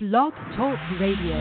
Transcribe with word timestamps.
Blog 0.00 0.32
Talk 0.56 0.78
Radio. 1.00 1.34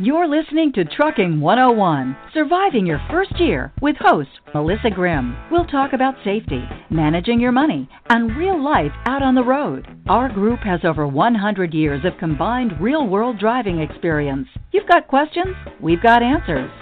You're 0.00 0.26
listening 0.26 0.72
to 0.72 0.84
Trucking 0.84 1.40
101 1.40 2.16
Surviving 2.34 2.84
Your 2.84 3.00
First 3.08 3.38
Year 3.38 3.72
with 3.80 3.94
host 4.00 4.30
Melissa 4.52 4.90
Grimm. 4.92 5.36
We'll 5.52 5.66
talk 5.66 5.92
about 5.92 6.16
safety, 6.24 6.64
managing 6.90 7.38
your 7.38 7.52
money, 7.52 7.88
and 8.08 8.36
real 8.36 8.60
life 8.60 8.90
out 9.06 9.22
on 9.22 9.36
the 9.36 9.44
road. 9.44 9.86
Our 10.08 10.28
group 10.28 10.58
has 10.64 10.80
over 10.82 11.06
100 11.06 11.72
years 11.72 12.04
of 12.04 12.18
combined 12.18 12.72
real 12.80 13.06
world 13.06 13.38
driving 13.38 13.78
experience. 13.78 14.48
You've 14.72 14.88
got 14.88 15.06
questions, 15.06 15.54
we've 15.80 16.02
got 16.02 16.24
answers. 16.24 16.72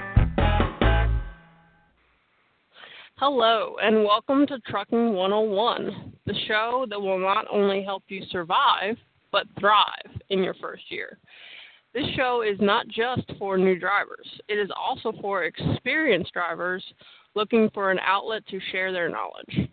Hello, 3.21 3.75
and 3.82 4.05
welcome 4.05 4.46
to 4.46 4.61
Trucking 4.61 5.12
101, 5.12 6.12
the 6.25 6.34
show 6.46 6.87
that 6.89 7.01
will 7.01 7.19
not 7.19 7.46
only 7.51 7.83
help 7.83 8.05
you 8.07 8.23
survive, 8.30 8.97
but 9.33 9.48
thrive 9.59 10.20
in 10.30 10.41
your 10.41 10.55
first 10.62 10.84
year. 10.88 11.19
This 11.92 12.05
show 12.15 12.42
is 12.42 12.56
not 12.61 12.87
just 12.87 13.28
for 13.37 13.59
new 13.59 13.77
drivers, 13.77 14.28
it 14.47 14.55
is 14.55 14.70
also 14.77 15.12
for 15.20 15.42
experienced 15.42 16.33
drivers 16.33 16.84
looking 17.34 17.69
for 17.75 17.91
an 17.91 17.98
outlet 18.06 18.47
to 18.51 18.61
share 18.70 18.92
their 18.92 19.09
knowledge. 19.09 19.69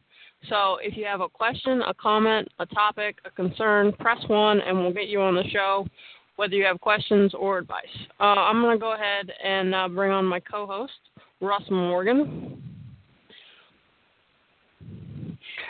So 0.49 0.77
if 0.81 0.97
you 0.97 1.05
have 1.05 1.21
a 1.21 1.29
question, 1.29 1.83
a 1.83 1.93
comment, 1.93 2.47
a 2.57 2.65
topic, 2.65 3.19
a 3.25 3.29
concern, 3.29 3.91
press 3.99 4.23
one 4.25 4.59
and 4.61 4.75
we'll 4.75 4.91
get 4.91 5.07
you 5.07 5.21
on 5.21 5.35
the 5.35 5.47
show, 5.51 5.85
whether 6.37 6.55
you 6.55 6.65
have 6.65 6.81
questions 6.81 7.31
or 7.35 7.59
advice. 7.59 7.85
Uh, 8.19 8.23
I'm 8.23 8.63
going 8.63 8.75
to 8.75 8.81
go 8.81 8.95
ahead 8.95 9.31
and 9.43 9.75
uh, 9.75 9.87
bring 9.87 10.11
on 10.11 10.25
my 10.25 10.39
co 10.39 10.65
host, 10.65 10.93
Russ 11.41 11.63
Morgan. 11.69 12.64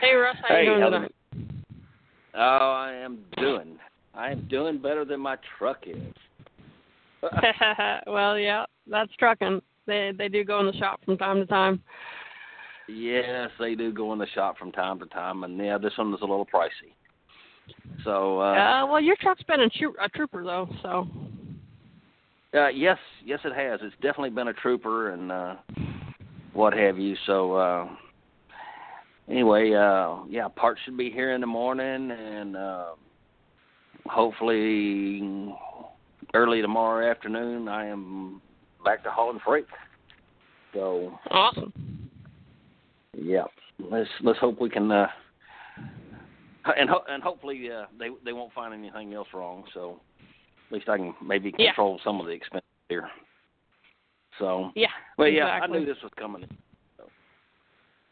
Hey, 0.06 0.14
Russ, 0.14 0.36
how 0.48 0.56
hey, 0.56 0.66
you 0.66 0.70
doing 0.70 0.82
tonight? 0.82 1.16
Oh, 2.36 2.74
I 2.78 2.94
am 2.94 3.20
doing. 3.38 3.80
I 4.14 4.30
am 4.30 4.48
doing 4.48 4.78
better 4.78 5.04
than 5.04 5.20
my 5.20 5.36
truck 5.58 5.86
is. 5.88 6.14
well, 8.08 8.38
yeah, 8.38 8.66
that's 8.86 9.12
trucking. 9.18 9.62
They 9.88 10.12
they 10.16 10.30
do 10.30 10.44
go 10.44 10.60
in 10.60 10.68
the 10.68 10.74
shop 10.74 11.04
from 11.06 11.18
time 11.18 11.38
to 11.38 11.48
time. 11.48 11.82
Yes, 12.88 13.50
they 13.60 13.74
do 13.74 13.92
go 13.92 14.14
in 14.14 14.20
the 14.20 14.28
shop 14.28 14.60
from 14.60 14.72
time 14.72 15.00
to 15.00 15.08
time, 15.08 15.44
and 15.44 15.58
yeah, 15.58 15.80
this 15.80 15.94
one 15.98 16.14
is 16.14 16.22
a 16.22 16.26
little 16.26 16.46
pricey. 16.46 16.94
So. 18.04 18.42
Uh, 18.42 18.54
uh 18.54 18.86
well, 18.86 19.02
your 19.02 19.16
truck's 19.20 19.44
been 19.44 19.62
a, 19.62 19.70
tro- 19.70 19.96
a 20.00 20.10
trooper 20.10 20.44
though, 20.44 20.70
so. 20.84 21.08
Uh, 22.54 22.68
yes, 22.68 23.00
yes, 23.26 23.40
it 23.44 23.56
has. 23.56 23.80
It's 23.82 23.96
definitely 24.04 24.30
been 24.30 24.50
a 24.50 24.54
trooper 24.54 25.14
and 25.14 25.32
uh, 25.32 25.56
what 26.54 26.74
have 26.74 27.00
you. 27.00 27.16
So. 27.26 27.54
uh 27.54 27.88
Anyway, 29.30 29.74
uh 29.74 30.18
yeah, 30.30 30.48
parts 30.48 30.80
should 30.86 30.98
be 30.98 31.10
here 31.10 31.34
in 31.34 31.42
the 31.42 31.48
morning, 31.48 32.12
and 32.12 32.56
uh, 32.56 32.90
hopefully 34.06 35.54
early 36.34 36.62
tomorrow 36.62 37.10
afternoon, 37.10 37.68
I 37.68 37.88
am 37.88 38.42
back 38.84 39.04
to 39.04 39.12
hauling 39.12 39.40
freight. 39.44 39.66
So 40.74 41.18
awesome. 41.32 41.74
Yeah, 43.18 43.46
let's 43.80 44.10
let's 44.22 44.40
hope 44.40 44.60
we 44.60 44.70
can, 44.70 44.92
uh, 44.92 45.08
and 46.78 46.90
ho- 46.90 47.06
and 47.08 47.24
hopefully 47.24 47.70
uh, 47.72 47.86
they 47.98 48.10
they 48.24 48.34
won't 48.34 48.54
find 48.54 48.74
anything 48.74 49.14
else 49.14 49.30
wrong. 49.34 49.64
So 49.74 50.00
at 50.68 50.74
least 50.74 50.90
I 50.90 50.98
can 50.98 51.16
maybe 51.26 51.52
control 51.52 51.96
yeah. 51.98 52.04
some 52.04 52.20
of 52.20 52.28
the 52.28 52.34
expense 52.34 52.66
here. 52.90 53.10
So 54.38 54.72
yeah, 54.76 54.88
well, 55.18 55.30
exactly. 55.30 55.38
yeah, 55.38 55.64
I 55.64 55.68
knew 55.68 55.86
this 55.86 56.02
was 56.04 56.12
coming. 56.18 56.46
So. 56.98 57.06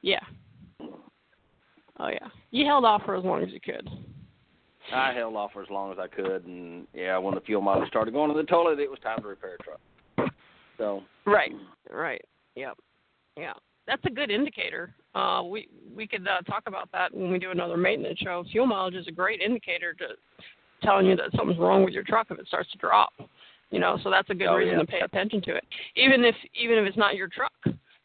Yeah. 0.02 0.22
Oh 2.00 2.08
yeah, 2.08 2.28
you 2.52 2.66
held 2.66 2.86
off 2.86 3.04
for 3.06 3.16
as 3.16 3.24
long 3.24 3.44
as 3.44 3.50
you 3.52 3.60
could. 3.60 3.88
I 4.94 5.14
held 5.14 5.36
off 5.36 5.54
for 5.54 5.64
as 5.64 5.70
long 5.70 5.92
as 5.92 5.98
I 6.00 6.08
could, 6.08 6.46
and 6.46 6.88
yeah, 6.94 7.18
when 7.18 7.36
the 7.36 7.42
fuel 7.42 7.62
mileage 7.62 7.88
started 7.88 8.14
going 8.14 8.32
to 8.32 8.38
the 8.38 8.46
toilet, 8.46 8.80
it 8.80 8.90
was 8.90 9.00
time 9.00 9.22
to 9.22 9.28
repair 9.28 9.58
a 9.60 9.64
truck. 9.64 10.32
So 10.78 11.04
right, 11.26 11.52
right, 11.92 12.24
yep, 12.56 12.78
yeah, 13.38 13.54
that's 13.88 14.04
a 14.06 14.10
good 14.10 14.32
indicator. 14.32 14.94
Uh, 15.16 15.44
we 15.44 15.68
we 15.96 16.08
could 16.08 16.28
uh, 16.28 16.42
talk 16.42 16.64
about 16.66 16.92
that 16.92 17.14
when 17.16 17.32
we 17.32 17.40
do 17.40 17.52
another 17.52 17.78
maintenance 17.78 18.20
show. 18.20 18.44
Fuel 18.52 18.66
mileage 18.66 18.96
is 18.96 19.08
a 19.08 19.12
great 19.12 19.40
indicator 19.40 19.94
to 19.94 20.06
telling 20.82 21.06
you 21.06 21.16
that 21.16 21.30
something's 21.36 21.60
wrong 21.60 21.84
with 21.86 21.94
your 21.94 22.04
truck 22.04 22.28
if 22.30 22.40
it 22.40 22.48
starts 22.48 22.72
to 22.72 22.78
drop. 22.78 23.14
You 23.72 23.80
know, 23.80 23.98
so 24.04 24.12
that's 24.12 24.30
a 24.30 24.36
good 24.36 24.48
oh, 24.48 24.56
reason 24.56 24.76
yeah. 24.76 24.82
to 24.82 24.86
pay 24.86 25.00
attention 25.00 25.42
to 25.44 25.56
it. 25.56 25.64
Even 25.96 26.24
if 26.24 26.36
even 26.60 26.78
if 26.78 26.86
it's 26.86 26.98
not 26.98 27.16
your 27.16 27.28
truck, 27.28 27.54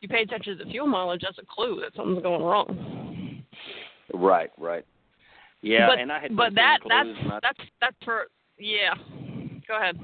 you 0.00 0.08
pay 0.08 0.22
attention 0.22 0.56
to 0.56 0.64
the 0.64 0.70
fuel 0.70 0.86
mileage. 0.86 1.22
That's 1.22 1.38
a 1.38 1.46
clue 1.46 1.80
that 1.82 1.94
something's 1.94 2.22
going 2.22 2.42
wrong. 2.42 3.07
Right, 4.14 4.50
right. 4.58 4.84
Yeah, 5.60 5.88
but, 5.88 5.98
and 5.98 6.12
I 6.12 6.20
had 6.20 6.36
but 6.36 6.54
that 6.54 6.78
that's 6.88 7.08
I, 7.26 7.38
that's 7.42 7.70
that's 7.80 7.96
for 8.04 8.26
yeah. 8.58 8.94
Go 9.66 9.76
ahead. 9.76 9.98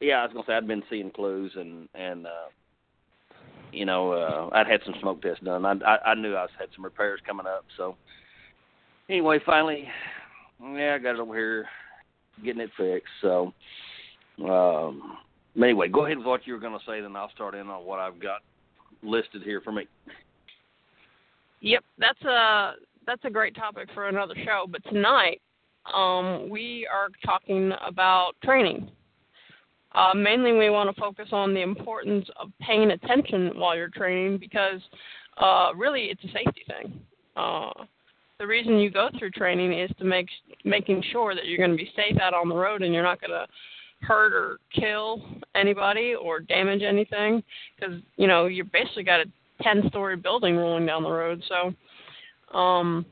Yeah, 0.00 0.20
I 0.20 0.24
was 0.24 0.32
gonna 0.32 0.44
say 0.46 0.54
I'd 0.54 0.66
been 0.66 0.82
seeing 0.88 1.10
clues 1.10 1.52
and 1.56 1.88
and 1.94 2.26
uh 2.26 2.48
you 3.72 3.84
know 3.84 4.12
uh 4.12 4.48
I'd 4.54 4.66
had 4.66 4.80
some 4.84 4.94
smoke 5.00 5.20
tests 5.20 5.44
done. 5.44 5.66
I 5.66 5.74
I, 5.86 6.10
I 6.10 6.14
knew 6.14 6.34
I 6.34 6.42
was, 6.42 6.50
had 6.58 6.68
some 6.74 6.84
repairs 6.84 7.20
coming 7.26 7.46
up. 7.46 7.64
So 7.76 7.96
anyway, 9.08 9.38
finally, 9.44 9.86
yeah, 10.62 10.94
I 10.94 10.98
got 10.98 11.14
it 11.16 11.20
over 11.20 11.34
here 11.34 11.66
getting 12.42 12.62
it 12.62 12.70
fixed. 12.76 13.12
So 13.20 13.52
um 14.42 15.18
anyway, 15.56 15.88
go 15.88 16.06
ahead 16.06 16.16
with 16.16 16.26
what 16.26 16.46
you 16.46 16.54
were 16.54 16.60
gonna 16.60 16.78
say, 16.86 17.02
then 17.02 17.16
I'll 17.16 17.30
start 17.32 17.54
in 17.54 17.68
on 17.68 17.84
what 17.84 17.98
I've 17.98 18.20
got 18.20 18.40
listed 19.02 19.42
here 19.42 19.60
for 19.60 19.72
me. 19.72 19.86
Yep, 21.60 21.84
that's 21.98 22.22
a 22.22 22.72
that's 23.06 23.24
a 23.24 23.30
great 23.30 23.54
topic 23.54 23.88
for 23.94 24.08
another 24.08 24.34
show. 24.44 24.66
But 24.68 24.82
tonight, 24.84 25.40
um, 25.92 26.48
we 26.48 26.88
are 26.92 27.08
talking 27.24 27.72
about 27.86 28.32
training. 28.42 28.90
Uh, 29.92 30.14
mainly, 30.14 30.52
we 30.52 30.70
want 30.70 30.94
to 30.94 31.00
focus 31.00 31.28
on 31.32 31.52
the 31.52 31.62
importance 31.62 32.26
of 32.40 32.50
paying 32.60 32.92
attention 32.92 33.52
while 33.56 33.76
you're 33.76 33.88
training 33.88 34.38
because 34.38 34.80
uh, 35.38 35.70
really 35.76 36.04
it's 36.04 36.22
a 36.24 36.28
safety 36.28 36.62
thing. 36.68 37.00
Uh, 37.36 37.70
the 38.38 38.46
reason 38.46 38.78
you 38.78 38.90
go 38.90 39.08
through 39.18 39.30
training 39.30 39.78
is 39.78 39.90
to 39.98 40.04
make 40.04 40.28
making 40.64 41.02
sure 41.12 41.34
that 41.34 41.46
you're 41.46 41.58
going 41.58 41.70
to 41.70 41.76
be 41.76 41.90
safe 41.96 42.18
out 42.20 42.34
on 42.34 42.48
the 42.48 42.54
road 42.54 42.82
and 42.82 42.94
you're 42.94 43.02
not 43.02 43.20
going 43.20 43.30
to 43.30 43.46
hurt 44.02 44.32
or 44.32 44.58
kill 44.74 45.22
anybody 45.54 46.14
or 46.14 46.40
damage 46.40 46.82
anything 46.82 47.42
because 47.76 47.96
you 48.16 48.26
know 48.26 48.46
you 48.46 48.64
basically 48.64 49.02
got 49.02 49.20
a 49.20 49.24
10 49.62 49.88
story 49.88 50.16
building 50.16 50.56
rolling 50.56 50.86
down 50.86 51.02
the 51.02 51.10
road 51.10 51.42
so 51.48 52.56
um, 52.56 53.06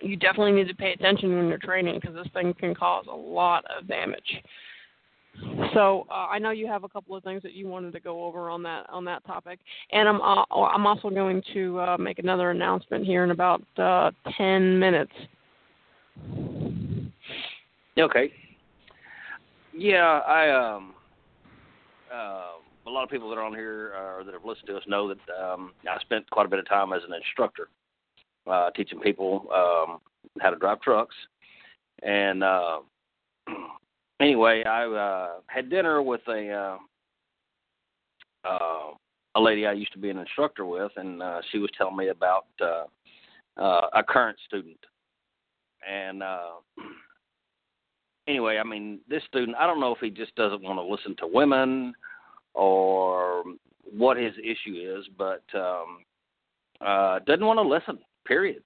you 0.00 0.16
definitely 0.16 0.52
need 0.52 0.68
to 0.68 0.74
pay 0.74 0.92
attention 0.92 1.36
when 1.36 1.48
you're 1.48 1.58
training 1.58 1.98
because 2.00 2.14
this 2.14 2.32
thing 2.32 2.54
can 2.54 2.74
cause 2.74 3.06
a 3.10 3.14
lot 3.14 3.64
of 3.76 3.88
damage. 3.88 4.42
So 5.74 6.06
uh, 6.10 6.26
I 6.26 6.38
know 6.38 6.50
you 6.50 6.66
have 6.66 6.84
a 6.84 6.88
couple 6.88 7.14
of 7.14 7.22
things 7.22 7.42
that 7.42 7.52
you 7.52 7.68
wanted 7.68 7.92
to 7.92 8.00
go 8.00 8.24
over 8.24 8.50
on 8.50 8.62
that 8.64 8.90
on 8.90 9.04
that 9.04 9.24
topic, 9.24 9.60
and 9.92 10.08
I'm 10.08 10.20
uh, 10.20 10.44
I'm 10.50 10.84
also 10.84 11.10
going 11.10 11.42
to 11.54 11.78
uh, 11.78 11.96
make 11.96 12.18
another 12.18 12.50
announcement 12.50 13.04
here 13.04 13.22
in 13.22 13.30
about 13.30 13.62
uh, 13.76 14.10
ten 14.36 14.78
minutes. 14.78 15.12
Okay. 17.96 18.32
Yeah, 19.72 20.20
I 20.26 20.50
um 20.50 20.94
uh, 22.12 22.42
a 22.88 22.90
lot 22.90 23.04
of 23.04 23.10
people 23.10 23.28
that 23.28 23.36
are 23.36 23.44
on 23.44 23.54
here 23.54 23.92
uh, 23.94 24.18
or 24.18 24.24
that 24.24 24.32
have 24.32 24.44
listened 24.44 24.66
to 24.66 24.76
us 24.76 24.82
know 24.86 25.08
that 25.08 25.18
um, 25.42 25.72
I 25.88 26.00
spent 26.00 26.28
quite 26.30 26.46
a 26.46 26.48
bit 26.48 26.58
of 26.58 26.68
time 26.68 26.92
as 26.92 27.02
an 27.06 27.14
instructor 27.14 27.68
uh, 28.46 28.70
teaching 28.70 28.98
people 29.00 29.46
um, 29.54 29.98
how 30.40 30.50
to 30.50 30.56
drive 30.56 30.80
trucks. 30.80 31.14
And 32.02 32.42
uh, 32.42 32.78
anyway, 34.20 34.64
I 34.64 34.84
uh, 34.86 35.28
had 35.48 35.68
dinner 35.68 36.02
with 36.02 36.22
a 36.28 36.50
uh, 36.50 38.48
uh, 38.48 38.90
a 39.34 39.40
lady 39.40 39.66
I 39.66 39.72
used 39.72 39.92
to 39.92 39.98
be 39.98 40.08
an 40.08 40.18
instructor 40.18 40.64
with, 40.64 40.92
and 40.96 41.22
uh, 41.22 41.42
she 41.50 41.58
was 41.58 41.70
telling 41.76 41.96
me 41.96 42.08
about 42.08 42.46
uh, 42.60 42.84
uh, 43.60 43.88
a 43.94 44.02
current 44.02 44.38
student. 44.46 44.78
And 45.88 46.22
uh, 46.22 46.52
anyway, 48.28 48.58
I 48.58 48.64
mean, 48.66 49.00
this 49.08 49.22
student, 49.28 49.56
I 49.58 49.66
don't 49.66 49.80
know 49.80 49.94
if 49.94 50.00
he 50.00 50.08
just 50.08 50.34
doesn't 50.36 50.62
want 50.62 50.78
to 50.78 50.82
listen 50.82 51.14
to 51.18 51.26
women 51.30 51.92
or 52.58 53.44
what 53.96 54.16
his 54.16 54.34
issue 54.38 54.74
is, 54.76 55.06
but 55.16 55.42
um, 55.54 56.04
uh, 56.84 57.20
doesn't 57.20 57.46
want 57.46 57.58
to 57.58 57.62
listen 57.62 57.98
period. 58.26 58.62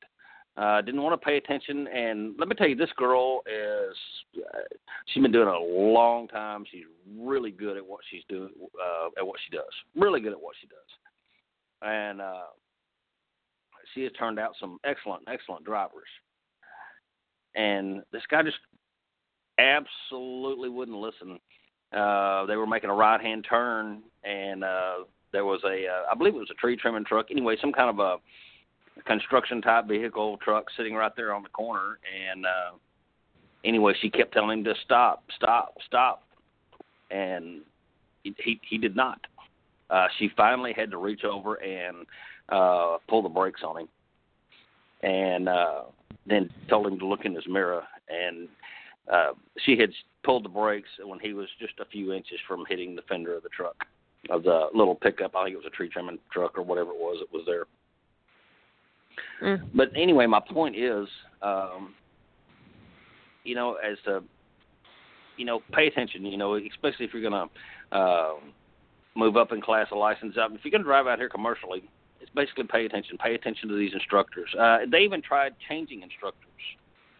Uh, 0.57 0.83
didn't 0.83 1.01
want 1.01 1.19
to 1.19 1.25
pay 1.25 1.39
attention, 1.39 1.87
and 1.89 2.35
let 2.39 2.47
me 2.47 2.55
tell 2.55 2.69
you, 2.69 2.77
this 2.77 2.91
girl 2.97 3.41
is. 3.47 3.97
Uh, 4.37 4.59
she's 5.07 5.23
been 5.23 5.33
doing 5.33 5.49
it 5.49 5.55
a 5.55 5.59
long 5.59 6.29
time. 6.29 6.65
She's 6.71 6.85
really 7.19 7.51
good 7.51 7.79
at 7.79 7.87
what 7.87 8.01
she's 8.11 8.23
doing, 8.29 8.51
uh, 8.61 9.09
at 9.17 9.27
what 9.27 9.39
she 9.47 9.57
does. 9.57 9.65
Really 9.97 10.21
good 10.21 10.33
at 10.33 10.41
what 10.41 10.55
she 10.61 10.67
does, 10.67 10.77
and 11.81 12.21
uh, 12.21 12.51
she 13.95 14.03
has 14.03 14.13
turned 14.19 14.39
out 14.39 14.53
some 14.61 14.79
excellent, 14.85 15.23
excellent 15.27 15.65
drivers. 15.65 16.09
And 17.55 18.03
this 18.13 18.23
guy 18.31 18.43
just 18.43 18.59
absolutely 19.59 20.69
wouldn't 20.69 20.99
listen. 20.99 21.39
Uh, 21.95 22.47
they 22.47 22.57
were 22.57 22.67
making 22.67 22.91
a 22.91 22.95
right 22.95 23.21
hand 23.21 23.47
turn, 23.49 24.03
and 24.25 24.65
uh, 24.65 24.95
there 25.33 25.45
was 25.45 25.61
a, 25.65 25.87
uh, 25.87 26.11
I 26.11 26.15
believe 26.15 26.35
it 26.35 26.39
was 26.39 26.51
a 26.51 26.55
tree 26.55 26.77
trimming 26.77 27.05
truck. 27.05 27.27
Anyway, 27.31 27.57
some 27.61 27.73
kind 27.73 27.91
of 27.91 27.99
a 27.99 28.17
construction 29.07 29.63
type 29.63 29.87
vehicle 29.87 30.37
truck 30.39 30.67
sitting 30.77 30.95
right 30.95 31.13
there 31.17 31.33
on 31.35 31.43
the 31.43 31.49
corner 31.49 31.99
and 32.31 32.45
uh 32.45 32.77
anyway 33.65 33.93
she 34.01 34.11
kept 34.11 34.33
telling 34.33 34.59
him 34.59 34.65
to 34.65 34.75
stop 34.85 35.25
stop 35.35 35.75
stop. 35.87 36.23
And 37.11 37.63
he 38.23 38.61
he 38.69 38.79
did 38.79 38.97
not. 38.97 39.21
Uh 39.91 40.07
she 40.19 40.31
finally 40.37 40.73
had 40.75 40.91
to 40.91 40.99
reach 40.99 41.25
over 41.25 41.55
and 41.57 42.07
uh 42.49 42.99
pull 43.09 43.23
the 43.23 43.29
brakes 43.29 43.63
on 43.67 43.81
him. 43.81 43.89
And 45.03 45.49
uh 45.49 45.83
then 46.27 46.51
told 46.69 46.87
him 46.87 46.99
to 46.99 47.07
look 47.07 47.25
in 47.25 47.35
his 47.35 47.47
mirror. 47.49 47.83
And 48.09 48.49
uh 49.13 49.33
she 49.65 49.77
had 49.79 49.91
pulled 50.25 50.45
the 50.45 50.49
brakes 50.49 50.89
when 51.05 51.19
he 51.19 51.33
was 51.33 51.49
just 51.59 51.75
a 51.81 51.85
few 51.85 52.13
inches 52.13 52.39
from 52.47 52.65
hitting 52.69 52.95
the 52.95 53.03
fender 53.03 53.37
of 53.37 53.43
the 53.43 53.49
truck 53.49 53.85
of 54.31 54.43
the 54.45 54.69
little 54.73 54.95
pickup 54.95 55.35
i 55.35 55.45
think 55.45 55.55
it 55.55 55.57
was 55.57 55.67
a 55.67 55.77
tree 55.77 55.89
trimming 55.89 56.19
truck 56.33 56.57
or 56.57 56.63
whatever 56.63 56.91
it 56.91 56.99
was 56.99 57.19
that 57.21 57.33
was 57.37 57.45
there 57.47 57.67
Mm. 59.43 59.69
but 59.75 59.91
anyway, 59.97 60.27
my 60.27 60.41
point 60.41 60.77
is, 60.77 61.09
um, 61.43 61.95
you 63.45 63.55
know, 63.55 63.75
as 63.75 63.99
to, 64.05 64.23
you 65.37 65.45
know, 65.45 65.61
pay 65.73 65.89
attention. 65.89 66.25
You 66.25 66.37
know, 66.37 66.55
especially 66.55 67.07
if 67.07 67.13
you're 67.13 67.29
going 67.29 67.49
to 67.49 67.97
uh, 67.97 68.35
move 69.17 69.37
up 69.37 69.53
in 69.53 69.61
class 69.61 69.89
a 69.91 69.97
license 69.97 70.37
up. 70.41 70.53
If 70.53 70.61
you're 70.65 70.71
going 70.71 70.83
to 70.83 70.89
drive 70.89 71.07
out 71.07 71.19
here 71.19 71.29
commercially, 71.29 71.83
it's 72.21 72.31
basically 72.35 72.65
pay 72.65 72.87
attention. 72.87 73.19
Pay 73.19 73.35
attention 73.35 73.69
to 73.69 73.77
these 73.77 73.93
instructors. 73.93 74.49
Uh, 74.59 74.79
they 74.91 75.01
even 75.01 75.21
tried 75.23 75.55
changing 75.69 76.03
instructors 76.03 76.49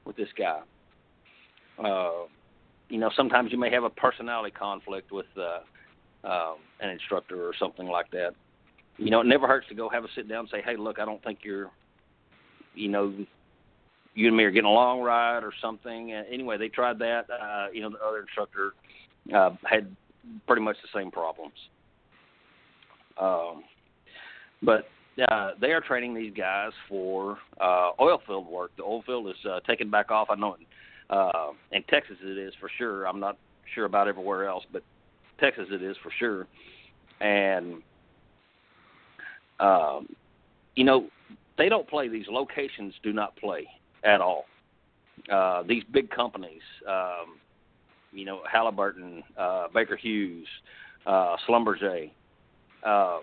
with 0.05 0.17
this 0.17 0.29
guy. 0.39 0.61
Uh, 1.83 2.27
you 2.93 2.99
know, 2.99 3.11
sometimes 3.17 3.51
you 3.51 3.59
may 3.59 3.71
have 3.71 3.85
a 3.85 3.91
personality 3.91 4.51
conflict 4.51 5.13
with 5.13 5.27
uh, 5.39 6.29
um, 6.29 6.57
an 6.81 6.91
instructor 6.91 7.43
or 7.43 7.53
something 7.59 7.87
like 7.87 8.11
that. 8.11 8.33
You 8.99 9.11
know, 9.11 9.21
it 9.21 9.27
never 9.27 9.47
hurts 9.47 9.67
to 9.69 9.75
go 9.75 9.89
have 9.89 10.05
a 10.05 10.09
sit 10.15 10.29
down 10.29 10.41
and 10.41 10.49
say, 10.51 10.61
"Hey, 10.63 10.77
look, 10.77 10.99
I 10.99 11.07
don't 11.07 11.23
think 11.25 11.39
you're 11.43 11.71
you 12.75 12.89
know, 12.89 13.15
you 14.15 14.29
and 14.29 14.37
me 14.37 14.45
are 14.45 14.51
getting 14.51 14.69
along 14.69 15.01
right 15.01 15.41
or 15.41 15.53
something. 15.61 16.13
Uh, 16.13 16.23
anyway, 16.31 16.59
they 16.59 16.69
tried 16.69 16.99
that. 16.99 17.25
Uh, 17.31 17.67
you 17.73 17.81
know, 17.81 17.91
the 17.91 17.99
other 18.07 18.21
instructor 18.21 18.73
uh, 19.35 19.51
had 19.65 19.95
pretty 20.47 20.63
much 20.63 20.77
the 20.83 20.99
same 20.99 21.11
problems. 21.11 21.55
Um, 23.21 23.65
but 24.63 24.89
uh, 25.31 25.53
they 25.61 25.73
are 25.73 25.81
training 25.81 26.15
these 26.15 26.33
guys 26.35 26.73
for 26.89 27.39
uh, 27.61 27.91
oil 28.01 28.21
field 28.27 28.47
work. 28.47 28.73
The 28.77 28.83
oil 28.83 29.03
field 29.03 29.29
is 29.29 29.47
uh, 29.51 29.61
taken 29.67 29.91
back 29.91 30.11
off. 30.11 30.29
I 30.31 30.35
know 30.35 30.57
uh, 31.13 31.53
in 31.73 31.83
Texas 31.85 32.17
it 32.23 32.39
is 32.39 32.55
for 32.59 32.71
sure. 32.79 33.07
I'm 33.07 33.21
not 33.21 33.37
sure 33.75 33.85
about 33.85 34.09
everywhere 34.09 34.49
else, 34.49 34.65
but 34.73 34.83
Texas 35.39 35.67
it 35.71 35.83
is 35.83 35.97
for 36.03 36.11
sure. 36.19 36.47
And 37.21 37.83
um, 39.61 40.09
you 40.75 40.85
know, 40.85 41.09
they 41.59 41.69
don't 41.69 41.89
play. 41.89 42.09
These 42.09 42.27
locations 42.29 42.95
do 43.03 43.13
not 43.13 43.37
play 43.37 43.67
at 44.05 44.21
all. 44.21 44.47
Uh, 45.31 45.63
these 45.63 45.85
big 45.93 46.11
companies, 46.11 46.63
um, 46.89 47.37
you 48.13 48.25
know, 48.25 48.41
Halliburton, 48.51 49.23
uh, 49.39 49.69
Baker 49.73 49.97
Hughes, 49.97 50.47
uh, 51.07 51.37
Schlumberger, 51.47 52.11
uh, 52.85 53.19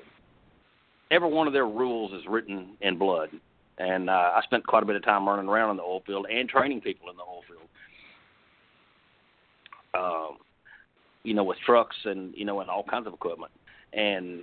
every 1.11 1.29
one 1.29 1.47
of 1.47 1.53
their 1.53 1.67
rules 1.67 2.13
is 2.13 2.21
written 2.29 2.77
in 2.81 2.97
blood. 2.97 3.29
And 3.77 4.09
uh, 4.09 4.31
I 4.35 4.41
spent 4.43 4.65
quite 4.67 4.83
a 4.83 4.85
bit 4.85 4.95
of 4.95 5.03
time 5.03 5.27
running 5.27 5.47
around 5.47 5.71
in 5.71 5.77
the 5.77 5.83
oil 5.83 6.03
field 6.05 6.27
and 6.29 6.47
training 6.47 6.81
people 6.81 7.09
in 7.09 7.15
the 7.15 7.23
oil 7.23 7.41
field. 7.47 7.68
Um, 9.93 10.37
you 11.23 11.33
know, 11.33 11.43
with 11.43 11.57
trucks 11.65 11.95
and 12.05 12.33
you 12.35 12.45
know, 12.45 12.61
and 12.61 12.69
all 12.69 12.83
kinds 12.83 13.07
of 13.07 13.13
equipment. 13.13 13.51
And 13.93 14.41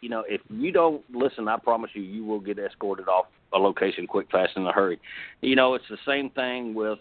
you 0.00 0.08
know, 0.08 0.24
if 0.28 0.40
you 0.50 0.72
don't 0.72 1.02
listen, 1.14 1.48
I 1.48 1.56
promise 1.58 1.90
you, 1.94 2.02
you 2.02 2.24
will 2.24 2.40
get 2.40 2.58
escorted 2.58 3.08
off 3.08 3.26
a 3.52 3.58
location 3.58 4.06
quick, 4.06 4.30
fast, 4.30 4.52
in 4.56 4.66
a 4.66 4.72
hurry. 4.72 5.00
You 5.40 5.56
know, 5.56 5.74
it's 5.74 5.84
the 5.88 5.98
same 6.06 6.30
thing 6.30 6.74
with, 6.74 6.98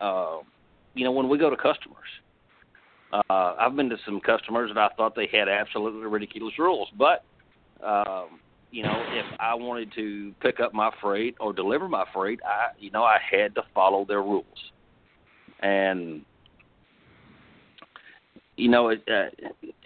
uh, 0.00 0.38
you 0.94 1.04
know, 1.04 1.12
when 1.12 1.28
we 1.28 1.38
go 1.38 1.50
to 1.50 1.56
customers. 1.56 2.08
Uh, 3.12 3.54
I've 3.58 3.74
been 3.74 3.88
to 3.88 3.96
some 4.04 4.20
customers 4.20 4.70
that 4.74 4.78
I 4.78 4.94
thought 4.96 5.14
they 5.14 5.28
had 5.32 5.48
absolutely 5.48 6.06
ridiculous 6.06 6.58
rules, 6.58 6.88
but 6.98 7.24
um, 7.82 8.40
you 8.70 8.82
know, 8.82 9.02
if 9.12 9.24
I 9.40 9.54
wanted 9.54 9.92
to 9.94 10.32
pick 10.40 10.60
up 10.60 10.74
my 10.74 10.90
freight 11.00 11.34
or 11.40 11.52
deliver 11.52 11.88
my 11.88 12.04
freight, 12.12 12.40
I, 12.44 12.68
you 12.78 12.90
know, 12.90 13.02
I 13.02 13.18
had 13.30 13.54
to 13.54 13.62
follow 13.74 14.04
their 14.04 14.22
rules, 14.22 14.44
and 15.60 16.22
you 18.56 18.68
know, 18.68 18.88
it 18.88 19.02
uh, 19.08 19.30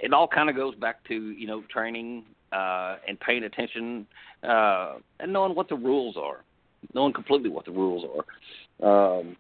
it 0.01 0.13
all 0.13 0.27
kind 0.27 0.49
of 0.49 0.57
goes 0.57 0.75
back 0.75 1.05
to 1.09 1.15
you 1.15 1.47
know 1.47 1.63
training 1.71 2.25
uh, 2.53 2.97
and 3.07 3.21
paying 3.21 3.45
attention 3.45 4.07
uh, 4.43 4.95
and 5.21 5.33
knowing 5.33 5.55
what 5.55 5.69
the 5.69 5.77
rules 5.77 6.17
are, 6.17 6.43
knowing 6.95 7.13
completely 7.13 7.51
what 7.51 7.65
the 7.65 7.71
rules 7.71 8.05
are. 8.81 9.21
Um, 9.21 9.37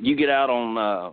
you 0.00 0.14
get 0.16 0.30
out 0.30 0.50
on, 0.50 0.78
uh, 0.78 1.10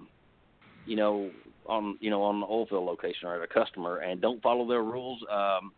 you 0.85 0.95
know, 0.95 1.31
on 1.65 1.97
you 1.99 2.09
know 2.09 2.21
on 2.23 2.39
the 2.39 2.45
oil 2.45 2.65
field 2.67 2.85
location 2.85 3.27
or 3.27 3.35
at 3.35 3.41
a 3.41 3.47
customer 3.53 3.97
and 3.97 4.21
don't 4.21 4.41
follow 4.41 4.67
their 4.67 4.83
rules. 4.83 5.19
Um, 5.31 5.71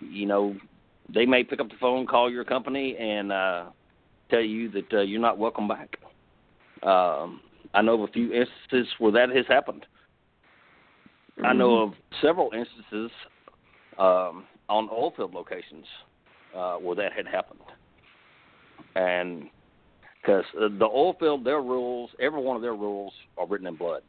you 0.00 0.26
know, 0.26 0.56
they 1.12 1.26
may 1.26 1.42
pick 1.42 1.60
up 1.60 1.68
the 1.68 1.76
phone, 1.80 2.06
call 2.06 2.30
your 2.30 2.44
company, 2.44 2.96
and 2.96 3.32
uh, 3.32 3.64
tell 4.30 4.40
you 4.40 4.70
that 4.70 4.92
uh, 4.92 5.00
you're 5.00 5.20
not 5.20 5.38
welcome 5.38 5.66
back. 5.66 5.98
Um, 6.82 7.40
I 7.74 7.82
know 7.82 7.94
of 7.94 8.08
a 8.08 8.12
few 8.12 8.32
instances 8.32 8.92
where 8.98 9.12
that 9.12 9.34
has 9.34 9.46
happened. 9.46 9.86
I 11.44 11.52
know 11.52 11.82
of 11.82 11.92
several 12.20 12.50
instances 12.52 13.12
um, 13.98 14.44
on 14.68 14.88
oil 14.90 15.12
field 15.16 15.34
locations 15.34 15.84
uh, 16.56 16.76
where 16.76 16.96
that 16.96 17.12
had 17.12 17.26
happened, 17.28 17.60
and 18.96 19.48
because 20.20 20.44
the 20.54 20.84
oil 20.84 21.14
field, 21.20 21.44
their 21.44 21.60
rules, 21.60 22.10
every 22.20 22.42
one 22.42 22.56
of 22.56 22.62
their 22.62 22.74
rules 22.74 23.12
are 23.36 23.46
written 23.46 23.68
in 23.68 23.76
blood, 23.76 24.02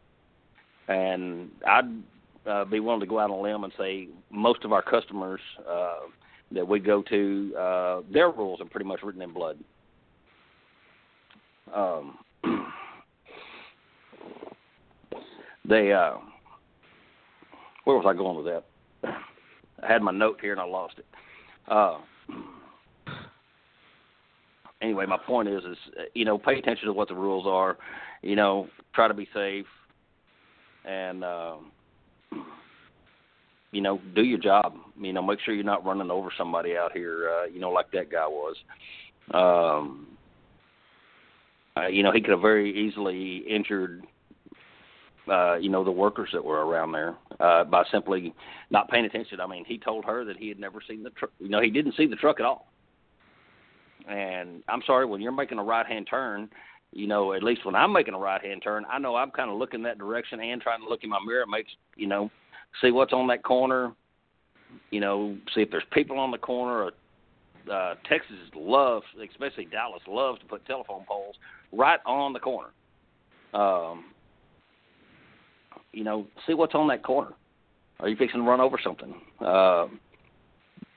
and 0.87 1.51
I'd 1.67 1.85
uh, 2.47 2.65
be 2.65 2.79
willing 2.79 2.99
to 2.99 3.05
go 3.05 3.19
out 3.19 3.29
on 3.29 3.37
a 3.37 3.41
limb 3.41 3.63
and 3.63 3.73
say 3.77 4.07
most 4.31 4.65
of 4.65 4.73
our 4.73 4.81
customers 4.81 5.41
uh, 5.69 5.99
that 6.51 6.67
we 6.67 6.79
go 6.79 7.03
to, 7.03 7.53
uh, 7.57 8.01
their 8.11 8.31
rules 8.31 8.59
are 8.59 8.65
pretty 8.65 8.87
much 8.87 9.03
written 9.03 9.21
in 9.21 9.31
blood. 9.31 9.57
Um, 11.73 12.17
they 15.69 15.93
uh, 15.93 16.15
where 17.85 17.95
was 17.95 18.05
I 18.07 18.13
going 18.13 18.35
with 18.35 18.45
that? 18.45 18.63
I 19.81 19.91
had 19.91 20.01
my 20.01 20.11
note 20.11 20.39
here 20.41 20.51
and 20.51 20.59
I 20.59 20.65
lost 20.65 20.95
it. 20.97 21.05
Uh, 21.67 21.99
anyway, 24.81 25.05
my 25.05 25.17
point 25.17 25.47
is, 25.47 25.63
is 25.63 25.77
you 26.13 26.25
know, 26.25 26.37
pay 26.37 26.57
attention 26.57 26.87
to 26.87 26.93
what 26.93 27.07
the 27.07 27.15
rules 27.15 27.45
are. 27.47 27.77
You 28.21 28.35
know, 28.35 28.67
try 28.93 29.07
to 29.07 29.13
be 29.13 29.29
safe, 29.33 29.65
and 30.85 31.23
uh, 31.23 31.55
you 33.71 33.81
know, 33.81 34.01
do 34.15 34.23
your 34.23 34.39
job. 34.39 34.75
You 34.99 35.13
know, 35.13 35.21
make 35.21 35.39
sure 35.39 35.53
you're 35.53 35.63
not 35.63 35.85
running 35.85 36.11
over 36.11 36.29
somebody 36.37 36.75
out 36.75 36.91
here. 36.91 37.29
Uh, 37.29 37.45
you 37.45 37.59
know, 37.59 37.69
like 37.71 37.91
that 37.91 38.11
guy 38.11 38.27
was. 38.27 38.55
Um, 39.31 40.07
uh, 41.77 41.87
you 41.87 42.03
know, 42.03 42.11
he 42.11 42.19
could 42.19 42.31
have 42.31 42.41
very 42.41 42.87
easily 42.87 43.37
injured 43.47 44.03
uh, 45.29 45.55
you 45.55 45.69
know, 45.69 45.83
the 45.83 45.91
workers 45.91 46.29
that 46.33 46.43
were 46.43 46.65
around 46.65 46.91
there 46.91 47.15
uh, 47.39 47.63
by 47.63 47.83
simply 47.91 48.33
not 48.69 48.89
paying 48.89 49.05
attention. 49.05 49.39
I 49.39 49.47
mean, 49.47 49.65
he 49.65 49.77
told 49.77 50.05
her 50.05 50.25
that 50.25 50.37
he 50.37 50.47
had 50.49 50.59
never 50.59 50.79
seen 50.87 51.03
the 51.03 51.11
truck. 51.11 51.31
You 51.39 51.49
know, 51.49 51.61
he 51.61 51.69
didn't 51.69 51.95
see 51.95 52.07
the 52.07 52.15
truck 52.15 52.39
at 52.39 52.45
all. 52.45 52.67
And 54.07 54.63
I'm 54.67 54.81
sorry, 54.87 55.05
when 55.05 55.21
you're 55.21 55.31
making 55.31 55.59
a 55.59 55.63
right 55.63 55.85
hand 55.85 56.07
turn, 56.09 56.49
you 56.91 57.05
know, 57.05 57.33
at 57.33 57.43
least 57.43 57.65
when 57.65 57.75
I'm 57.75 57.93
making 57.93 58.15
a 58.15 58.19
right 58.19 58.43
hand 58.43 58.63
turn, 58.63 58.85
I 58.89 58.97
know 58.97 59.15
I'm 59.15 59.31
kind 59.31 59.51
of 59.51 59.57
looking 59.57 59.83
that 59.83 59.99
direction 59.99 60.39
and 60.39 60.61
trying 60.61 60.81
to 60.81 60.89
look 60.89 61.03
in 61.03 61.09
my 61.09 61.19
mirror, 61.25 61.45
makes 61.45 61.71
you 61.95 62.07
know, 62.07 62.31
see 62.81 62.91
what's 62.91 63.13
on 63.13 63.27
that 63.27 63.43
corner. 63.43 63.93
You 64.91 64.99
know, 64.99 65.37
see 65.53 65.61
if 65.61 65.71
there's 65.71 65.83
people 65.91 66.17
on 66.19 66.31
the 66.31 66.37
corner. 66.37 66.91
Uh, 67.71 67.95
Texas 68.07 68.37
loves, 68.55 69.05
especially 69.31 69.65
Dallas, 69.65 70.01
loves 70.07 70.39
to 70.39 70.45
put 70.45 70.65
telephone 70.65 71.03
poles 71.07 71.35
right 71.71 71.99
on 72.05 72.33
the 72.33 72.39
corner. 72.39 72.69
Um, 73.53 74.05
you 75.93 76.03
know, 76.03 76.27
see 76.45 76.53
what's 76.53 76.75
on 76.75 76.87
that 76.87 77.03
corner. 77.03 77.33
Are 77.99 78.07
you 78.07 78.15
fixing 78.15 78.41
to 78.41 78.47
run 78.47 78.61
over 78.61 78.77
something? 78.81 79.13
Uh, 79.41 79.87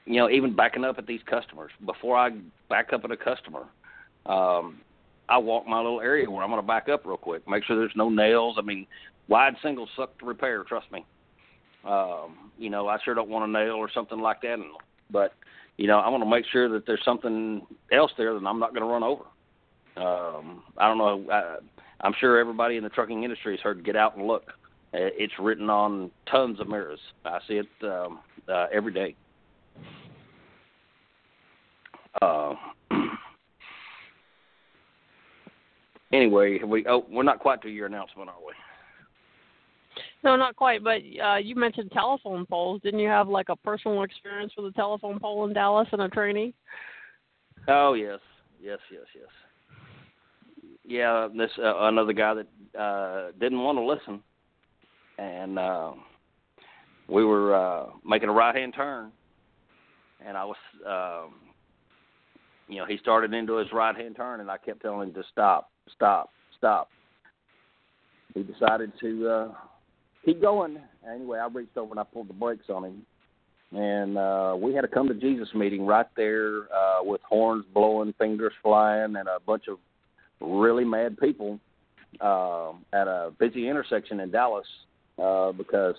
you 0.05 0.17
know, 0.17 0.29
even 0.29 0.55
backing 0.55 0.85
up 0.85 0.99
at 0.99 1.07
these 1.07 1.21
customers. 1.29 1.71
Before 1.85 2.17
I 2.17 2.31
back 2.69 2.93
up 2.93 3.05
at 3.05 3.11
a 3.11 3.17
customer, 3.17 3.65
um, 4.27 4.81
I 5.29 5.39
walk 5.39 5.67
my 5.67 5.79
little 5.79 6.01
area 6.01 6.31
where 6.31 6.43
I'm 6.43 6.51
going 6.51 6.61
to 6.61 6.67
back 6.67 6.89
up 6.89 7.07
real 7.07 7.17
quick. 7.17 7.47
Make 7.49 7.65
sure 7.65 7.77
there's 7.77 7.93
no 7.97 8.09
nails. 8.09 8.57
I 8.59 8.63
mean, 8.63 8.87
wide 9.29 9.55
singles 9.63 9.89
suck 9.97 10.19
to 10.19 10.27
repair. 10.27 10.65
Trust 10.65 10.91
me. 10.93 11.05
Um, 11.85 12.51
you 12.59 12.71
know, 12.71 12.89
I 12.89 12.99
sure 13.05 13.15
don't 13.15 13.29
want 13.29 13.49
a 13.49 13.53
nail 13.53 13.75
or 13.75 13.91
something 13.93 14.21
like 14.21 14.43
that. 14.43 14.55
And, 14.55 14.65
But 15.11 15.33
you 15.77 15.87
know, 15.87 15.99
I 15.99 16.09
want 16.09 16.23
to 16.23 16.31
make 16.31 16.45
sure 16.53 16.69
that 16.69 16.87
there's 16.87 17.05
something 17.05 17.67
else 17.91 18.13
there 18.17 18.35
that 18.39 18.47
I'm 18.47 18.61
not 18.61 18.75
going 18.75 18.83
to 18.83 18.93
run 18.93 19.03
over. 19.03 19.25
Um, 19.97 20.63
I 20.79 20.89
don't 20.89 20.99
know. 20.99 21.31
I, 21.31 21.57
I'm 22.01 22.15
sure 22.21 22.39
everybody 22.39 22.77
in 22.77 22.83
the 22.83 22.89
trucking 22.91 23.25
industry 23.25 23.57
has 23.57 23.61
heard 23.61 23.85
"get 23.85 23.97
out 23.97 24.17
and 24.17 24.27
look." 24.27 24.53
Uh, 24.95 25.09
it's 25.17 25.33
written 25.39 25.71
on 25.71 26.11
tons 26.31 26.61
of 26.61 26.69
mirrors. 26.69 27.01
I 27.25 27.39
see 27.49 27.55
it 27.55 27.69
um, 27.83 28.21
uh, 28.49 28.67
every 28.73 28.93
day. 28.93 29.17
uh, 32.21 32.55
anyway, 36.13 36.59
we 36.65 36.85
oh 36.87 37.07
we're 37.11 37.23
not 37.23 37.39
quite 37.39 37.63
to 37.63 37.69
your 37.69 37.87
announcement, 37.87 38.29
are 38.29 38.35
we? 38.47 38.53
No, 40.25 40.37
not 40.37 40.57
quite. 40.57 40.85
But 40.85 41.01
uh, 41.23 41.37
you 41.37 41.57
mentioned 41.57 41.91
telephone 41.93 42.47
poles. 42.47 42.81
Didn't 42.83 43.01
you 43.01 43.09
have 43.09 43.29
like 43.29 43.49
a 43.49 43.57
personal 43.57 44.03
experience 44.03 44.53
with 44.57 44.67
a 44.67 44.73
telephone 44.73 45.19
pole 45.19 45.47
in 45.47 45.53
Dallas 45.53 45.89
and 45.93 46.03
a 46.03 46.09
trainee? 46.09 46.55
Oh 47.69 47.95
yes, 47.95 48.21
yes, 48.61 48.79
yes, 48.91 49.07
yes. 49.15 49.29
Yeah, 50.85 51.29
this 51.37 51.51
uh, 51.59 51.87
another 51.87 52.13
guy 52.13 52.35
that 52.35 52.79
uh, 52.79 53.31
didn't 53.41 53.61
want 53.61 53.79
to 53.79 53.85
listen, 53.85 54.23
and 55.19 55.59
uh, 55.59 55.93
we 57.09 57.25
were 57.25 57.55
uh, 57.55 57.87
making 58.05 58.29
a 58.29 58.33
right 58.33 58.55
hand 58.55 58.75
turn, 58.75 59.13
and 60.27 60.37
I 60.37 60.45
was, 60.45 60.57
um, 60.87 61.35
you 62.69 62.79
know, 62.79 62.87
he 62.87 62.97
started 62.99 63.35
into 63.35 63.57
his 63.57 63.73
right 63.73 63.97
hand 63.97 64.17
turn, 64.17 64.41
and 64.41 64.51
I 64.51 64.59
kept 64.59 64.83
telling 64.83 65.09
him 65.09 65.15
to 65.15 65.23
stop, 65.31 65.71
stop, 65.95 66.31
stop. 66.57 66.89
He 68.35 68.43
decided 68.43 68.93
to 69.01 69.29
uh, 69.29 69.49
keep 70.25 70.41
going. 70.41 70.79
Anyway, 71.11 71.39
I 71.39 71.47
reached 71.49 71.77
over 71.77 71.93
and 71.93 72.01
I 72.01 72.05
pulled 72.05 72.29
the 72.29 72.35
brakes 72.35 72.67
on 72.71 72.85
him, 72.85 73.07
and 73.79 74.17
uh, 74.17 74.57
we 74.59 74.75
had 74.75 74.85
a 74.85 74.89
come 74.89 75.09
to 75.09 75.15
Jesus 75.15 75.49
meeting 75.55 75.85
right 75.85 76.07
there 76.17 76.73
uh, 76.73 77.03
with 77.03 77.21
horns 77.29 77.65
blowing, 77.75 78.15
fingers 78.19 78.53
flying, 78.63 79.17
and 79.17 79.29
a 79.29 79.39
bunch 79.47 79.65
of 79.69 79.79
really 80.41 80.85
mad 80.85 81.19
people 81.19 81.59
uh, 82.21 82.71
at 82.93 83.07
a 83.07 83.33
busy 83.39 83.69
intersection 83.69 84.21
in 84.21 84.31
Dallas 84.31 84.67
uh, 85.19 85.53
because 85.53 85.97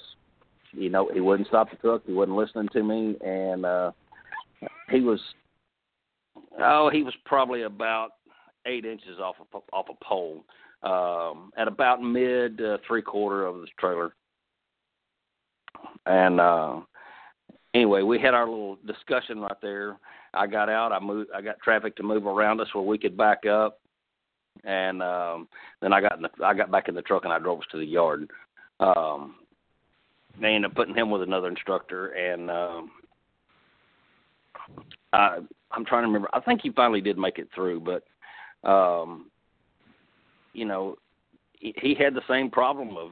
you 0.71 0.89
know 0.89 1.09
he 1.13 1.19
wouldn't 1.19 1.47
stop 1.47 1.69
the 1.69 1.77
truck, 1.77 2.01
he 2.05 2.13
wasn't 2.13 2.37
listening 2.37 2.69
to 2.73 2.83
me, 2.83 3.15
and 3.25 3.65
uh, 3.65 3.91
he 4.89 5.01
was 5.01 5.19
oh 6.59 6.89
he 6.91 7.03
was 7.03 7.13
probably 7.25 7.63
about 7.63 8.11
eight 8.65 8.85
inches 8.85 9.19
off 9.19 9.35
a 9.39 9.75
off 9.75 9.87
a 9.89 10.03
pole 10.05 10.43
um, 10.83 11.51
at 11.57 11.67
about 11.67 12.01
mid 12.01 12.61
uh, 12.61 12.77
three 12.87 13.01
quarter 13.01 13.45
of 13.45 13.55
the 13.55 13.67
trailer, 13.79 14.13
and 16.05 16.39
uh, 16.39 16.79
anyway 17.73 18.01
we 18.01 18.19
had 18.19 18.33
our 18.33 18.47
little 18.47 18.77
discussion 18.85 19.39
right 19.39 19.61
there. 19.61 19.97
I 20.35 20.47
got 20.47 20.67
out. 20.67 20.91
I 20.91 20.99
moved. 20.99 21.29
I 21.35 21.41
got 21.41 21.59
traffic 21.59 21.95
to 21.97 22.03
move 22.03 22.25
around 22.25 22.59
us 22.59 22.67
where 22.73 22.83
we 22.83 22.97
could 22.97 23.15
back 23.15 23.45
up 23.45 23.79
and 24.63 25.01
um 25.01 25.47
then 25.81 25.93
I 25.93 26.01
got 26.01 26.15
in 26.15 26.23
the 26.23 26.29
I 26.43 26.53
got 26.53 26.71
back 26.71 26.87
in 26.87 26.95
the 26.95 27.01
truck 27.01 27.23
and 27.23 27.33
I 27.33 27.39
drove 27.39 27.59
us 27.59 27.65
to 27.71 27.77
the 27.77 27.85
yard. 27.85 28.29
Um 28.83 29.35
they 30.41 30.47
ended 30.47 30.71
up 30.71 30.75
putting 30.75 30.95
him 30.95 31.11
with 31.11 31.21
another 31.21 31.47
instructor 31.47 32.07
and 32.07 32.49
um 32.49 32.91
I 35.13 35.39
I'm 35.71 35.85
trying 35.85 36.03
to 36.03 36.07
remember 36.07 36.29
I 36.33 36.39
think 36.39 36.61
he 36.61 36.71
finally 36.71 37.01
did 37.01 37.17
make 37.17 37.39
it 37.39 37.49
through 37.53 37.81
but 37.81 38.69
um 38.69 39.29
you 40.53 40.65
know 40.65 40.95
he, 41.53 41.73
he 41.77 41.95
had 41.95 42.13
the 42.13 42.21
same 42.27 42.49
problem 42.49 42.97
of 42.97 43.11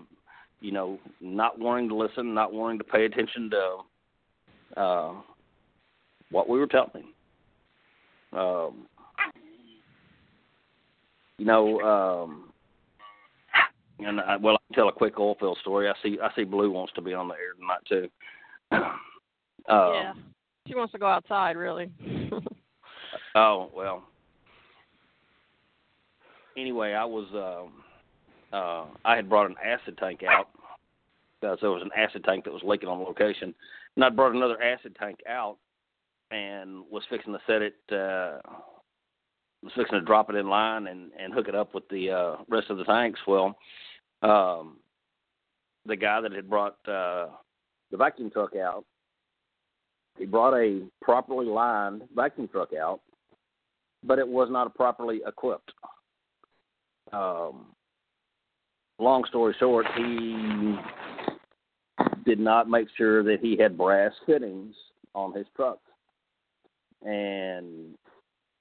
you 0.60 0.72
know 0.72 1.00
not 1.20 1.58
wanting 1.58 1.90
to 1.90 1.96
listen, 1.96 2.34
not 2.34 2.54
wanting 2.54 2.78
to 2.80 2.84
pay 2.84 3.06
attention 3.06 3.50
to 3.52 4.80
uh 4.82 5.14
what 6.32 6.48
we 6.50 6.60
were 6.60 6.68
telling 6.68 6.92
him. 6.94 8.40
Um 8.40 8.88
you 11.42 11.48
know, 11.48 11.80
um, 11.82 12.51
and 14.06 14.20
I, 14.20 14.38
well, 14.38 14.56
I 14.56 14.60
can 14.68 14.76
tell 14.76 14.90
a 14.90 14.94
quick 14.94 15.20
oil 15.20 15.36
field 15.40 15.58
story. 15.62 15.90
I 15.90 15.94
see, 16.04 16.18
I 16.22 16.30
see 16.36 16.44
Blue 16.44 16.72
wants 16.72 16.94
to 16.94 17.02
be 17.02 17.14
on 17.14 17.28
the 17.28 17.36
air 17.36 17.54
tonight 17.60 17.86
too. 17.88 18.10
Uh, 19.70 19.92
yeah, 19.94 20.14
she 20.68 20.74
wants 20.74 20.92
to 20.92 20.98
go 20.98 21.06
outside, 21.06 21.56
really. 21.56 21.92
oh 23.36 23.70
well. 23.76 24.04
Anyway, 26.58 26.94
I 26.94 27.06
was, 27.06 27.28
uh, 27.34 28.56
uh, 28.56 28.86
I 29.06 29.16
had 29.16 29.30
brought 29.30 29.50
an 29.50 29.56
acid 29.64 29.98
tank 30.00 30.22
out 30.28 30.50
because 31.40 31.60
there 31.62 31.70
was 31.70 31.84
an 31.84 31.92
acid 31.96 32.24
tank 32.24 32.44
that 32.46 32.54
was 32.54 32.64
leaking 32.66 32.90
on 32.90 33.00
location, 33.00 33.54
and 33.96 34.04
I 34.04 34.10
brought 34.10 34.34
another 34.34 34.62
acid 34.62 34.96
tank 35.00 35.20
out 35.30 35.58
and 36.32 36.84
was 36.90 37.04
fixing 37.10 37.34
to 37.34 37.40
set 37.46 37.62
it. 37.62 37.76
Uh, 37.92 38.40
was 39.64 39.74
fixing 39.76 40.00
to 40.00 40.06
drop 40.06 40.30
it 40.30 40.36
in 40.36 40.50
line 40.50 40.88
and 40.88 41.12
and 41.20 41.34
hook 41.34 41.48
it 41.48 41.56
up 41.56 41.76
with 41.76 41.88
the 41.90 42.10
uh, 42.10 42.36
rest 42.50 42.70
of 42.70 42.78
the 42.78 42.84
tanks. 42.84 43.20
Well, 43.28 43.56
um, 44.22 44.78
the 45.86 45.96
guy 45.96 46.22
that 46.22 46.32
had 46.32 46.50
brought 46.50 46.78
uh, 46.88 47.28
the 47.90 47.98
vacuum 47.98 48.30
truck 48.32 48.56
out, 48.56 48.86
he 50.18 50.26
brought 50.26 50.54
a 50.54 50.88
properly 51.02 51.46
lined 51.46 52.04
vacuum 52.16 52.48
truck 52.48 52.74
out, 52.74 53.02
but 54.04 54.20
it 54.20 54.28
was 54.28 54.50
not 54.52 54.76
properly 54.76 55.22
equipped. 55.26 55.72
Um, 57.12 57.68
long 59.00 59.24
story 59.28 59.56
short, 59.60 59.86
he 59.98 60.76
did 62.26 62.40
not 62.40 62.70
make 62.70 62.88
sure 62.98 63.24
that 63.24 63.40
he 63.42 63.58
had 63.58 63.78
brass 63.78 64.14
fittings 64.26 64.76
on 65.16 65.34
his 65.34 65.48
truck. 65.56 65.80
And 67.04 67.96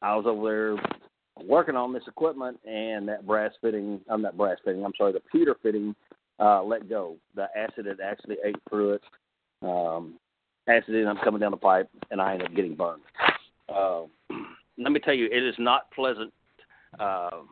I 0.00 0.16
was 0.16 0.24
over 0.26 0.48
there 0.76 1.00
working 1.46 1.76
on 1.76 1.92
this 1.92 2.02
equipment, 2.06 2.58
and 2.66 3.08
that 3.08 3.26
brass 3.26 3.52
fitting, 3.60 4.00
I'm 4.08 4.22
not 4.22 4.36
brass 4.36 4.58
fitting, 4.64 4.84
I'm 4.84 4.92
sorry, 4.96 5.12
the 5.12 5.20
pewter 5.32 5.56
fitting 5.62 5.94
uh, 6.38 6.62
let 6.62 6.88
go. 6.88 7.16
The 7.34 7.46
acid 7.56 7.86
had 7.86 8.00
actually 8.00 8.36
ate 8.44 8.56
through 8.68 8.94
it. 8.94 9.02
Um, 9.62 10.14
acid 10.68 11.06
up 11.06 11.16
coming 11.22 11.40
down 11.40 11.50
the 11.50 11.56
pipe, 11.56 11.88
and 12.10 12.20
I 12.20 12.32
ended 12.32 12.48
up 12.48 12.54
getting 12.54 12.74
burned. 12.74 13.02
Uh, 13.68 14.02
let 14.78 14.92
me 14.92 15.00
tell 15.00 15.14
you, 15.14 15.26
it 15.26 15.42
is 15.42 15.54
not 15.58 15.90
pleasant 15.92 16.32
uh, 16.98 17.42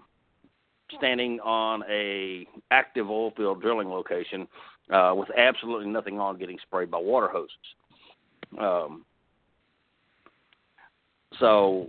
standing 0.97 1.38
on 1.40 1.83
a 1.90 2.47
active 2.71 3.11
oil 3.11 3.33
field 3.37 3.61
drilling 3.61 3.88
location 3.88 4.49
uh, 4.90 5.12
with 5.14 5.28
absolutely 5.37 5.87
nothing 5.87 6.18
on, 6.18 6.38
getting 6.38 6.59
sprayed 6.62 6.90
by 6.90 6.99
water 6.99 7.28
hoses. 7.28 7.57
Um, 8.59 9.04
so 11.38 11.88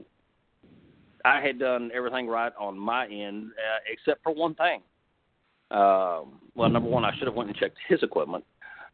I 1.25 1.41
had 1.41 1.59
done 1.59 1.91
everything 1.93 2.27
right 2.27 2.51
on 2.59 2.77
my 2.77 3.05
end, 3.07 3.51
uh, 3.51 3.79
except 3.91 4.23
for 4.23 4.33
one 4.33 4.55
thing. 4.55 4.81
Uh, 5.71 6.21
well, 6.55 6.69
number 6.69 6.89
one, 6.89 7.05
I 7.05 7.15
should 7.17 7.27
have 7.27 7.35
went 7.35 7.49
and 7.49 7.57
checked 7.57 7.77
his 7.87 8.01
equipment, 8.01 8.43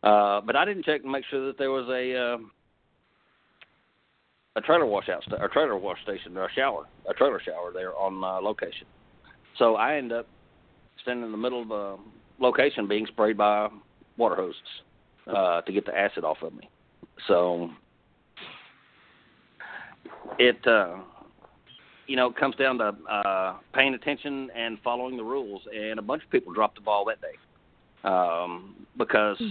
uh, 0.03 0.41
but 0.41 0.55
I 0.55 0.65
didn't 0.65 0.85
check 0.85 1.03
to 1.03 1.09
make 1.09 1.23
sure 1.29 1.47
that 1.47 1.57
there 1.57 1.71
was 1.71 1.87
a 1.89 2.15
uh, 2.15 2.37
a 4.57 4.61
trailer 4.61 4.85
washout, 4.85 5.23
st- 5.23 5.41
a 5.41 5.47
trailer 5.49 5.77
wash 5.77 6.01
station, 6.03 6.35
or 6.37 6.45
a 6.45 6.53
shower, 6.53 6.85
a 7.09 7.13
trailer 7.13 7.41
shower 7.43 7.71
there 7.73 7.95
on 7.95 8.23
uh, 8.23 8.41
location. 8.41 8.87
So 9.57 9.75
I 9.75 9.95
end 9.95 10.11
up 10.11 10.27
standing 11.01 11.25
in 11.25 11.31
the 11.31 11.37
middle 11.37 11.61
of 11.61 11.71
a 11.71 11.97
location 12.39 12.87
being 12.87 13.05
sprayed 13.07 13.37
by 13.37 13.69
water 14.17 14.35
hoses 14.35 14.61
uh, 15.27 15.61
to 15.61 15.71
get 15.71 15.85
the 15.85 15.97
acid 15.97 16.23
off 16.23 16.37
of 16.41 16.53
me. 16.53 16.69
So 17.27 17.69
it. 20.39 20.59
You 22.07 22.15
know, 22.15 22.27
it 22.27 22.35
comes 22.35 22.55
down 22.55 22.77
to 22.77 22.95
uh, 23.09 23.55
paying 23.73 23.95
attention 23.95 24.49
and 24.55 24.77
following 24.83 25.17
the 25.17 25.23
rules. 25.23 25.61
And 25.75 25.97
a 25.97 26.01
bunch 26.03 26.23
of 26.23 26.29
people 26.29 26.53
dropped 26.53 26.75
the 26.75 26.81
ball 26.81 27.05
that 27.05 27.19
day 27.21 27.35
um, 28.05 28.75
because 28.97 29.41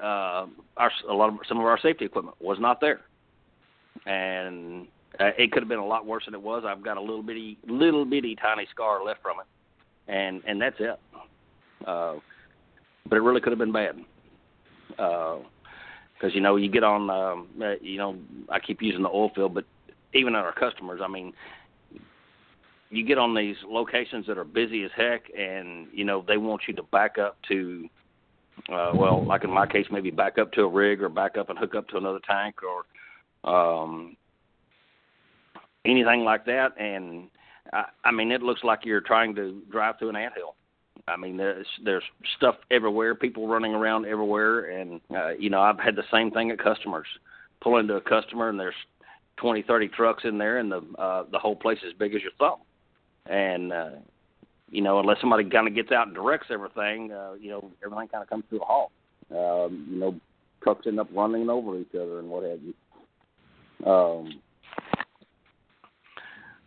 uh, 0.00 0.46
our 0.76 0.92
a 1.08 1.14
lot 1.14 1.30
of 1.30 1.38
some 1.48 1.58
of 1.58 1.64
our 1.64 1.78
safety 1.80 2.04
equipment 2.04 2.36
was 2.40 2.58
not 2.60 2.80
there, 2.80 3.00
and 4.06 4.86
uh, 5.18 5.30
it 5.38 5.50
could 5.50 5.62
have 5.62 5.68
been 5.68 5.78
a 5.78 5.86
lot 5.86 6.06
worse 6.06 6.24
than 6.26 6.34
it 6.34 6.42
was. 6.42 6.64
I've 6.66 6.84
got 6.84 6.96
a 6.96 7.00
little 7.00 7.22
bitty, 7.22 7.58
little 7.66 8.04
bitty, 8.04 8.36
tiny 8.36 8.66
scar 8.70 9.02
left 9.04 9.22
from 9.22 9.38
it, 9.40 10.12
and 10.12 10.42
and 10.46 10.60
that's 10.60 10.76
it. 10.78 11.00
Uh, 11.86 12.16
but 13.08 13.16
it 13.16 13.22
really 13.22 13.40
could 13.40 13.52
have 13.52 13.58
been 13.58 13.72
bad. 13.72 13.96
Because 14.90 15.40
uh, 16.22 16.28
you 16.28 16.40
know 16.40 16.56
you 16.56 16.70
get 16.70 16.84
on, 16.84 17.10
um, 17.10 17.48
uh, 17.62 17.74
you 17.80 17.96
know, 17.96 18.16
I 18.50 18.60
keep 18.60 18.82
using 18.82 19.02
the 19.02 19.08
oil 19.08 19.30
field, 19.34 19.54
but 19.54 19.64
even 20.14 20.34
at 20.34 20.44
our 20.44 20.52
customers. 20.52 21.00
I 21.02 21.08
mean, 21.08 21.32
you 22.90 23.04
get 23.04 23.18
on 23.18 23.34
these 23.34 23.56
locations 23.66 24.26
that 24.26 24.38
are 24.38 24.44
busy 24.44 24.84
as 24.84 24.90
heck, 24.94 25.24
and 25.36 25.86
you 25.92 26.04
know 26.04 26.24
they 26.26 26.36
want 26.36 26.62
you 26.68 26.74
to 26.74 26.82
back 26.84 27.18
up 27.18 27.38
to, 27.48 27.88
uh, 28.70 28.92
well, 28.94 29.24
like 29.24 29.44
in 29.44 29.50
my 29.50 29.66
case, 29.66 29.86
maybe 29.90 30.10
back 30.10 30.38
up 30.38 30.52
to 30.52 30.62
a 30.62 30.68
rig 30.68 31.02
or 31.02 31.08
back 31.08 31.38
up 31.38 31.48
and 31.48 31.58
hook 31.58 31.74
up 31.74 31.88
to 31.88 31.96
another 31.96 32.20
tank 32.28 32.56
or 32.62 33.50
um, 33.50 34.16
anything 35.86 36.20
like 36.24 36.44
that. 36.44 36.78
And 36.78 37.28
I, 37.72 37.84
I 38.04 38.10
mean, 38.10 38.30
it 38.30 38.42
looks 38.42 38.62
like 38.62 38.80
you're 38.84 39.00
trying 39.00 39.34
to 39.36 39.62
drive 39.70 39.98
through 39.98 40.10
an 40.10 40.16
anthill. 40.16 40.54
I 41.08 41.16
mean, 41.16 41.38
there's 41.38 41.66
there's 41.82 42.04
stuff 42.36 42.56
everywhere, 42.70 43.14
people 43.14 43.48
running 43.48 43.74
around 43.74 44.04
everywhere, 44.04 44.78
and 44.78 45.00
uh, 45.16 45.30
you 45.30 45.48
know 45.48 45.62
I've 45.62 45.80
had 45.80 45.96
the 45.96 46.04
same 46.12 46.30
thing 46.30 46.50
at 46.50 46.58
customers. 46.58 47.06
Pull 47.62 47.78
into 47.78 47.94
a 47.94 48.00
customer 48.00 48.48
and 48.48 48.58
there's 48.60 48.74
twenty, 49.36 49.62
thirty 49.62 49.88
trucks 49.88 50.24
in 50.24 50.38
there, 50.38 50.58
and 50.58 50.70
the 50.70 50.82
uh, 50.98 51.24
the 51.30 51.38
whole 51.38 51.56
place 51.56 51.78
is 51.78 51.92
as 51.92 51.98
big 51.98 52.14
as 52.14 52.22
your 52.22 52.32
thumb. 52.38 52.58
And 53.26 53.72
uh, 53.72 53.90
you 54.70 54.82
know, 54.82 54.98
unless 55.00 55.18
somebody 55.20 55.48
kind 55.48 55.68
of 55.68 55.74
gets 55.74 55.92
out 55.92 56.06
and 56.06 56.16
directs 56.16 56.46
everything, 56.50 57.12
uh, 57.12 57.34
you 57.40 57.50
know, 57.50 57.70
everything 57.84 58.08
kind 58.08 58.22
of 58.22 58.28
comes 58.28 58.44
to 58.50 58.56
a 58.56 58.64
halt. 58.64 58.92
Um, 59.30 59.86
you 59.90 59.98
know, 59.98 60.14
trucks 60.62 60.86
end 60.86 61.00
up 61.00 61.08
running 61.14 61.48
over 61.48 61.78
each 61.78 61.94
other 61.94 62.18
and 62.18 62.28
what 62.28 62.44
have 62.44 62.60
you. 62.62 63.90
Um, 63.90 64.40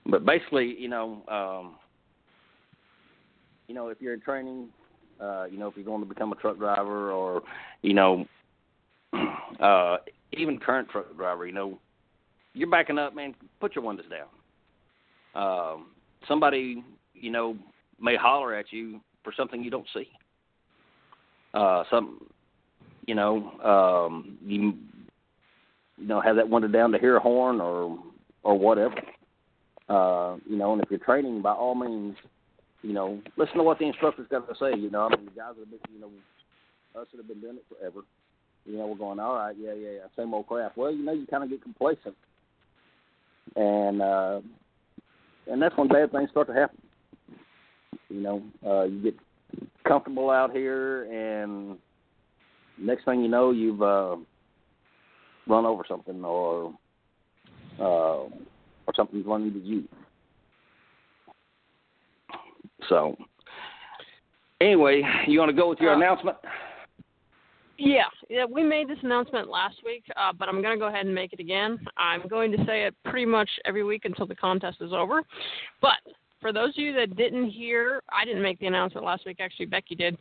but 0.06 0.26
basically, 0.26 0.76
you 0.78 0.88
know, 0.88 1.24
um, 1.28 1.76
you 3.68 3.74
know, 3.74 3.88
if 3.88 4.00
you're 4.00 4.14
in 4.14 4.22
training, 4.22 4.70
uh, 5.20 5.46
you 5.46 5.58
know, 5.58 5.68
if 5.68 5.76
you're 5.76 5.86
going 5.86 6.02
to 6.02 6.08
become 6.08 6.32
a 6.32 6.36
truck 6.36 6.58
driver 6.58 7.12
or, 7.12 7.42
you 7.82 7.94
know, 7.94 8.26
uh, 9.60 9.98
even 10.34 10.60
current 10.60 10.90
truck 10.90 11.16
driver, 11.18 11.48
you 11.48 11.54
know, 11.54 11.80
you're 12.56 12.70
backing 12.70 12.98
up, 12.98 13.14
man. 13.14 13.36
Put 13.60 13.76
your 13.76 13.84
windows 13.84 14.06
down. 14.10 14.28
Um, 15.36 15.88
somebody, 16.28 16.84
you 17.14 17.30
know, 17.30 17.58
may 18.00 18.16
holler 18.16 18.56
at 18.56 18.72
you 18.72 19.00
for 19.24 19.34
something 19.36 19.64
you 19.64 19.70
don't 19.70 19.88
see. 19.94 20.08
Uh, 21.54 21.84
some, 21.92 22.28
you 23.06 23.16
know, 23.16 23.52
um, 23.62 24.38
you, 24.44 24.74
you 25.98 26.08
know, 26.08 26.20
have 26.22 26.38
that 26.38 26.50
window 26.50 26.68
down 26.68 26.92
to 26.92 26.98
hear 26.98 27.18
a 27.18 27.20
horn 27.20 27.62
or 27.62 28.00
or 28.44 28.58
whatever. 28.58 28.96
Uh, 29.90 30.38
you 30.48 30.58
know, 30.58 30.74
and 30.74 30.82
if 30.82 30.90
you're 30.90 31.00
training, 31.00 31.42
by 31.42 31.52
all 31.52 31.76
means, 31.76 32.16
you 32.82 32.94
know, 32.94 33.20
listen 33.38 33.58
to 33.58 33.64
what 33.64 33.80
the 33.80 33.86
instructor's 33.86 34.28
got 34.30 34.48
to 34.48 34.56
say. 34.56 34.78
You 34.78 34.90
know, 34.90 35.02
I 35.02 35.16
mean, 35.16 35.26
the 35.26 35.32
guys 35.32 35.54
have 35.60 35.70
been, 35.70 35.80
you 35.94 36.00
know, 36.00 36.10
us 37.00 37.08
that 37.12 37.18
have 37.18 37.28
been 37.28 37.42
doing 37.42 37.58
it 37.58 37.66
forever. 37.70 38.02
You 38.66 38.78
know, 38.78 38.88
we're 38.88 38.96
going, 38.96 39.20
all 39.20 39.36
right, 39.36 39.56
yeah, 39.60 39.74
yeah, 39.74 39.90
yeah, 39.92 40.08
same 40.16 40.34
old 40.34 40.48
crap. 40.48 40.76
Well, 40.76 40.92
you 40.92 41.04
know, 41.04 41.12
you 41.12 41.28
kind 41.28 41.44
of 41.44 41.50
get 41.50 41.62
complacent, 41.62 42.16
and 43.56 44.02
uh, 44.02 44.42
and 45.48 45.62
that's 45.62 45.78
when 45.78 45.88
bad 45.88 46.12
things 46.12 46.30
start 46.32 46.48
to 46.48 46.54
happen. 46.54 46.82
You 48.10 48.22
know, 48.22 48.44
uh, 48.66 48.84
you 48.84 49.02
get 49.02 49.16
comfortable 49.88 50.30
out 50.30 50.52
here, 50.52 51.04
and 51.06 51.78
next 52.78 53.06
thing 53.06 53.22
you 53.22 53.28
know, 53.28 53.52
you've 53.52 53.82
uh, 53.82 54.16
run 55.48 55.66
over 55.66 55.84
something, 55.88 56.24
or 56.24 56.74
uh, 57.80 57.84
or 58.24 58.94
something's 58.96 59.26
run 59.26 59.44
into 59.44 59.60
you. 59.60 59.84
So, 62.90 63.16
anyway, 64.62 65.02
you 65.28 65.40
want 65.40 65.50
to 65.50 65.56
go 65.56 65.70
with 65.70 65.80
your 65.80 65.94
uh, 65.94 65.98
announcement? 65.98 66.38
Yeah, 67.78 68.04
yeah, 68.30 68.46
we 68.46 68.64
made 68.64 68.88
this 68.88 68.98
announcement 69.04 69.50
last 69.50 69.76
week, 69.84 70.04
uh, 70.16 70.32
but 70.38 70.48
I'm 70.48 70.62
going 70.62 70.78
to 70.78 70.80
go 70.80 70.88
ahead 70.88 71.06
and 71.06 71.14
make 71.14 71.34
it 71.34 71.42
again. 71.42 71.78
I'm 71.98 72.26
going 72.28 72.52
to 72.52 72.58
say 72.66 72.86
it 72.86 72.96
pretty 73.04 73.26
much 73.26 73.50
every 73.66 73.84
week 73.84 74.06
until 74.06 74.26
the 74.26 74.36
contest 74.36 74.78
is 74.80 74.94
over. 74.94 75.24
But 75.82 75.98
for 76.40 76.54
those 76.54 76.70
of 76.70 76.78
you 76.78 76.94
that 76.94 77.18
didn't 77.18 77.50
hear, 77.50 78.02
I 78.10 78.24
didn't 78.24 78.44
make 78.44 78.60
the 78.60 78.68
announcement 78.68 79.06
last 79.06 79.26
week. 79.26 79.38
Actually, 79.42 79.66
Becky 79.66 79.96
did. 79.96 80.18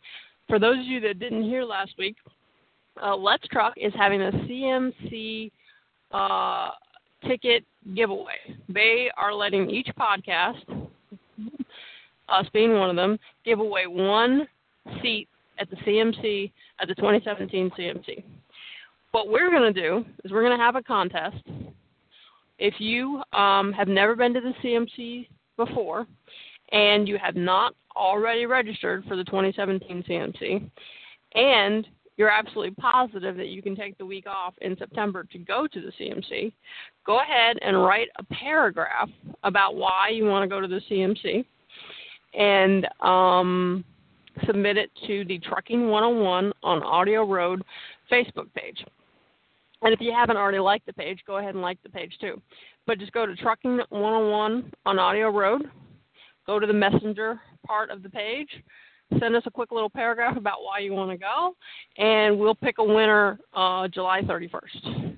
For 0.49 0.59
those 0.59 0.79
of 0.79 0.85
you 0.85 0.99
that 1.01 1.19
didn't 1.19 1.43
hear 1.43 1.63
last 1.63 1.93
week, 1.97 2.17
uh, 3.01 3.15
Let's 3.15 3.47
Truck 3.47 3.73
is 3.77 3.93
having 3.95 4.21
a 4.21 4.31
CMC 4.31 5.51
uh, 6.11 6.69
ticket 7.25 7.63
giveaway. 7.95 8.57
They 8.67 9.09
are 9.17 9.33
letting 9.33 9.69
each 9.69 9.87
podcast, 9.97 10.89
us 12.27 12.45
being 12.53 12.73
one 12.73 12.89
of 12.89 12.95
them, 12.97 13.17
give 13.45 13.59
away 13.59 13.87
one 13.87 14.45
seat 15.01 15.29
at 15.57 15.69
the 15.69 15.77
CMC 15.77 16.51
at 16.79 16.87
the 16.87 16.95
2017 16.95 17.71
CMC. 17.77 18.23
What 19.11 19.29
we're 19.29 19.49
going 19.49 19.73
to 19.73 19.81
do 19.81 20.05
is 20.23 20.31
we're 20.31 20.43
going 20.43 20.57
to 20.57 20.63
have 20.63 20.75
a 20.75 20.83
contest. 20.83 21.37
If 22.59 22.75
you 22.79 23.21
um, 23.33 23.71
have 23.73 23.87
never 23.87 24.15
been 24.15 24.33
to 24.33 24.41
the 24.41 24.53
CMC 24.63 25.27
before 25.57 26.05
and 26.71 27.07
you 27.07 27.17
have 27.17 27.35
not 27.35 27.75
already 27.95 28.45
registered 28.45 29.05
for 29.05 29.15
the 29.15 29.23
2017 29.23 30.03
CMC, 30.07 30.69
and 31.33 31.87
you're 32.17 32.29
absolutely 32.29 32.73
positive 32.75 33.35
that 33.37 33.47
you 33.47 33.61
can 33.61 33.75
take 33.75 33.97
the 33.97 34.05
week 34.05 34.25
off 34.27 34.53
in 34.61 34.77
September 34.77 35.23
to 35.31 35.37
go 35.37 35.67
to 35.67 35.81
the 35.81 35.91
CMC, 35.99 36.51
go 37.05 37.19
ahead 37.19 37.57
and 37.61 37.83
write 37.83 38.07
a 38.17 38.23
paragraph 38.33 39.09
about 39.43 39.75
why 39.75 40.09
you 40.09 40.25
want 40.25 40.43
to 40.43 40.53
go 40.53 40.61
to 40.61 40.67
the 40.67 40.81
CMC 40.89 41.45
and 42.33 42.87
um, 43.01 43.83
submit 44.45 44.77
it 44.77 44.91
to 45.07 45.25
the 45.25 45.39
Trucking 45.39 45.87
101 45.89 46.53
on 46.63 46.83
Audio 46.83 47.25
Road 47.25 47.63
Facebook 48.11 48.51
page. 48.53 48.83
And 49.81 49.93
if 49.93 50.01
you 50.01 50.11
haven't 50.11 50.37
already 50.37 50.59
liked 50.59 50.85
the 50.85 50.93
page, 50.93 51.19
go 51.27 51.37
ahead 51.37 51.53
and 51.53 51.61
like 51.61 51.81
the 51.83 51.89
page 51.89 52.13
too. 52.19 52.41
But 52.87 52.99
just 52.99 53.11
go 53.11 53.25
to 53.25 53.35
Trucking 53.35 53.79
101 53.89 54.71
on 54.85 54.99
Audio 54.99 55.29
Road, 55.29 55.69
go 56.45 56.59
to 56.59 56.67
the 56.67 56.73
messenger 56.73 57.39
part 57.65 57.89
of 57.89 58.03
the 58.03 58.09
page, 58.09 58.49
send 59.19 59.35
us 59.35 59.43
a 59.45 59.51
quick 59.51 59.71
little 59.71 59.89
paragraph 59.89 60.37
about 60.37 60.63
why 60.63 60.79
you 60.79 60.93
want 60.93 61.11
to 61.11 61.17
go, 61.17 61.55
and 61.97 62.37
we'll 62.37 62.55
pick 62.55 62.77
a 62.79 62.83
winner 62.83 63.39
uh, 63.53 63.87
July 63.87 64.21
31st. 64.21 65.17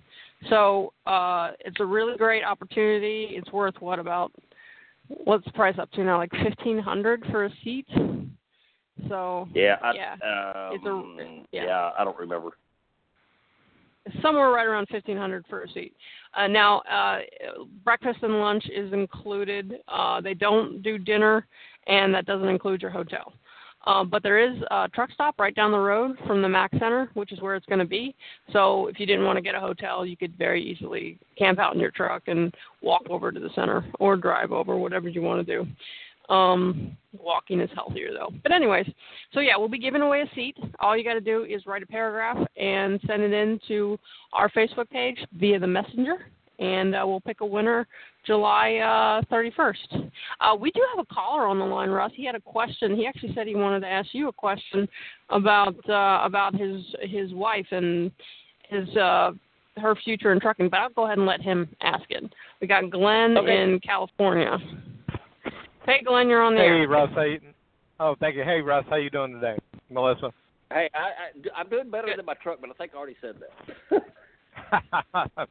So 0.50 0.94
uh, 1.06 1.52
it's 1.62 1.78
a 1.80 1.86
really 1.86 2.18
great 2.18 2.44
opportunity. 2.44 3.30
It's 3.32 3.52
worth 3.52 3.76
what 3.80 4.00
about 4.00 4.32
what's 5.08 5.46
the 5.46 5.52
price 5.52 5.76
up 5.80 5.92
to 5.92 6.04
now? 6.04 6.18
Like 6.18 6.32
fifteen 6.44 6.78
hundred 6.78 7.24
for 7.32 7.46
a 7.46 7.50
seat. 7.64 7.88
So 9.08 9.48
Yeah, 9.54 9.78
I, 9.82 9.94
yeah, 9.94 10.14
um, 10.14 10.76
It's 10.76 10.86
a- 10.86 11.46
yeah. 11.56 11.66
yeah, 11.66 11.92
I 11.98 12.04
don't 12.04 12.18
remember. 12.18 12.52
somewhere 14.22 14.50
right 14.52 14.66
around 14.66 14.88
fifteen 14.88 15.18
hundred 15.18 15.46
for 15.50 15.64
a 15.64 15.70
seat. 15.70 15.94
Uh, 16.34 16.48
now, 16.48 16.80
uh, 16.82 17.20
breakfast 17.84 18.20
and 18.22 18.40
lunch 18.40 18.66
is 18.74 18.94
included. 18.94 19.80
Uh, 19.88 20.22
they 20.22 20.34
don't 20.34 20.82
do 20.82 20.98
dinner, 20.98 21.46
and 21.88 22.14
that 22.14 22.26
doesn't 22.26 22.48
include 22.48 22.82
your 22.82 22.92
hotel. 22.92 23.34
Uh, 23.86 24.04
but 24.04 24.22
there 24.22 24.38
is 24.40 24.62
a 24.72 24.90
truck 24.90 25.10
stop 25.14 25.40
right 25.40 25.56
down 25.56 25.72
the 25.72 25.78
road 25.80 26.18
from 26.28 26.42
the 26.42 26.50
Mac 26.50 26.70
Center, 26.72 27.10
which 27.14 27.32
is 27.32 27.40
where 27.42 27.56
it's 27.56 27.66
going 27.68 27.80
to 27.80 27.86
be. 27.86 28.14
So 28.52 28.88
if 28.88 29.00
you 29.00 29.06
didn't 29.06 29.24
want 29.26 29.38
to 29.38 29.42
get 29.42 29.56
a 29.56 29.60
hotel, 29.62 30.06
you 30.06 30.18
could 30.18 30.38
very 30.38 30.62
easily 30.62 31.18
camp 31.38 31.58
out 31.58 31.74
in 31.74 31.80
your 31.80 31.92
truck 31.92 32.24
and 32.28 32.54
walk 32.82 33.04
over 33.10 33.32
to 33.32 33.40
the 33.40 33.50
center 33.56 33.86
or 34.00 34.18
drive 34.18 34.52
over, 34.52 34.76
whatever 34.76 35.08
you 35.08 35.22
want 35.22 35.46
to 35.46 35.64
do. 35.64 35.66
Um, 36.30 36.98
walking 37.20 37.60
is 37.62 37.70
healthier 37.74 38.12
though. 38.14 38.30
But 38.44 38.52
anyways, 38.52 38.88
so 39.34 39.40
yeah, 39.40 39.58
we'll 39.58 39.70
be 39.70 39.80
giving 39.80 40.02
away 40.02 40.22
a 40.22 40.36
seat. 40.36 40.58
All 40.80 40.96
you 40.98 41.04
got 41.04 41.14
to 41.14 41.22
do 41.22 41.44
is 41.46 41.66
write 41.66 41.84
a 41.84 41.88
paragraph 41.88 42.38
and 42.58 43.00
send 43.08 43.24
it 43.24 43.34
in 43.34 43.60
to 43.68 43.98
our 44.34 44.50
Facebook 44.50 44.90
page 44.90 45.18
via 45.40 45.60
the 45.60 45.68
messenger, 45.68 46.28
and 46.60 46.96
uh, 46.96 47.04
we'll 47.06 47.22
pick 47.22 47.42
a 47.42 47.46
winner 47.46 47.88
July 48.26 48.76
uh, 48.76 49.34
31st. 49.34 50.12
Uh, 50.42 50.56
we 50.60 50.70
do 50.72 50.82
have 50.96 51.06
a 51.10 51.14
caller 51.14 51.48
on 51.48 51.60
the 51.60 51.66
line, 51.66 51.90
Russ. 51.90 52.12
He 52.14 52.26
had 52.26 52.36
a 52.36 52.42
question. 52.42 52.96
He 52.96 53.08
actually 53.08 53.34
said 53.34 53.48
he 53.48 53.56
wanted 53.56 53.80
to 53.82 53.88
ask 53.88 54.10
you 54.12 54.28
a 54.28 54.34
question 54.34 54.88
about 55.30 55.78
uh, 55.90 56.20
about 56.24 56.56
his 56.56 56.84
his 57.02 57.34
wife 57.34 57.68
and 57.72 58.12
his 58.70 58.88
uh, 58.98 59.32
her 59.78 59.96
future 59.96 60.34
in 60.34 60.40
trucking. 60.40 60.70
But 60.70 60.80
I'll 60.80 60.90
go 60.90 61.06
ahead 61.06 61.18
and 61.18 61.28
let 61.28 61.42
him 61.42 61.70
ask 61.82 62.04
it. 62.10 62.24
We 62.62 62.68
got 62.68 62.90
Glenn 62.90 63.38
Okay. 63.38 63.64
in 63.64 63.80
California. 63.80 64.58
Hey, 65.88 66.02
Glenn, 66.06 66.28
you're 66.28 66.42
on 66.44 66.54
the 66.54 66.60
Hey, 66.60 66.68
air. 66.68 66.88
Russ. 66.88 67.10
How 67.16 67.22
you, 67.22 67.40
oh, 68.02 68.16
thank 68.20 68.36
you. 68.36 68.44
Hey, 68.44 68.60
Russ. 68.60 68.84
How 68.90 68.98
you 68.98 69.10
doing 69.10 69.32
today, 69.32 69.58
Melissa? 69.90 70.34
Hey, 70.70 70.90
I, 70.94 70.98
I 70.98 71.60
I'm 71.62 71.70
doing 71.70 71.90
better 71.90 72.08
Good. 72.08 72.18
than 72.18 72.26
my 72.26 72.34
truck, 72.44 72.60
but 72.60 72.70
I 72.70 72.74
think 72.74 72.92
I 72.94 72.98
already 72.98 73.16
said 73.22 73.36
that. 73.90 75.48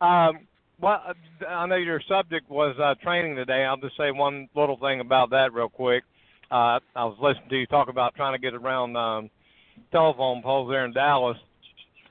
um, 0.00 0.46
well, 0.80 1.02
uh, 1.06 1.46
I 1.46 1.66
know 1.66 1.76
your 1.76 2.00
subject 2.08 2.48
was 2.50 2.74
uh, 2.82 2.94
training 3.02 3.36
today. 3.36 3.64
I'll 3.64 3.76
just 3.76 3.98
say 3.98 4.10
one 4.12 4.48
little 4.56 4.78
thing 4.78 5.00
about 5.00 5.28
that 5.30 5.52
real 5.52 5.68
quick. 5.68 6.04
Uh, 6.50 6.80
I 6.94 7.04
was 7.04 7.18
listening 7.20 7.50
to 7.50 7.56
you 7.56 7.66
talk 7.66 7.90
about 7.90 8.14
trying 8.14 8.32
to 8.32 8.38
get 8.38 8.54
around 8.54 8.96
um, 8.96 9.28
telephone 9.92 10.42
poles 10.42 10.70
there 10.70 10.86
in 10.86 10.94
Dallas. 10.94 11.36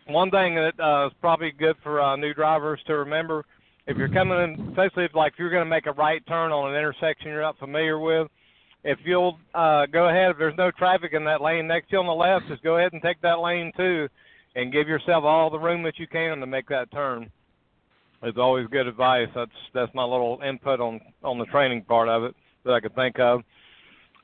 One 0.08 0.30
thing 0.30 0.54
that 0.54 0.80
uh, 0.80 1.08
is 1.08 1.14
probably 1.20 1.52
good 1.52 1.78
for 1.82 2.00
uh, 2.00 2.16
new 2.16 2.36
drivers 2.36 2.80
to 2.86 2.94
remember, 2.94 3.44
if 3.88 3.98
you're 3.98 4.10
coming 4.10 4.38
in, 4.40 4.70
especially 4.70 5.06
if 5.06 5.14
like 5.14 5.34
if 5.34 5.40
you're 5.40 5.50
going 5.50 5.64
to 5.64 5.70
make 5.70 5.86
a 5.86 5.92
right 5.92 6.26
turn 6.28 6.52
on 6.52 6.72
an 6.72 6.78
intersection 6.78 7.28
you're 7.28 7.42
not 7.42 7.58
familiar 7.60 8.00
with, 8.00 8.28
if 8.84 9.00
you'll 9.04 9.38
uh, 9.54 9.86
go 9.88 10.10
ahead, 10.10 10.32
if 10.32 10.38
there's 10.38 10.58
no 10.58 10.72
traffic 10.72 11.14
in 11.14 11.24
that 11.26 11.42
lane 11.42 11.68
next 11.68 11.90
to 11.90 11.94
you 11.94 12.00
on 12.00 12.06
the 12.06 12.14
left, 12.14 12.48
just 12.48 12.64
go 12.64 12.78
ahead 12.78 12.94
and 12.94 13.02
take 13.02 13.22
that 13.22 13.40
lane 13.40 13.72
too, 13.76 14.08
and 14.56 14.72
give 14.72 14.88
yourself 14.88 15.24
all 15.24 15.50
the 15.50 15.60
room 15.60 15.84
that 15.84 16.00
you 16.00 16.08
can 16.08 16.40
to 16.40 16.46
make 16.46 16.68
that 16.70 16.92
turn. 16.92 17.30
It's 18.24 18.38
always 18.38 18.68
good 18.68 18.88
advice. 18.88 19.28
That's 19.36 19.52
that's 19.74 19.94
my 19.94 20.04
little 20.04 20.40
input 20.48 20.80
on 20.80 21.00
on 21.24 21.38
the 21.38 21.46
training 21.46 21.84
part 21.84 22.10
of 22.10 22.24
it 22.24 22.36
that 22.64 22.74
I 22.74 22.80
could 22.80 22.96
think 22.96 23.20
of. 23.20 23.42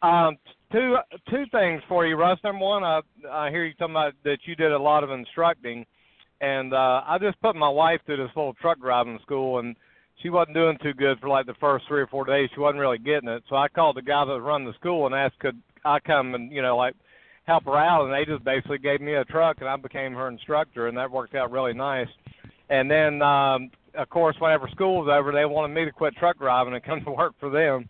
Um, 0.01 0.37
two 0.71 0.97
two 1.29 1.43
things 1.51 1.81
for 1.87 2.07
you, 2.07 2.15
Russ. 2.15 2.39
Number 2.43 2.65
one, 2.65 2.83
I 2.83 3.01
I 3.29 3.51
hear 3.51 3.65
you 3.65 3.73
talking 3.73 3.93
about 3.93 4.13
that 4.23 4.39
you 4.45 4.55
did 4.55 4.71
a 4.71 4.79
lot 4.79 5.03
of 5.03 5.11
instructing, 5.11 5.85
and 6.41 6.73
uh, 6.73 7.03
I 7.07 7.17
just 7.19 7.39
put 7.41 7.55
my 7.55 7.69
wife 7.69 8.01
through 8.05 8.17
this 8.17 8.35
little 8.35 8.55
truck 8.55 8.79
driving 8.79 9.19
school, 9.21 9.59
and 9.59 9.75
she 10.21 10.29
wasn't 10.29 10.55
doing 10.55 10.77
too 10.83 10.93
good 10.93 11.19
for 11.19 11.29
like 11.29 11.45
the 11.45 11.53
first 11.59 11.85
three 11.87 12.01
or 12.01 12.07
four 12.07 12.25
days. 12.25 12.49
She 12.53 12.59
wasn't 12.59 12.81
really 12.81 12.97
getting 12.97 13.29
it, 13.29 13.43
so 13.47 13.55
I 13.55 13.67
called 13.69 13.95
the 13.95 14.01
guy 14.01 14.25
that 14.25 14.41
run 14.41 14.65
the 14.65 14.73
school 14.73 15.05
and 15.05 15.15
asked 15.15 15.39
could 15.39 15.61
I 15.85 15.99
come 15.99 16.35
and 16.35 16.51
you 16.51 16.61
know 16.61 16.75
like 16.75 16.95
help 17.45 17.65
her 17.65 17.77
out, 17.77 18.05
and 18.05 18.13
they 18.13 18.25
just 18.25 18.43
basically 18.43 18.79
gave 18.79 19.01
me 19.01 19.13
a 19.13 19.25
truck, 19.25 19.57
and 19.59 19.69
I 19.69 19.75
became 19.75 20.13
her 20.13 20.27
instructor, 20.27 20.87
and 20.87 20.97
that 20.97 21.11
worked 21.11 21.35
out 21.35 21.51
really 21.51 21.73
nice. 21.73 22.07
And 22.69 22.89
then, 22.89 23.21
um, 23.21 23.69
of 23.95 24.09
course, 24.09 24.35
whenever 24.39 24.67
school 24.69 25.03
was 25.03 25.09
over, 25.11 25.31
they 25.31 25.45
wanted 25.45 25.73
me 25.73 25.85
to 25.85 25.91
quit 25.91 26.15
truck 26.15 26.37
driving 26.37 26.73
and 26.73 26.83
come 26.85 27.03
to 27.03 27.11
work 27.11 27.33
for 27.39 27.49
them. 27.49 27.89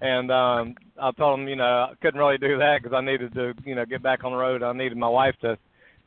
And 0.00 0.30
um, 0.30 0.74
I 1.00 1.10
told 1.12 1.38
them, 1.38 1.48
you 1.48 1.56
know, 1.56 1.88
I 1.90 1.92
couldn't 2.00 2.20
really 2.20 2.38
do 2.38 2.58
that 2.58 2.80
because 2.82 2.96
I 2.96 3.00
needed 3.00 3.32
to, 3.34 3.54
you 3.64 3.74
know, 3.74 3.84
get 3.84 4.02
back 4.02 4.24
on 4.24 4.32
the 4.32 4.38
road. 4.38 4.62
I 4.62 4.72
needed 4.72 4.98
my 4.98 5.08
wife 5.08 5.34
to 5.40 5.58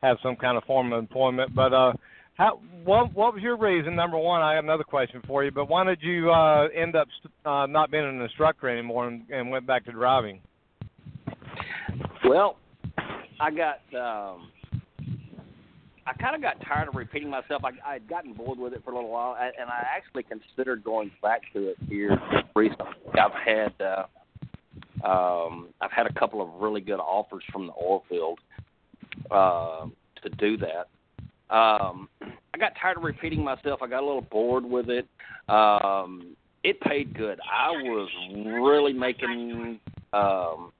have 0.01 0.17
some 0.23 0.35
kind 0.35 0.57
of 0.57 0.63
form 0.63 0.93
of 0.93 0.99
employment. 0.99 1.53
But 1.55 1.73
uh, 1.73 1.93
how 2.35 2.59
what 2.83 3.13
what 3.13 3.33
was 3.33 3.43
your 3.43 3.57
reason? 3.57 3.95
Number 3.95 4.17
one, 4.17 4.41
I 4.41 4.55
have 4.55 4.63
another 4.63 4.83
question 4.83 5.21
for 5.27 5.43
you. 5.43 5.51
But 5.51 5.69
why 5.69 5.83
did 5.83 5.99
you 6.01 6.31
uh, 6.31 6.67
end 6.75 6.95
up 6.95 7.07
uh, 7.45 7.65
not 7.67 7.91
being 7.91 8.05
an 8.05 8.21
instructor 8.21 8.69
anymore 8.69 9.07
and, 9.07 9.23
and 9.29 9.49
went 9.49 9.67
back 9.67 9.85
to 9.85 9.91
driving? 9.91 10.39
Well, 12.25 12.57
I 13.39 13.51
got 13.51 13.79
um, 13.93 14.51
I 16.07 16.13
kind 16.19 16.35
of 16.35 16.41
got 16.41 16.55
tired 16.65 16.87
of 16.87 16.95
repeating 16.95 17.29
myself. 17.29 17.63
I 17.65 17.71
I 17.85 17.93
had 17.93 18.07
gotten 18.07 18.33
bored 18.33 18.57
with 18.57 18.73
it 18.73 18.83
for 18.83 18.91
a 18.91 18.95
little 18.95 19.09
while, 19.09 19.35
and 19.39 19.69
I 19.69 19.85
actually 19.95 20.23
considered 20.23 20.83
going 20.83 21.11
back 21.21 21.41
to 21.53 21.69
it 21.69 21.77
here 21.87 22.17
recently. 22.55 22.93
I've 23.13 23.31
had 23.33 23.73
uh, 23.81 25.05
um, 25.05 25.69
I've 25.81 25.91
had 25.91 26.05
a 26.07 26.13
couple 26.13 26.41
of 26.41 26.61
really 26.61 26.81
good 26.81 26.99
offers 26.99 27.43
from 27.51 27.67
the 27.67 27.73
oil 27.73 28.03
field 28.09 28.39
uh, 29.31 29.85
to 30.23 30.29
do 30.37 30.57
that. 30.57 30.87
Um, 31.53 32.09
I 32.53 32.57
got 32.57 32.73
tired 32.79 32.97
of 32.97 33.03
repeating 33.03 33.43
myself. 33.43 33.81
I 33.81 33.87
got 33.87 34.03
a 34.03 34.05
little 34.05 34.21
bored 34.21 34.65
with 34.65 34.89
it. 34.89 35.07
Um, 35.47 36.35
it 36.63 36.79
paid 36.81 37.15
good. 37.17 37.39
I 37.49 37.71
was 37.71 38.09
really 38.61 38.93
making 38.93 39.79
um, 40.13 40.71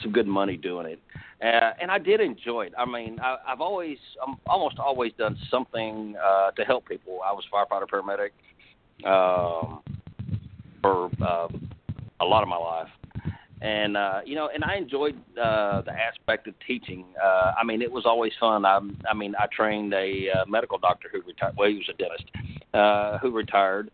some 0.00 0.12
good 0.12 0.26
money 0.26 0.56
doing 0.56 0.86
it, 0.86 0.98
uh, 1.42 1.72
and 1.80 1.90
I 1.90 1.98
did 1.98 2.20
enjoy 2.20 2.62
it. 2.62 2.72
I 2.78 2.84
mean, 2.86 3.18
I, 3.20 3.36
I've 3.46 3.60
always, 3.60 3.98
I'm 4.26 4.36
almost 4.46 4.78
always 4.78 5.12
done 5.18 5.36
something 5.50 6.14
uh, 6.24 6.52
to 6.52 6.64
help 6.64 6.88
people. 6.88 7.20
I 7.24 7.32
was 7.32 7.44
firefighter 7.52 7.86
paramedic 7.86 8.30
um, 9.06 9.82
for 10.80 11.10
uh, 11.22 11.48
a 12.20 12.24
lot 12.24 12.42
of 12.42 12.48
my 12.48 12.56
life, 12.56 12.88
and 13.62 13.96
uh, 13.96 14.20
you 14.24 14.34
know, 14.34 14.50
and 14.52 14.64
I 14.64 14.76
enjoyed 14.76 15.16
uh, 15.40 15.82
the 15.82 15.92
aspect 15.92 16.48
of 16.48 16.54
teaching. 16.66 17.04
Uh, 17.22 17.52
I 17.58 17.64
mean, 17.64 17.80
it 17.80 17.90
was 17.90 18.04
always 18.04 18.32
fun. 18.38 18.64
I, 18.64 18.80
I 19.08 19.14
mean, 19.14 19.34
I 19.38 19.46
trained 19.54 19.94
a 19.94 20.28
uh, 20.30 20.44
medical 20.46 20.78
doctor 20.78 21.08
who 21.12 21.22
retired. 21.22 21.54
Well, 21.56 21.68
he 21.68 21.76
was 21.76 21.88
a 21.88 21.96
dentist 21.96 22.24
uh, 22.74 23.18
who 23.18 23.30
retired 23.30 23.90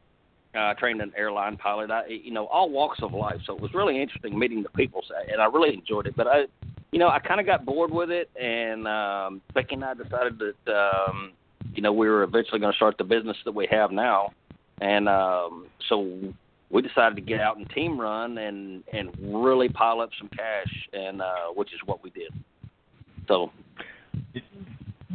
uh, 0.54 0.74
trained 0.74 1.00
an 1.00 1.12
airline 1.16 1.56
pilot. 1.56 1.90
I, 1.90 2.06
you 2.06 2.32
know, 2.32 2.46
all 2.46 2.70
walks 2.70 3.00
of 3.02 3.12
life. 3.12 3.40
So 3.46 3.54
it 3.54 3.60
was 3.60 3.74
really 3.74 4.00
interesting 4.00 4.38
meeting 4.38 4.62
the 4.62 4.70
people, 4.70 5.02
and 5.30 5.40
I 5.40 5.46
really 5.46 5.74
enjoyed 5.74 6.06
it. 6.06 6.16
But 6.16 6.26
I, 6.26 6.44
you 6.90 6.98
know, 6.98 7.08
I 7.08 7.18
kind 7.18 7.40
of 7.40 7.46
got 7.46 7.64
bored 7.64 7.90
with 7.90 8.10
it, 8.10 8.30
and 8.40 8.88
um, 8.88 9.42
Becky 9.54 9.74
and 9.74 9.84
I 9.84 9.94
decided 9.94 10.38
that, 10.38 10.72
um, 10.72 11.32
you 11.74 11.82
know, 11.82 11.92
we 11.92 12.08
were 12.08 12.22
eventually 12.22 12.60
going 12.60 12.72
to 12.72 12.76
start 12.76 12.96
the 12.98 13.04
business 13.04 13.36
that 13.44 13.54
we 13.54 13.68
have 13.70 13.90
now, 13.90 14.32
and 14.80 15.08
um, 15.08 15.66
so 15.88 16.32
we 16.70 16.82
decided 16.82 17.16
to 17.16 17.22
get 17.22 17.40
out 17.40 17.56
and 17.56 17.68
team 17.70 18.00
run 18.00 18.38
and 18.38 18.82
and 18.92 19.10
really 19.20 19.68
pile 19.68 20.00
up 20.00 20.10
some 20.18 20.28
cash, 20.28 20.88
and 20.92 21.22
uh, 21.22 21.46
which 21.54 21.72
is 21.72 21.80
what 21.84 22.02
we 22.02 22.10
did. 22.10 22.32
So. 23.26 23.50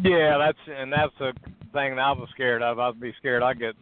Yeah, 0.03 0.37
that's 0.37 0.57
and 0.67 0.91
that's 0.91 1.13
a 1.19 1.33
thing 1.71 1.95
that 1.95 2.01
I 2.01 2.11
was 2.11 2.27
scared 2.33 2.61
of. 2.61 2.79
I'd 2.79 2.99
be 2.99 3.13
scared 3.19 3.43
I'd 3.43 3.59
get 3.59 3.75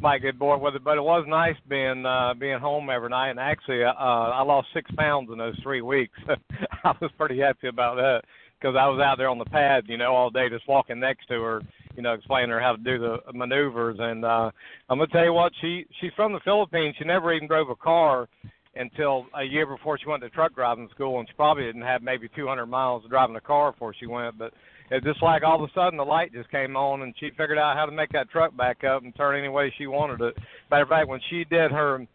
might 0.00 0.22
get 0.22 0.38
bored 0.38 0.60
with 0.60 0.74
it, 0.74 0.84
but 0.84 0.96
it 0.96 1.02
was 1.02 1.24
nice 1.28 1.56
being 1.68 2.04
uh, 2.06 2.34
being 2.34 2.58
home 2.58 2.90
every 2.90 3.08
night. 3.08 3.30
And 3.30 3.40
actually, 3.40 3.84
uh, 3.84 3.92
I 3.92 4.42
lost 4.42 4.68
six 4.72 4.90
pounds 4.96 5.30
in 5.30 5.38
those 5.38 5.58
three 5.62 5.82
weeks. 5.82 6.18
I 6.84 6.92
was 7.00 7.10
pretty 7.18 7.38
happy 7.38 7.68
about 7.68 7.96
that 7.96 8.22
because 8.58 8.76
I 8.78 8.88
was 8.88 9.00
out 9.00 9.16
there 9.18 9.28
on 9.28 9.38
the 9.38 9.44
pad, 9.46 9.84
you 9.86 9.96
know, 9.96 10.14
all 10.14 10.30
day 10.30 10.48
just 10.48 10.68
walking 10.68 11.00
next 11.00 11.26
to 11.28 11.40
her, 11.42 11.62
you 12.00 12.04
know, 12.04 12.14
explaining 12.14 12.48
her 12.48 12.60
how 12.60 12.72
to 12.72 12.82
do 12.82 12.98
the 12.98 13.18
maneuvers. 13.34 13.98
And 14.00 14.24
uh, 14.24 14.50
I'm 14.88 14.98
gonna 14.98 15.06
tell 15.08 15.24
you 15.24 15.34
what, 15.34 15.52
she 15.60 15.84
she's 16.00 16.12
from 16.16 16.32
the 16.32 16.40
Philippines. 16.40 16.94
She 16.98 17.04
never 17.04 17.34
even 17.34 17.46
drove 17.46 17.68
a 17.68 17.76
car 17.76 18.26
until 18.74 19.26
a 19.38 19.44
year 19.44 19.66
before 19.66 19.98
she 19.98 20.08
went 20.08 20.22
to 20.22 20.30
truck 20.30 20.54
driving 20.54 20.88
school, 20.94 21.18
and 21.18 21.28
she 21.28 21.34
probably 21.34 21.64
didn't 21.64 21.82
have 21.82 22.02
maybe 22.02 22.26
200 22.34 22.64
miles 22.64 23.04
of 23.04 23.10
driving 23.10 23.36
a 23.36 23.40
car 23.40 23.72
before 23.72 23.92
she 23.92 24.06
went. 24.06 24.38
But 24.38 24.54
it's 24.90 25.04
just 25.04 25.22
like 25.22 25.42
all 25.42 25.62
of 25.62 25.68
a 25.68 25.72
sudden 25.74 25.98
the 25.98 26.04
light 26.04 26.32
just 26.32 26.50
came 26.50 26.74
on 26.74 27.02
and 27.02 27.14
she 27.20 27.28
figured 27.36 27.58
out 27.58 27.76
how 27.76 27.84
to 27.84 27.92
make 27.92 28.12
that 28.12 28.30
truck 28.30 28.56
back 28.56 28.82
up 28.82 29.02
and 29.02 29.14
turn 29.14 29.38
any 29.38 29.48
way 29.48 29.70
she 29.76 29.86
wanted 29.86 30.22
it. 30.22 30.34
Matter 30.70 30.84
of 30.84 30.88
fact, 30.88 31.08
when 31.08 31.20
she 31.28 31.44
did 31.44 31.70
her, 31.70 32.06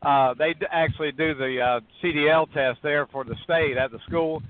uh, 0.00 0.32
they 0.38 0.54
actually 0.72 1.12
do 1.12 1.34
the 1.34 1.60
uh, 1.60 1.80
CDL 2.02 2.50
test 2.54 2.78
there 2.82 3.06
for 3.12 3.22
the 3.22 3.36
state 3.44 3.76
at 3.76 3.90
the 3.90 3.98
school, 4.08 4.42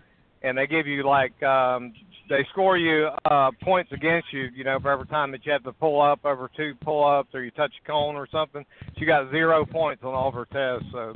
and 0.42 0.56
they 0.56 0.68
give 0.68 0.86
you 0.86 1.04
like 1.04 1.42
um, 1.42 1.92
they 2.28 2.46
score 2.52 2.76
you 2.76 3.08
uh, 3.24 3.50
points 3.62 3.92
against 3.92 4.32
you, 4.32 4.48
you 4.54 4.64
know, 4.64 4.78
for 4.80 4.90
every 4.90 5.06
time 5.06 5.30
that 5.32 5.44
you 5.46 5.52
have 5.52 5.64
to 5.64 5.72
pull 5.72 6.00
up 6.00 6.24
over 6.24 6.50
two 6.56 6.74
pull-ups 6.82 7.28
or 7.34 7.42
you 7.42 7.50
touch 7.52 7.72
a 7.82 7.86
cone 7.86 8.16
or 8.16 8.26
something. 8.30 8.64
She 8.98 9.04
got 9.04 9.30
zero 9.30 9.64
points 9.64 10.02
on 10.04 10.14
all 10.14 10.28
of 10.28 10.34
her 10.34 10.46
tests, 10.46 10.88
so 10.92 11.14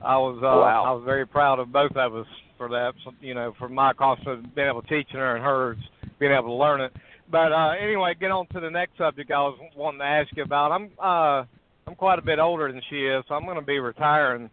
I 0.00 0.16
was 0.16 0.38
uh, 0.38 0.46
wow. 0.46 0.84
I 0.86 0.92
was 0.92 1.02
very 1.04 1.26
proud 1.26 1.58
of 1.58 1.72
both 1.72 1.96
of 1.96 2.14
us 2.14 2.26
for 2.56 2.68
that. 2.68 2.92
So, 3.04 3.12
you 3.20 3.34
know, 3.34 3.54
for 3.58 3.68
my 3.68 3.92
cost 3.92 4.26
of 4.26 4.54
being 4.54 4.68
able 4.68 4.82
to 4.82 4.88
teach 4.88 5.08
her 5.12 5.36
and 5.36 5.44
hers 5.44 5.78
being 6.18 6.32
able 6.32 6.48
to 6.48 6.54
learn 6.54 6.80
it. 6.80 6.92
But 7.30 7.52
uh, 7.52 7.72
anyway, 7.80 8.14
get 8.18 8.30
on 8.30 8.46
to 8.48 8.60
the 8.60 8.70
next 8.70 8.96
subject 8.98 9.30
I 9.30 9.40
was 9.40 9.58
wanting 9.76 10.00
to 10.00 10.06
ask 10.06 10.28
you 10.36 10.44
about. 10.44 10.72
I'm 10.72 10.90
uh, 11.02 11.44
I'm 11.88 11.94
quite 11.96 12.18
a 12.18 12.22
bit 12.22 12.38
older 12.38 12.70
than 12.70 12.82
she 12.90 13.06
is, 13.06 13.24
so 13.28 13.34
I'm 13.34 13.44
going 13.44 13.56
to 13.56 13.62
be 13.62 13.78
retiring. 13.78 14.50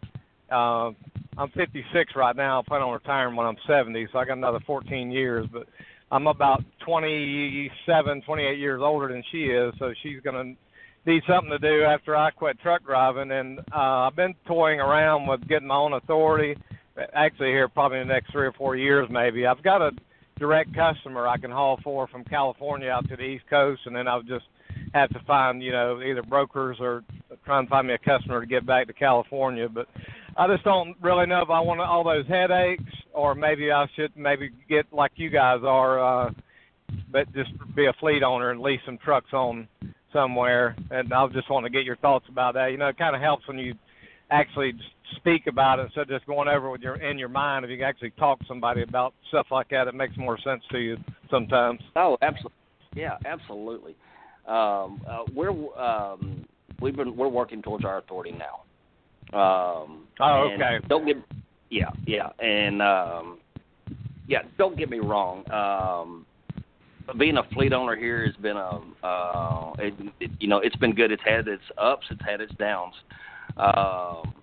Uh, 0.54 0.92
I'm 1.36 1.50
56 1.50 2.12
right 2.14 2.36
now. 2.36 2.60
I 2.60 2.62
plan 2.68 2.82
on 2.82 2.92
retiring 2.92 3.34
when 3.34 3.46
I'm 3.46 3.56
70, 3.66 4.06
so 4.12 4.18
I 4.18 4.24
got 4.24 4.38
another 4.38 4.60
14 4.66 5.10
years. 5.10 5.46
But 5.52 5.66
I'm 6.12 6.28
about 6.28 6.62
27, 6.86 8.22
28 8.22 8.58
years 8.58 8.80
older 8.82 9.08
than 9.08 9.24
she 9.32 9.46
is, 9.46 9.74
so 9.78 9.92
she's 10.02 10.22
to 10.22 10.54
need 11.06 11.22
something 11.28 11.50
to 11.50 11.58
do 11.58 11.82
after 11.82 12.16
I 12.16 12.30
quit 12.30 12.60
truck 12.60 12.84
driving. 12.84 13.32
And 13.32 13.58
uh, 13.74 14.06
I've 14.06 14.16
been 14.16 14.34
toying 14.46 14.78
around 14.78 15.26
with 15.26 15.46
getting 15.48 15.68
my 15.68 15.76
own 15.76 15.94
authority 15.94 16.56
actually 17.12 17.48
here 17.48 17.68
probably 17.68 17.98
in 17.98 18.08
the 18.08 18.14
next 18.14 18.30
three 18.30 18.46
or 18.46 18.52
four 18.52 18.76
years 18.76 19.08
maybe. 19.10 19.46
I've 19.46 19.62
got 19.62 19.82
a 19.82 19.90
direct 20.38 20.74
customer 20.74 21.26
I 21.26 21.36
can 21.36 21.50
haul 21.50 21.78
for 21.82 22.06
from 22.08 22.24
California 22.24 22.88
out 22.88 23.08
to 23.08 23.16
the 23.16 23.22
East 23.22 23.44
Coast, 23.50 23.82
and 23.86 23.94
then 23.94 24.08
I'll 24.08 24.22
just 24.22 24.46
have 24.92 25.10
to 25.10 25.20
find 25.26 25.62
you 25.62 25.72
know 25.72 26.00
either 26.02 26.22
brokers 26.22 26.76
or 26.80 27.02
try 27.44 27.58
and 27.58 27.68
find 27.68 27.88
me 27.88 27.94
a 27.94 27.98
customer 27.98 28.40
to 28.40 28.46
get 28.46 28.66
back 28.66 28.86
to 28.86 28.92
California. 28.92 29.68
But 29.68 29.88
I 30.36 30.48
just 30.48 30.64
don't 30.64 30.96
really 31.00 31.26
know 31.26 31.42
if 31.42 31.50
I 31.50 31.60
want 31.60 31.80
all 31.80 32.02
those 32.02 32.26
headaches, 32.26 32.82
or 33.12 33.34
maybe 33.34 33.70
I 33.70 33.86
should 33.94 34.16
maybe 34.16 34.50
get 34.68 34.86
like 34.92 35.12
you 35.16 35.30
guys 35.30 35.60
are, 35.64 36.26
uh, 36.26 36.30
but 37.12 37.32
just 37.32 37.50
be 37.76 37.86
a 37.86 37.92
fleet 38.00 38.22
owner 38.22 38.50
and 38.50 38.60
lease 38.60 38.80
some 38.84 38.98
trucks 38.98 39.32
on 39.32 39.68
somewhere. 40.12 40.76
And 40.90 41.12
I 41.12 41.26
just 41.28 41.50
want 41.50 41.64
to 41.66 41.70
get 41.70 41.84
your 41.84 41.96
thoughts 41.96 42.26
about 42.28 42.54
that. 42.54 42.72
You 42.72 42.78
know, 42.78 42.88
it 42.88 42.98
kind 42.98 43.14
of 43.14 43.22
helps 43.22 43.46
when 43.46 43.58
you 43.58 43.74
actually 44.30 44.72
speak 45.16 45.46
about 45.46 45.78
it 45.78 45.84
instead 45.84 46.02
of 46.02 46.08
just 46.08 46.26
going 46.26 46.48
over 46.48 46.68
with 46.68 46.80
your 46.80 46.96
in 46.96 47.16
your 47.18 47.28
mind. 47.28 47.64
If 47.64 47.70
you 47.70 47.76
can 47.76 47.86
actually 47.86 48.10
talk 48.12 48.40
to 48.40 48.44
somebody 48.46 48.82
about 48.82 49.14
stuff 49.28 49.46
like 49.52 49.68
that, 49.70 49.86
it 49.86 49.94
makes 49.94 50.16
more 50.16 50.38
sense 50.38 50.62
to 50.72 50.78
you 50.78 50.96
sometimes. 51.30 51.80
Oh, 51.94 52.18
absolutely. 52.22 52.58
Yeah, 52.96 53.18
absolutely. 53.24 53.94
Um, 54.48 55.00
uh, 55.08 55.24
we're 55.32 55.78
um, 55.78 56.44
we've 56.80 56.96
been 56.96 57.16
we're 57.16 57.28
working 57.28 57.62
towards 57.62 57.84
our 57.84 57.98
authority 57.98 58.32
now. 58.32 58.62
Um, 59.32 60.06
oh, 60.20 60.50
okay. 60.54 60.78
Don't 60.88 61.06
get 61.06 61.16
yeah, 61.70 61.90
yeah, 62.06 62.28
and 62.38 62.80
um, 62.82 63.38
yeah. 64.28 64.42
Don't 64.58 64.76
get 64.76 64.90
me 64.90 65.00
wrong. 65.00 65.50
Um, 65.50 66.26
being 67.18 67.36
a 67.36 67.42
fleet 67.54 67.72
owner 67.72 67.96
here 67.96 68.24
has 68.24 68.36
been 68.36 68.56
a 68.56 68.80
uh, 69.04 69.72
it, 69.78 69.94
it, 70.20 70.30
you 70.38 70.48
know 70.48 70.58
it's 70.58 70.76
been 70.76 70.94
good. 70.94 71.10
It's 71.10 71.22
had 71.24 71.48
its 71.48 71.62
ups, 71.78 72.06
it's 72.10 72.22
had 72.24 72.40
its 72.40 72.54
downs. 72.54 72.94
Um, 73.56 74.34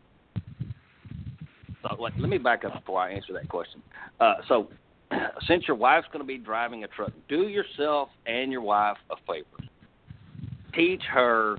so 1.82 1.96
let, 2.00 2.18
let 2.20 2.30
me 2.30 2.38
back 2.38 2.64
up 2.64 2.74
before 2.74 3.02
I 3.02 3.12
answer 3.12 3.34
that 3.34 3.50
question. 3.50 3.82
Uh, 4.20 4.36
so, 4.48 4.68
since 5.48 5.68
your 5.68 5.78
wife's 5.78 6.08
going 6.08 6.24
to 6.24 6.28
be 6.28 6.38
driving 6.38 6.84
a 6.84 6.88
truck, 6.88 7.12
do 7.28 7.48
yourself 7.48 8.10
and 8.26 8.52
your 8.52 8.62
wife 8.62 8.98
a 9.10 9.16
favor. 9.28 9.68
Teach 10.74 11.02
her 11.12 11.58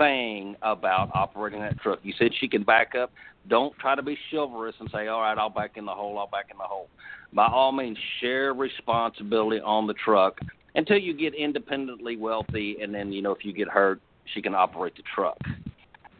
everything 0.00 0.56
about 0.62 1.10
operating 1.14 1.60
that 1.60 1.78
truck. 1.78 2.00
You 2.02 2.12
said 2.18 2.30
she 2.40 2.48
can 2.48 2.62
back 2.62 2.94
up. 2.94 3.12
Don't 3.48 3.76
try 3.78 3.94
to 3.94 4.02
be 4.02 4.18
chivalrous 4.30 4.74
and 4.80 4.90
say, 4.90 5.08
"All 5.08 5.20
right, 5.20 5.36
I'll 5.36 5.50
back 5.50 5.76
in 5.76 5.84
the 5.84 5.94
hole. 5.94 6.18
I'll 6.18 6.26
back 6.26 6.50
in 6.50 6.58
the 6.58 6.64
hole." 6.64 6.88
By 7.32 7.46
all 7.46 7.72
means, 7.72 7.98
share 8.20 8.52
responsibility 8.52 9.60
on 9.60 9.86
the 9.86 9.94
truck 9.94 10.40
until 10.74 10.98
you 10.98 11.14
get 11.14 11.34
independently 11.34 12.16
wealthy, 12.16 12.78
and 12.82 12.94
then 12.94 13.12
you 13.12 13.22
know 13.22 13.32
if 13.32 13.44
you 13.44 13.52
get 13.52 13.68
hurt, 13.68 14.00
she 14.34 14.42
can 14.42 14.54
operate 14.54 14.94
the 14.96 15.02
truck. 15.14 15.38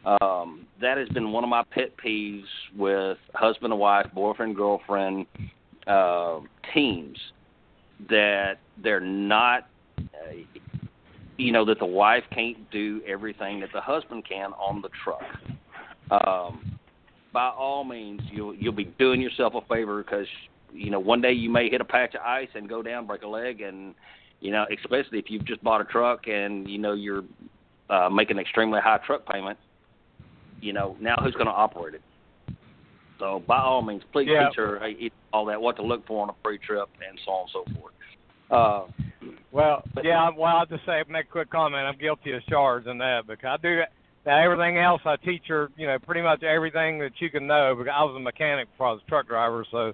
Um, 0.03 0.65
that 0.79 0.97
has 0.97 1.07
been 1.09 1.31
one 1.31 1.43
of 1.43 1.49
my 1.49 1.63
pet 1.63 1.91
peeves 2.03 2.47
with 2.75 3.17
husband 3.35 3.71
and 3.71 3.79
wife, 3.79 4.07
boyfriend, 4.13 4.55
girlfriend 4.55 5.27
uh, 5.85 6.39
teams 6.73 7.19
that 8.09 8.55
they're 8.81 8.99
not, 8.99 9.67
uh, 9.99 10.33
you 11.41 11.51
know, 11.51 11.65
that 11.65 11.79
the 11.79 11.85
wife 11.85 12.23
can't 12.33 12.69
do 12.71 13.01
everything 13.07 13.59
that 13.61 13.69
the 13.73 13.81
husband 13.81 14.25
can 14.27 14.51
on 14.53 14.81
the 14.81 14.89
truck. 15.03 15.23
Um, 16.11 16.77
by 17.33 17.49
all 17.49 17.83
means, 17.83 18.21
you'll 18.31 18.53
you'll 18.55 18.73
be 18.73 18.85
doing 18.85 19.21
yourself 19.21 19.53
a 19.55 19.61
favor 19.73 20.03
because 20.03 20.27
you 20.73 20.89
know 20.89 20.99
one 20.99 21.21
day 21.21 21.31
you 21.31 21.49
may 21.49 21.69
hit 21.69 21.81
a 21.81 21.85
patch 21.85 22.15
of 22.15 22.21
ice 22.21 22.49
and 22.55 22.67
go 22.67 22.81
down, 22.81 23.07
break 23.07 23.21
a 23.23 23.27
leg, 23.27 23.61
and 23.61 23.95
you 24.39 24.51
know, 24.51 24.65
especially 24.77 25.19
if 25.19 25.25
you've 25.29 25.45
just 25.45 25.63
bought 25.63 25.81
a 25.81 25.85
truck 25.85 26.27
and 26.27 26.69
you 26.69 26.77
know 26.77 26.93
you're 26.93 27.23
uh, 27.89 28.09
making 28.09 28.37
an 28.37 28.41
extremely 28.41 28.79
high 28.81 28.99
truck 29.05 29.25
payment 29.25 29.57
you 30.61 30.73
know, 30.73 30.95
now 31.01 31.15
who's 31.21 31.33
going 31.33 31.47
to 31.47 31.51
operate 31.51 31.95
it? 31.95 32.01
So 33.19 33.43
by 33.47 33.59
all 33.59 33.81
means, 33.81 34.03
please 34.13 34.29
yeah. 34.31 34.47
teach 34.47 34.57
her 34.57 34.79
all 35.33 35.45
that, 35.45 35.61
what 35.61 35.75
to 35.75 35.83
look 35.83 36.05
for 36.07 36.23
on 36.23 36.29
a 36.29 36.33
pre-trip, 36.43 36.89
and 37.07 37.19
so 37.25 37.31
on 37.31 37.41
and 37.41 37.51
so 37.51 37.79
forth. 37.79 37.93
Uh, 38.49 39.10
Well, 39.51 39.83
yeah. 40.03 40.29
Well, 40.35 40.57
I'll 40.57 40.65
just 40.65 40.85
say, 40.85 41.03
make 41.09 41.25
a 41.25 41.31
quick 41.31 41.49
comment. 41.49 41.85
I'm 41.85 41.97
guilty 41.97 42.31
of 42.31 42.45
charge 42.45 42.87
in 42.87 42.97
that 42.99 43.27
because 43.27 43.59
I 43.59 43.61
do 43.61 43.77
that. 43.77 43.91
Everything 44.25 44.77
else, 44.77 45.01
I 45.03 45.15
teach 45.15 45.43
her, 45.47 45.69
you 45.77 45.87
know, 45.87 45.97
pretty 45.97 46.21
much 46.21 46.43
everything 46.43 46.99
that 46.99 47.13
you 47.19 47.29
can 47.29 47.47
know. 47.47 47.75
Because 47.75 47.91
I 47.95 48.03
was 48.03 48.15
a 48.15 48.19
mechanic 48.19 48.69
before 48.71 48.87
I 48.87 48.91
was 48.91 49.01
a 49.05 49.09
truck 49.09 49.27
driver, 49.27 49.65
so 49.71 49.93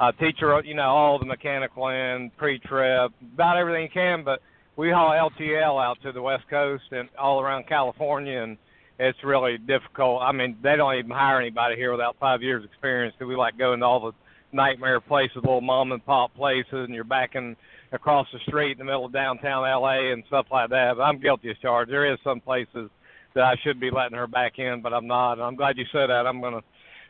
I 0.00 0.12
teach 0.12 0.36
her, 0.40 0.62
you 0.64 0.74
know, 0.74 0.88
all 0.88 1.18
the 1.18 1.26
mechanical 1.26 1.88
and 1.88 2.34
pre-trip, 2.38 3.12
about 3.34 3.58
everything 3.58 3.82
you 3.82 3.90
can. 3.90 4.24
But 4.24 4.40
we 4.76 4.90
haul 4.90 5.10
LTL 5.10 5.82
out 5.82 5.98
to 6.02 6.12
the 6.12 6.22
West 6.22 6.44
Coast 6.48 6.84
and 6.90 7.08
all 7.18 7.40
around 7.40 7.66
California, 7.68 8.42
and 8.42 8.56
it's 8.98 9.22
really 9.22 9.58
difficult. 9.58 10.22
I 10.22 10.32
mean, 10.32 10.56
they 10.62 10.76
don't 10.76 10.94
even 10.94 11.10
hire 11.10 11.40
anybody 11.40 11.76
here 11.76 11.92
without 11.92 12.16
five 12.18 12.42
years 12.42 12.64
experience. 12.64 13.14
Because 13.18 13.28
we 13.28 13.36
like 13.36 13.58
going 13.58 13.80
to 13.80 13.86
all 13.86 14.00
the 14.00 14.12
nightmare 14.56 15.00
places, 15.00 15.36
little 15.36 15.60
mom 15.60 15.92
and 15.92 16.04
pop 16.04 16.34
places, 16.34 16.72
and 16.72 16.94
you're 16.94 17.04
backing 17.04 17.56
across 17.92 18.26
the 18.32 18.38
street 18.46 18.72
in 18.72 18.78
the 18.78 18.84
middle 18.84 19.06
of 19.06 19.12
downtown 19.12 19.62
LA 19.62 20.12
and 20.12 20.24
stuff 20.26 20.46
like 20.50 20.70
that. 20.70 20.94
But 20.96 21.02
I'm 21.02 21.20
guilty 21.20 21.50
as 21.50 21.56
charged. 21.58 21.90
There 21.90 22.10
is 22.12 22.18
some 22.24 22.40
places 22.40 22.90
that 23.34 23.44
I 23.44 23.54
should 23.62 23.78
be 23.78 23.90
letting 23.90 24.16
her 24.16 24.26
back 24.26 24.58
in, 24.58 24.80
but 24.82 24.92
I'm 24.92 25.06
not. 25.06 25.34
And 25.34 25.42
I'm 25.42 25.56
glad 25.56 25.76
you 25.76 25.84
said 25.92 26.08
that. 26.08 26.26
I'm 26.26 26.40
gonna 26.40 26.62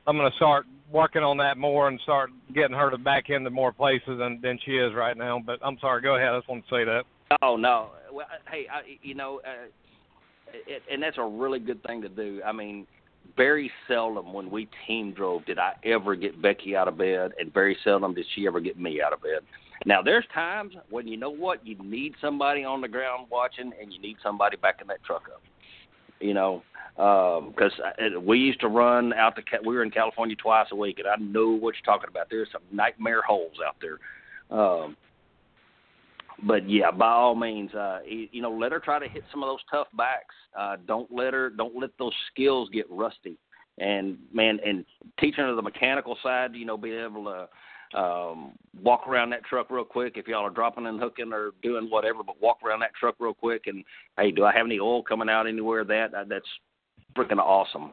I'm 0.06 0.16
gonna 0.16 0.30
start 0.36 0.66
working 0.90 1.22
on 1.22 1.36
that 1.38 1.56
more 1.56 1.88
and 1.88 1.98
start 2.00 2.30
getting 2.54 2.76
her 2.76 2.90
to 2.90 2.98
back 2.98 3.30
into 3.30 3.50
more 3.50 3.72
places 3.72 4.18
than 4.18 4.40
than 4.42 4.58
she 4.64 4.72
is 4.72 4.94
right 4.94 5.16
now. 5.16 5.40
But 5.44 5.58
I'm 5.62 5.78
sorry. 5.80 6.02
Go 6.02 6.16
ahead. 6.16 6.28
I 6.28 6.38
just 6.38 6.48
want 6.48 6.64
to 6.68 6.74
say 6.74 6.84
that. 6.84 7.02
Oh 7.42 7.56
no. 7.56 7.90
Well, 8.12 8.26
hey, 8.50 8.66
I, 8.72 8.98
you 9.02 9.14
know, 9.14 9.40
uh, 9.46 9.66
it, 10.66 10.82
and 10.90 11.02
that's 11.02 11.18
a 11.18 11.24
really 11.24 11.58
good 11.58 11.82
thing 11.84 12.02
to 12.02 12.08
do. 12.08 12.40
I 12.44 12.52
mean, 12.52 12.86
very 13.36 13.70
seldom 13.88 14.32
when 14.32 14.50
we 14.50 14.68
team 14.86 15.12
drove 15.12 15.44
did 15.44 15.58
I 15.58 15.72
ever 15.84 16.14
get 16.14 16.40
Becky 16.40 16.76
out 16.76 16.88
of 16.88 16.98
bed, 16.98 17.32
and 17.38 17.52
very 17.52 17.76
seldom 17.84 18.14
did 18.14 18.26
she 18.34 18.46
ever 18.46 18.60
get 18.60 18.78
me 18.78 19.00
out 19.04 19.12
of 19.12 19.22
bed. 19.22 19.40
Now, 19.84 20.02
there's 20.02 20.24
times 20.32 20.74
when 20.90 21.06
you 21.06 21.16
know 21.16 21.30
what 21.30 21.66
you 21.66 21.76
need 21.82 22.14
somebody 22.20 22.64
on 22.64 22.80
the 22.80 22.88
ground 22.88 23.26
watching, 23.30 23.72
and 23.80 23.92
you 23.92 24.00
need 24.00 24.16
somebody 24.22 24.56
backing 24.56 24.88
that 24.88 25.04
truck 25.04 25.24
up. 25.32 25.42
You 26.20 26.32
know, 26.32 26.62
because 26.96 27.72
um, 28.16 28.24
we 28.24 28.38
used 28.38 28.60
to 28.60 28.68
run 28.68 29.12
out 29.12 29.36
to 29.36 29.42
we 29.66 29.74
were 29.74 29.82
in 29.82 29.90
California 29.90 30.34
twice 30.36 30.68
a 30.72 30.76
week, 30.76 30.98
and 30.98 31.06
I 31.06 31.16
know 31.16 31.50
what 31.50 31.74
you're 31.74 31.84
talking 31.84 32.08
about. 32.08 32.28
There's 32.30 32.48
some 32.50 32.62
nightmare 32.72 33.20
holes 33.20 33.56
out 33.66 33.76
there. 33.80 33.98
Um, 34.56 34.96
but 36.42 36.68
yeah, 36.68 36.90
by 36.90 37.10
all 37.10 37.34
means, 37.34 37.74
uh, 37.74 38.00
you 38.06 38.42
know, 38.42 38.50
let 38.50 38.72
her 38.72 38.80
try 38.80 38.98
to 38.98 39.08
hit 39.08 39.24
some 39.30 39.42
of 39.42 39.48
those 39.48 39.60
tough 39.70 39.88
backs. 39.96 40.34
Uh, 40.58 40.76
don't 40.86 41.10
let 41.10 41.32
her, 41.32 41.50
don't 41.50 41.78
let 41.78 41.90
those 41.98 42.12
skills 42.32 42.68
get 42.72 42.86
rusty. 42.90 43.38
And 43.78 44.18
man, 44.32 44.58
and 44.64 44.84
teaching 45.20 45.44
her 45.44 45.54
the 45.54 45.62
mechanical 45.62 46.16
side, 46.22 46.54
you 46.54 46.64
know, 46.64 46.76
be 46.76 46.92
able 46.92 47.24
to 47.24 47.48
um, 47.96 48.52
walk 48.82 49.08
around 49.08 49.30
that 49.30 49.44
truck 49.44 49.70
real 49.70 49.84
quick 49.84 50.14
if 50.16 50.28
y'all 50.28 50.46
are 50.46 50.50
dropping 50.50 50.86
and 50.86 51.00
hooking 51.00 51.32
or 51.32 51.50
doing 51.62 51.88
whatever, 51.88 52.22
but 52.22 52.40
walk 52.40 52.58
around 52.64 52.80
that 52.80 52.94
truck 52.98 53.16
real 53.18 53.34
quick 53.34 53.62
and 53.66 53.84
hey, 54.18 54.30
do 54.30 54.44
I 54.44 54.52
have 54.52 54.66
any 54.66 54.78
oil 54.78 55.02
coming 55.02 55.28
out 55.28 55.46
anywhere? 55.46 55.84
That 55.84 56.14
uh, 56.14 56.24
that's 56.28 56.46
freaking 57.16 57.38
awesome. 57.38 57.92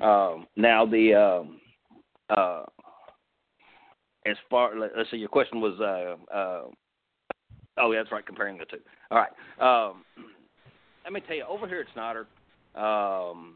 Um, 0.00 0.46
now 0.56 0.86
the 0.86 1.14
um, 1.14 1.60
uh, 2.28 2.64
as 4.26 4.36
far 4.48 4.78
let's 4.78 5.10
see, 5.10 5.16
your 5.16 5.28
question 5.28 5.60
was 5.60 5.80
uh, 5.80 6.34
uh, 6.34 6.62
Oh, 7.80 7.92
yeah, 7.92 8.00
that's 8.00 8.12
right. 8.12 8.24
Comparing 8.24 8.58
the 8.58 8.64
two. 8.66 8.78
All 9.10 9.18
right. 9.18 9.90
Um, 9.90 10.04
let 11.04 11.12
me 11.12 11.20
tell 11.26 11.36
you, 11.36 11.44
over 11.48 11.66
here 11.66 11.80
at 11.80 11.86
Schneider, 11.92 12.26
um, 12.74 13.54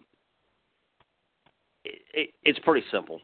it, 1.85 2.01
it, 2.14 2.31
it's 2.42 2.59
pretty 2.61 2.87
simple. 2.90 3.20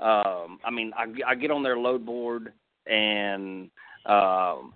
Um, 0.00 0.58
I 0.64 0.70
mean, 0.70 0.92
I, 0.96 1.06
I 1.30 1.34
get 1.34 1.50
on 1.50 1.62
their 1.62 1.78
load 1.78 2.06
board 2.06 2.52
and 2.86 3.70
um, 4.06 4.72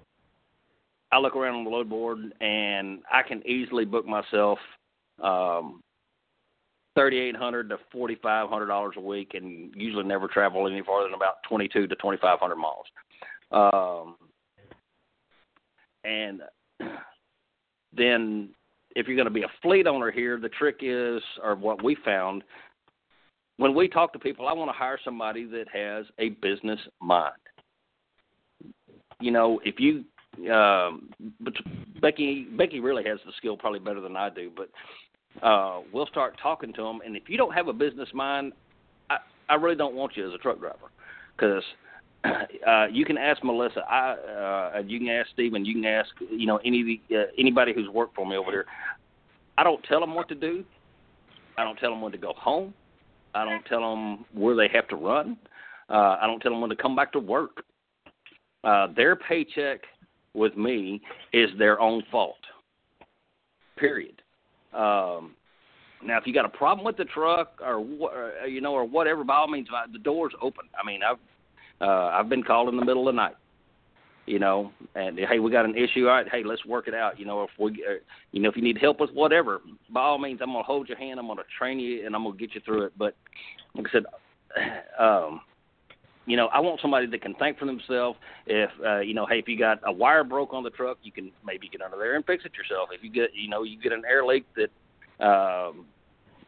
I 1.11 1.19
look 1.21 1.35
around 1.35 1.55
on 1.55 1.65
the 1.65 1.71
load 1.71 1.89
board 1.89 2.19
and 2.41 3.01
I 3.11 3.23
can 3.23 3.47
easily 3.47 3.85
book 3.85 4.07
myself 4.07 4.59
um, 5.23 5.81
thirty 6.95 7.19
eight 7.19 7.37
hundred 7.37 7.69
to 7.71 7.79
forty 7.91 8.17
five 8.23 8.49
hundred 8.49 8.67
dollars 8.67 8.95
a 8.97 9.01
week, 9.01 9.33
and 9.35 9.73
usually 9.77 10.05
never 10.05 10.29
travel 10.29 10.67
any 10.67 10.83
farther 10.83 11.09
than 11.09 11.15
about 11.15 11.37
twenty 11.49 11.69
two 11.69 11.87
to 11.87 11.95
twenty 11.97 12.19
five 12.21 12.39
hundred 12.39 12.57
miles. 12.57 12.87
Um, 13.51 14.17
and 16.05 16.43
then 17.97 18.51
if 18.97 19.07
you're 19.07 19.17
going 19.17 19.29
to 19.29 19.33
be 19.33 19.43
a 19.43 19.53
fleet 19.63 19.87
owner 19.87 20.11
here, 20.11 20.39
the 20.39 20.49
trick 20.51 20.79
is, 20.83 21.23
or 21.43 21.55
what 21.55 21.83
we 21.83 21.97
found, 22.05 22.43
when 23.57 23.75
we 23.75 23.89
talk 23.89 24.13
to 24.13 24.19
people, 24.19 24.49
I 24.49 24.53
want 24.53 24.69
to 24.69 24.77
hire 24.77 24.99
somebody 25.05 25.45
that 25.47 25.67
has 25.73 26.07
a 26.19 26.31
business 26.31 26.81
mind. 27.01 27.33
You 29.21 29.31
know, 29.31 29.61
if 29.65 29.77
you, 29.79 30.05
um, 30.53 31.11
but 31.41 31.55
Becky, 32.01 32.49
Becky 32.57 32.81
really 32.81 33.05
has 33.05 33.19
the 33.25 33.33
skill 33.37 33.57
probably 33.57 33.79
better 33.79 34.01
than 34.01 34.17
I 34.17 34.29
do, 34.31 34.51
but 34.55 34.69
uh, 35.47 35.81
we'll 35.93 36.07
start 36.07 36.39
talking 36.43 36.73
to 36.75 36.83
them, 36.83 37.01
and 37.05 37.17
if 37.17 37.29
you 37.29 37.37
don't 37.37 37.55
have 37.55 37.69
a 37.69 37.73
business 37.73 38.09
mind, 38.13 38.53
I, 39.11 39.19
I 39.49 39.55
really 39.55 39.77
don't 39.77 39.95
want 39.95 40.17
you 40.17 40.27
as 40.27 40.35
a 40.35 40.39
truck 40.39 40.59
driver 40.59 40.91
because 41.37 41.63
uh, 42.25 42.87
you 42.91 43.05
can 43.05 43.19
ask 43.19 43.43
Melissa. 43.45 43.81
I, 43.81 44.73
uh, 44.77 44.83
you 44.87 44.99
can 44.99 45.09
ask 45.09 45.31
Stephen. 45.33 45.65
You 45.65 45.75
can 45.75 45.85
ask 45.85 46.11
you 46.31 46.47
know 46.47 46.59
any 46.65 47.01
uh, 47.11 47.25
anybody 47.39 47.73
who's 47.75 47.89
worked 47.89 48.15
for 48.15 48.27
me 48.27 48.37
over 48.37 48.51
there. 48.51 48.67
I 49.59 49.65
don't 49.65 49.83
tell 49.85 50.01
them 50.01 50.15
what 50.15 50.29
to 50.29 50.35
do. 50.35 50.65
I 51.57 51.65
don't 51.65 51.77
tell 51.77 51.91
them 51.91 52.01
when 52.01 52.13
to 52.13 52.19
go 52.19 52.33
home. 52.37 52.75
I 53.35 53.45
don't 53.45 53.65
tell 53.67 53.81
them 53.81 54.25
where 54.33 54.55
they 54.55 54.69
have 54.73 54.89
to 54.89 54.97
run. 54.97 55.37
Uh, 55.89 56.17
I 56.21 56.27
don't 56.27 56.41
tell 56.41 56.53
them 56.53 56.61
when 56.61 56.71
to 56.71 56.77
come 56.77 56.97
back 56.97 57.13
to 57.13 57.19
work. 57.19 57.65
Uh, 58.63 58.89
their 58.97 59.17
paycheck 59.17 59.81
with 60.33 60.57
me 60.57 61.01
is 61.33 61.51
their 61.59 61.81
own 61.81 62.03
fault. 62.11 62.39
Period. 63.77 64.23
Um, 64.73 65.35
now, 66.05 66.19
if 66.19 66.27
you 66.27 66.35
got 66.35 66.45
a 66.45 66.51
problem 66.51 66.85
with 66.85 66.97
the 66.97 67.05
truck 67.07 67.61
or, 67.63 67.85
or 68.01 68.47
you 68.47 68.61
know 68.61 68.73
or 68.73 68.85
whatever, 68.85 69.25
by 69.25 69.37
all 69.37 69.49
means, 69.49 69.69
the 69.93 69.99
door's 69.99 70.33
open. 70.43 70.67
I 70.81 70.87
mean, 70.87 71.01
I've 71.03 71.19
uh, 71.81 72.11
I've 72.13 72.29
been 72.29 72.43
called 72.43 72.69
in 72.69 72.77
the 72.77 72.85
middle 72.85 73.09
of 73.09 73.15
the 73.15 73.17
night, 73.17 73.35
you 74.27 74.39
know, 74.39 74.73
and 74.95 75.19
hey, 75.19 75.39
we 75.39 75.51
got 75.51 75.65
an 75.65 75.77
issue. 75.77 76.07
All 76.07 76.15
right, 76.15 76.27
hey, 76.31 76.43
let's 76.45 76.65
work 76.65 76.89
it 76.89 76.95
out. 76.95 77.19
You 77.19 77.27
know, 77.27 77.43
if 77.43 77.51
we, 77.59 77.73
uh, 77.73 77.99
you 78.33 78.41
know, 78.41 78.49
if 78.49 78.57
you 78.57 78.63
need 78.63 78.79
help 78.81 79.01
with 79.01 79.11
whatever, 79.11 79.61
by 79.91 80.01
all 80.01 80.19
means, 80.19 80.41
I'm 80.43 80.53
gonna 80.53 80.63
hold 80.63 80.89
your 80.89 80.99
hand. 80.99 81.19
I'm 81.19 81.27
gonna 81.27 81.43
train 81.59 81.79
you, 81.79 82.07
and 82.07 82.15
I'm 82.15 82.25
gonna 82.25 82.37
get 82.37 82.55
you 82.55 82.61
through 82.65 82.85
it. 82.85 82.93
But 82.97 83.15
like 83.75 83.87
I 83.89 83.93
said, 83.93 84.05
um, 84.99 85.41
you 86.27 86.37
know, 86.39 86.47
I 86.47 86.61
want 86.61 86.81
somebody 86.81 87.07
that 87.07 87.21
can 87.21 87.35
think 87.35 87.59
for 87.59 87.67
themselves. 87.67 88.19
If 88.47 88.71
uh, 88.85 89.01
you 89.01 89.15
know, 89.15 89.27
hey, 89.27 89.39
if 89.39 89.49
you 89.49 89.59
got 89.59 89.81
a 89.85 89.93
wire 89.93 90.25
broke 90.25 90.55
on 90.55 90.63
the 90.63 90.71
truck, 90.71 90.99
you 91.03 91.13
can 91.13 91.31
maybe 91.45 91.69
get 91.69 91.83
under 91.83 91.99
there 91.99 92.17
and 92.17 92.25
fix 92.25 92.45
it 92.45 92.53
yourself. 92.57 92.89
If 92.93 93.03
you 93.05 93.11
get, 93.11 93.31
you 93.35 93.49
know, 93.49 93.63
you 93.63 93.79
get 93.81 93.93
an 93.93 94.03
air 94.09 94.25
leak 94.25 94.47
that, 94.57 95.25
um, 95.25 95.85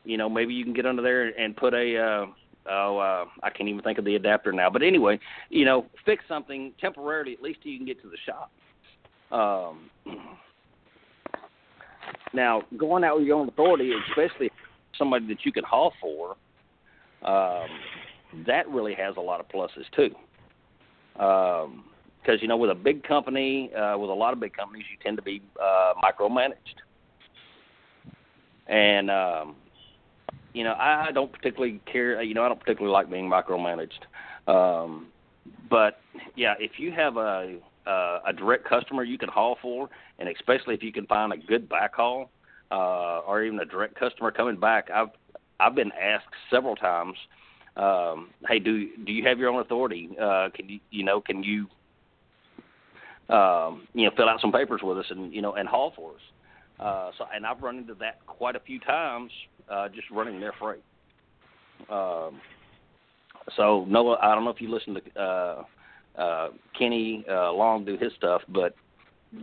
you 0.04 0.16
know, 0.16 0.30
maybe 0.30 0.54
you 0.54 0.64
can 0.64 0.72
get 0.72 0.86
under 0.86 1.02
there 1.02 1.26
and 1.26 1.54
put 1.54 1.74
a 1.74 1.98
uh, 1.98 2.26
oh, 2.68 2.98
uh, 2.98 3.24
I 3.42 3.50
can't 3.50 3.68
even 3.68 3.82
think 3.82 3.98
of 3.98 4.04
the 4.04 4.16
adapter 4.16 4.52
now. 4.52 4.70
But 4.70 4.82
anyway, 4.82 5.18
you 5.50 5.64
know, 5.64 5.86
fix 6.04 6.24
something 6.28 6.72
temporarily 6.80 7.32
at 7.32 7.42
least 7.42 7.60
you 7.62 7.76
can 7.76 7.86
get 7.86 8.00
to 8.02 8.08
the 8.08 8.18
shop. 8.24 8.50
Um, 9.32 9.90
now, 12.32 12.62
going 12.76 13.04
out 13.04 13.18
with 13.18 13.26
your 13.26 13.38
own 13.38 13.48
authority, 13.48 13.92
especially 14.10 14.50
somebody 14.96 15.26
that 15.28 15.44
you 15.44 15.52
can 15.52 15.64
haul 15.64 15.92
for, 16.00 16.36
um, 17.28 17.68
that 18.46 18.68
really 18.68 18.94
has 18.94 19.16
a 19.16 19.20
lot 19.20 19.40
of 19.40 19.48
pluses 19.48 19.84
too. 19.94 20.10
Because 21.14 21.64
um, 21.64 22.38
you 22.40 22.48
know, 22.48 22.56
with 22.56 22.70
a 22.70 22.74
big 22.74 23.02
company, 23.02 23.72
uh, 23.74 23.96
with 23.98 24.10
a 24.10 24.14
lot 24.14 24.32
of 24.32 24.40
big 24.40 24.52
companies, 24.52 24.84
you 24.90 24.98
tend 25.02 25.16
to 25.16 25.22
be 25.22 25.42
uh, 25.60 25.94
micromanaged, 26.02 26.54
and 28.68 29.10
um, 29.10 29.56
you 30.56 30.64
know, 30.64 30.74
I 30.78 31.12
don't 31.12 31.30
particularly 31.30 31.82
care. 31.84 32.22
You 32.22 32.32
know, 32.32 32.42
I 32.42 32.48
don't 32.48 32.58
particularly 32.58 32.90
like 32.90 33.10
being 33.10 33.28
micromanaged. 33.28 34.00
Um, 34.48 35.08
but 35.68 35.98
yeah, 36.34 36.54
if 36.58 36.78
you 36.78 36.90
have 36.92 37.18
a 37.18 37.58
uh, 37.86 38.20
a 38.26 38.32
direct 38.32 38.64
customer 38.66 39.04
you 39.04 39.18
can 39.18 39.28
haul 39.28 39.58
for, 39.60 39.90
and 40.18 40.30
especially 40.30 40.74
if 40.74 40.82
you 40.82 40.92
can 40.92 41.06
find 41.06 41.30
a 41.34 41.36
good 41.36 41.68
backhaul, 41.68 42.28
uh, 42.70 43.18
or 43.28 43.42
even 43.42 43.60
a 43.60 43.66
direct 43.66 43.96
customer 43.96 44.30
coming 44.30 44.58
back, 44.58 44.88
I've 44.90 45.10
I've 45.60 45.74
been 45.74 45.92
asked 45.92 46.24
several 46.50 46.74
times, 46.74 47.18
um, 47.76 48.30
"Hey, 48.48 48.58
do 48.58 48.88
do 49.04 49.12
you 49.12 49.28
have 49.28 49.38
your 49.38 49.50
own 49.50 49.60
authority? 49.60 50.08
Uh, 50.18 50.48
can 50.54 50.70
you 50.70 50.80
you 50.90 51.04
know 51.04 51.20
can 51.20 51.42
you 51.42 51.66
um, 53.28 53.86
you 53.92 54.06
know 54.06 54.10
fill 54.16 54.30
out 54.30 54.40
some 54.40 54.52
papers 54.52 54.80
with 54.82 54.96
us 54.96 55.06
and 55.10 55.34
you 55.34 55.42
know 55.42 55.52
and 55.52 55.68
haul 55.68 55.92
for 55.94 56.12
us?" 56.12 56.22
Uh, 56.80 57.10
so, 57.18 57.26
and 57.34 57.46
I've 57.46 57.62
run 57.62 57.76
into 57.76 57.94
that 57.94 58.24
quite 58.26 58.56
a 58.56 58.60
few 58.60 58.78
times, 58.80 59.30
uh, 59.70 59.88
just 59.88 60.10
running 60.10 60.40
their 60.40 60.52
freight. 60.58 60.82
Um, 61.90 62.40
so, 63.56 63.84
Noah, 63.88 64.18
I 64.22 64.34
don't 64.34 64.44
know 64.44 64.50
if 64.50 64.60
you 64.60 64.70
listen 64.70 64.94
to 64.94 65.20
uh, 65.20 65.64
uh, 66.20 66.48
Kenny 66.78 67.24
uh, 67.30 67.52
Long 67.52 67.84
do 67.84 67.96
his 67.96 68.12
stuff, 68.16 68.42
but 68.48 68.74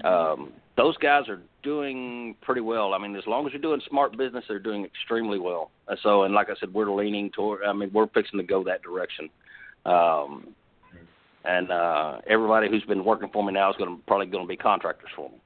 um, 0.04 0.52
those 0.76 0.98
guys 0.98 1.30
are 1.30 1.42
doing 1.62 2.36
pretty 2.42 2.62
well. 2.62 2.94
I 2.94 2.98
mean, 2.98 3.16
as 3.16 3.24
long 3.28 3.46
as 3.46 3.54
you're 3.54 3.62
doing 3.62 3.82
smart 3.88 4.18
business, 4.18 4.44
they're 4.48 4.60
doing 4.60 4.86
extremely 4.86 5.40
well. 5.40 5.72
So, 6.02 6.24
and 6.24 6.34
like 6.34 6.50
I 6.50 6.56
said, 6.60 6.74
we're 6.74 6.92
leaning 6.92 7.30
toward. 7.32 7.64
I 7.64 7.74
mean, 7.74 7.92
we're 7.94 8.08
fixing 8.08 8.40
to 8.40 8.46
go 8.46 8.64
that 8.64 8.82
direction. 8.82 9.30
Um, 9.86 10.56
and 11.46 11.72
uh, 11.72 12.20
everybody 12.28 12.70
who's 12.70 12.84
been 12.84 13.04
working 13.04 13.30
for 13.32 13.44
me 13.44 13.54
now 13.54 13.70
is 13.70 13.76
going 13.78 13.96
to 13.96 14.02
probably 14.08 14.28
going 14.28 14.46
to 14.46 14.48
be 14.48 14.56
contractors 14.56 15.10
for 15.16 15.30
me. 15.30 15.38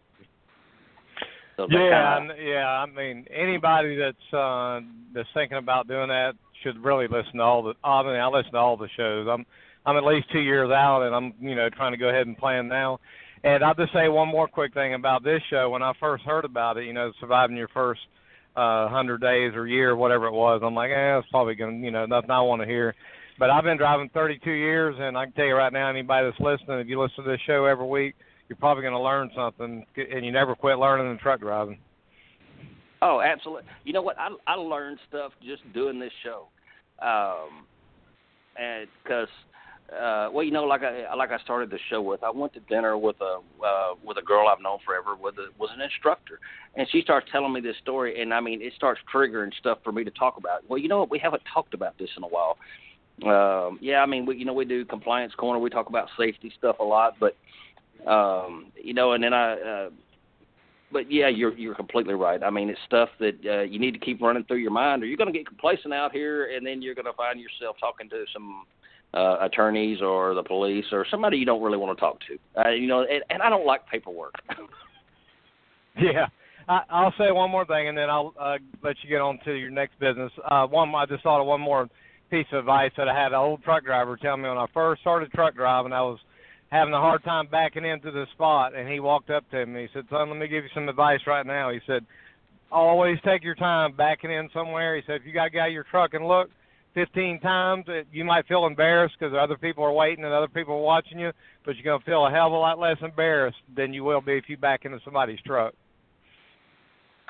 So 1.58 1.68
yeah, 1.70 2.20
kinda... 2.20 2.36
yeah. 2.40 2.68
I 2.68 2.86
mean, 2.86 3.26
anybody 3.36 3.98
that's 3.98 4.34
uh, 4.34 4.80
that's 5.14 5.28
thinking 5.34 5.58
about 5.58 5.88
doing 5.88 6.08
that 6.08 6.34
should 6.64 6.84
really 6.84 7.08
listen 7.08 7.38
to 7.38 7.44
all 7.44 7.64
the. 7.64 7.74
I 7.84 8.04
mean, 8.04 8.16
I 8.16 8.28
listen 8.28 8.54
to 8.54 8.60
all 8.60 8.78
the 8.78 8.90
shows. 8.96 9.28
I'm 9.30 9.46
I'm 9.86 9.98
at 9.98 10.06
least 10.06 10.32
two 10.32 10.40
years 10.40 10.70
out, 10.72 11.04
and 11.04 11.16
I'm 11.16 11.34
you 11.42 11.56
know 11.56 11.70
trying 11.70 11.92
to 11.92 11.98
go 11.98 12.10
ahead 12.10 12.28
and 12.28 12.38
plan 12.38 12.68
now. 12.68 13.00
And 13.44 13.64
I'll 13.64 13.76
just 13.76 13.94
say 13.94 14.08
one 14.08 14.28
more 14.28 14.48
quick 14.48 14.74
thing 14.74 14.94
about 14.94 15.24
this 15.24 15.42
show. 15.50 15.70
When 15.70 15.84
I 15.84 15.94
first 16.00 16.24
heard 16.24 16.46
about 16.46 16.78
it, 16.78 16.86
you 16.86 16.94
know, 16.94 17.12
surviving 17.20 17.56
your 17.56 17.70
first 17.70 18.02
uh, 18.56 18.88
hundred 18.90 19.22
days 19.22 19.54
or 19.56 19.68
year, 19.68 19.96
whatever 19.96 20.26
it 20.26 20.34
was, 20.34 20.62
I'm 20.64 20.74
like, 20.74 20.92
eh, 20.92 21.20
it's 21.20 21.28
probably 21.30 21.56
gonna, 21.56 21.78
you 21.78 21.92
know, 21.92 22.06
nothing 22.06 22.32
I 22.32 22.42
want 22.42 22.62
to 22.62 22.68
hear. 22.68 22.96
But 23.40 23.52
I've 23.52 23.64
been 23.64 23.78
driving 23.78 24.10
32 24.14 24.50
years, 24.50 24.96
and 25.00 25.16
I 25.16 25.26
can 25.26 25.34
tell 25.34 25.46
you 25.46 25.54
right 25.54 25.72
now, 25.72 25.90
anybody 25.90 26.28
that's 26.28 26.40
listening, 26.40 26.80
if 26.80 26.88
you 26.88 27.00
listen 27.00 27.24
to 27.24 27.30
this 27.30 27.40
show 27.46 27.66
every 27.66 27.86
week, 27.86 28.16
you're 28.50 28.58
probably 28.58 28.82
going 28.82 28.94
to 28.94 29.00
learn 29.00 29.30
something, 29.36 29.86
and 29.96 30.26
you 30.26 30.32
never 30.32 30.56
quit 30.56 30.78
learning 30.78 31.12
in 31.12 31.18
truck 31.18 31.40
driving. 31.40 31.80
Oh, 33.02 33.22
absolutely. 33.22 33.64
You 33.84 33.94
know 33.94 34.02
what? 34.02 34.18
I 34.18 34.30
I 34.48 34.56
learned 34.56 35.00
stuff 35.08 35.32
just 35.46 35.62
doing 35.74 36.00
this 36.00 36.14
show, 36.24 36.48
um, 37.06 37.66
and 38.60 38.88
because. 39.04 39.30
Uh, 39.88 40.28
well, 40.34 40.44
you 40.44 40.52
know, 40.52 40.66
like 40.66 40.82
I 40.84 41.16
like 41.16 41.32
I 41.32 41.40
started 41.40 41.70
the 41.70 41.80
show 41.90 42.02
with, 42.02 42.22
I 42.22 42.30
went 42.30 42.54
to 42.56 42.60
dinner 42.60 42.98
with 42.98 43.16
a 43.22 43.40
uh, 43.66 43.94
with 44.04 44.18
a 44.18 44.22
girl 44.22 44.50
I've 44.50 44.62
known 44.62 44.80
forever, 44.86 45.16
with 45.16 45.36
a, 45.38 45.48
was 45.58 45.70
an 45.74 45.80
instructor, 45.80 46.42
and 46.76 46.86
she 46.92 47.02
starts 47.02 47.30
telling 47.32 47.54
me 47.54 47.62
this 47.62 47.78
story, 47.84 48.22
and 48.22 48.34
I 48.34 48.42
mean, 48.42 48.62
it 48.62 48.74
starts 48.76 49.00
triggering 49.14 49.54
stuff 49.58 49.78
for 49.86 49.94
me 49.94 50.04
to 50.04 50.12
talk 50.12 50.36
about. 50.36 50.70
Well, 50.70 50.78
you 50.78 50.90
know 50.90 51.00
what? 51.00 51.10
We 51.10 51.20
haven't 51.20 51.44
talked 51.54 51.74
about 51.74 51.98
this 51.98 52.10
in 52.18 52.24
a 52.24 52.28
while. 52.28 52.58
Um, 53.24 53.80
yeah, 53.82 54.00
I 54.00 54.06
mean, 54.06 54.26
we 54.26 54.36
you 54.36 54.44
know 54.44 54.52
we 54.52 54.66
do 54.66 54.84
compliance 54.84 55.34
corner, 55.36 55.58
we 55.58 55.70
talk 55.70 55.88
about 55.88 56.10
safety 56.20 56.52
stuff 56.58 56.80
a 56.80 56.84
lot, 56.84 57.14
but 57.18 57.38
um, 58.06 58.72
you 58.82 58.94
know, 58.94 59.14
and 59.14 59.24
then 59.24 59.34
I. 59.34 59.54
Uh, 59.54 59.90
but 60.90 61.12
yeah, 61.12 61.28
you're 61.28 61.54
you're 61.58 61.76
completely 61.76 62.14
right. 62.14 62.42
I 62.42 62.50
mean, 62.50 62.70
it's 62.70 62.80
stuff 62.86 63.10
that 63.20 63.36
uh, 63.46 63.62
you 63.64 63.78
need 63.78 63.92
to 63.92 64.00
keep 64.00 64.22
running 64.22 64.46
through 64.46 64.58
your 64.58 64.72
mind, 64.72 65.04
or 65.04 65.06
you're 65.06 65.18
going 65.18 65.32
to 65.32 65.38
get 65.38 65.46
complacent 65.46 65.94
out 65.94 66.14
here, 66.14 66.56
and 66.56 66.66
then 66.66 66.82
you're 66.82 66.96
going 66.96 67.06
to 67.06 67.14
find 67.14 67.42
yourself 67.42 67.76
talking 67.80 68.10
to 68.10 68.24
some 68.32 68.64
uh, 69.14 69.38
attorneys 69.42 70.02
or 70.02 70.34
the 70.34 70.44
police 70.44 70.86
or 70.92 71.06
somebody 71.10 71.38
you 71.38 71.46
don't 71.46 71.62
really 71.62 71.78
want 71.78 71.98
to 71.98 72.00
talk 72.00 72.20
to. 72.22 72.62
Uh, 72.62 72.70
you 72.70 72.88
know, 72.88 73.02
and, 73.02 73.24
and 73.30 73.42
I 73.42 73.50
don't 73.50 73.66
like 73.66 73.88
paperwork. 73.88 74.36
yeah. 76.00 76.28
I, 76.70 76.82
I'll 76.90 77.14
say 77.18 77.32
one 77.32 77.50
more 77.50 77.66
thing, 77.66 77.88
and 77.88 77.98
then 77.98 78.10
I'll 78.10 78.34
uh, 78.40 78.58
let 78.84 78.98
you 79.02 79.10
get 79.10 79.22
on 79.22 79.40
to 79.46 79.54
your 79.54 79.70
next 79.70 80.00
business. 80.00 80.32
Uh, 80.50 80.68
one, 80.68 80.94
I 80.94 81.06
just 81.06 81.24
thought 81.24 81.40
of 81.42 81.48
one 81.48 81.62
more 81.62 81.90
piece 82.30 82.48
of 82.52 82.60
advice 82.60 82.92
that 82.98 83.08
I 83.08 83.18
had 83.18 83.32
an 83.32 83.40
old 83.40 83.64
truck 83.64 83.86
driver 83.86 84.18
tell 84.18 84.36
me 84.36 84.50
when 84.50 84.58
I 84.58 84.66
first 84.74 85.02
started 85.02 85.32
truck 85.32 85.56
driving. 85.56 85.94
I 85.94 86.02
was 86.02 86.20
having 86.72 86.94
a 86.94 87.00
hard 87.00 87.24
time 87.24 87.48
backing 87.48 87.86
into 87.86 88.12
the 88.12 88.26
spot, 88.34 88.76
and 88.76 88.90
he 88.90 89.00
walked 89.00 89.30
up 89.30 89.50
to 89.52 89.66
me. 89.66 89.84
He 89.84 89.90
said, 89.94 90.06
"Son, 90.10 90.30
let 90.30 90.38
me 90.38 90.48
give 90.48 90.64
you 90.64 90.70
some 90.74 90.90
advice 90.90 91.26
right 91.26 91.46
now." 91.46 91.70
He 91.70 91.80
said, 91.88 92.06
"Always 92.72 93.20
take 93.22 93.44
your 93.44 93.56
time 93.56 93.94
backing 93.94 94.32
in 94.32 94.50
somewhere." 94.50 94.96
He 94.96 95.02
said, 95.04 95.22
"If 95.22 95.26
you 95.26 95.34
got 95.34 95.46
to 95.46 95.50
get 95.50 95.72
your 95.72 95.84
truck 95.84 96.14
and 96.14 96.28
look 96.28 96.50
15 96.94 97.40
times, 97.40 97.86
you 98.12 98.26
might 98.26 98.48
feel 98.48 98.66
embarrassed 98.66 99.16
because 99.20 99.34
other 99.34 99.58
people 99.58 99.84
are 99.84 99.94
waiting 99.94 100.26
and 100.26 100.34
other 100.34 100.48
people 100.48 100.76
are 100.76 100.82
watching 100.82 101.20
you, 101.20 101.32
but 101.64 101.76
you're 101.78 101.98
to 101.98 102.06
feel 102.06 102.26
a 102.26 102.32
hell 102.32 102.48
of 102.48 102.54
a 102.54 102.58
lot 102.58 102.80
less 102.80 102.98
embarrassed 103.02 103.62
than 103.76 103.94
you 103.94 104.04
will 104.04 104.22
be 104.22 104.34
if 104.34 104.50
you 104.50 104.58
back 104.58 104.86
into 104.86 105.00
somebody's 105.02 105.42
truck." 105.42 105.74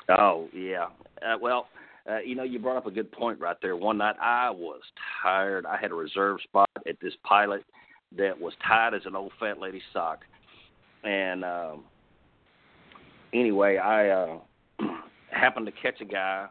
Oh 0.08 0.48
yeah, 0.52 0.86
uh, 1.22 1.36
well. 1.40 1.68
Uh, 2.10 2.20
you 2.20 2.34
know, 2.34 2.42
you 2.42 2.58
brought 2.58 2.78
up 2.78 2.86
a 2.86 2.90
good 2.90 3.12
point 3.12 3.38
right 3.38 3.58
there. 3.60 3.76
One 3.76 3.98
night 3.98 4.16
I 4.18 4.48
was 4.48 4.80
tired. 5.22 5.66
I 5.66 5.76
had 5.76 5.90
a 5.90 5.94
reserve 5.94 6.40
spot 6.40 6.70
at 6.88 6.98
this 7.02 7.12
pilot 7.22 7.62
that 8.16 8.40
was 8.40 8.52
tight 8.66 8.94
as 8.94 9.02
an 9.04 9.14
old 9.14 9.32
fat 9.38 9.58
lady's 9.58 9.82
sock. 9.92 10.20
And 11.04 11.44
um, 11.44 11.84
anyway, 13.32 13.76
I 13.76 14.08
uh, 14.08 14.38
happened 15.30 15.66
to 15.66 15.72
catch 15.72 16.00
a 16.00 16.04
guy 16.04 16.46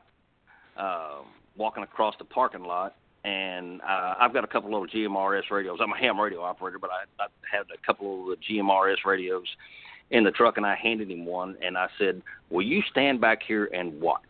uh, 0.77 1.19
walking 1.57 1.83
across 1.83 2.15
the 2.19 2.25
parking 2.25 2.63
lot, 2.63 2.95
and 3.23 3.81
uh, 3.81 4.15
I've 4.19 4.33
got 4.33 4.43
a 4.43 4.47
couple 4.47 4.71
little 4.71 4.87
GMRS 4.87 5.49
radios. 5.51 5.79
I'm 5.81 5.91
a 5.91 5.97
ham 5.97 6.19
radio 6.19 6.41
operator, 6.41 6.79
but 6.79 6.91
I, 6.91 7.23
I 7.23 7.27
had 7.51 7.65
a 7.73 7.85
couple 7.85 8.31
of 8.31 8.37
the 8.37 8.55
GMRS 8.55 9.05
radios 9.05 9.47
in 10.11 10.23
the 10.23 10.31
truck, 10.31 10.57
and 10.57 10.65
I 10.65 10.75
handed 10.75 11.11
him 11.11 11.25
one, 11.25 11.57
and 11.61 11.77
I 11.77 11.87
said, 11.97 12.21
"Will 12.49 12.61
you 12.61 12.81
stand 12.89 13.19
back 13.19 13.39
here 13.45 13.69
and 13.73 13.99
watch? 13.99 14.21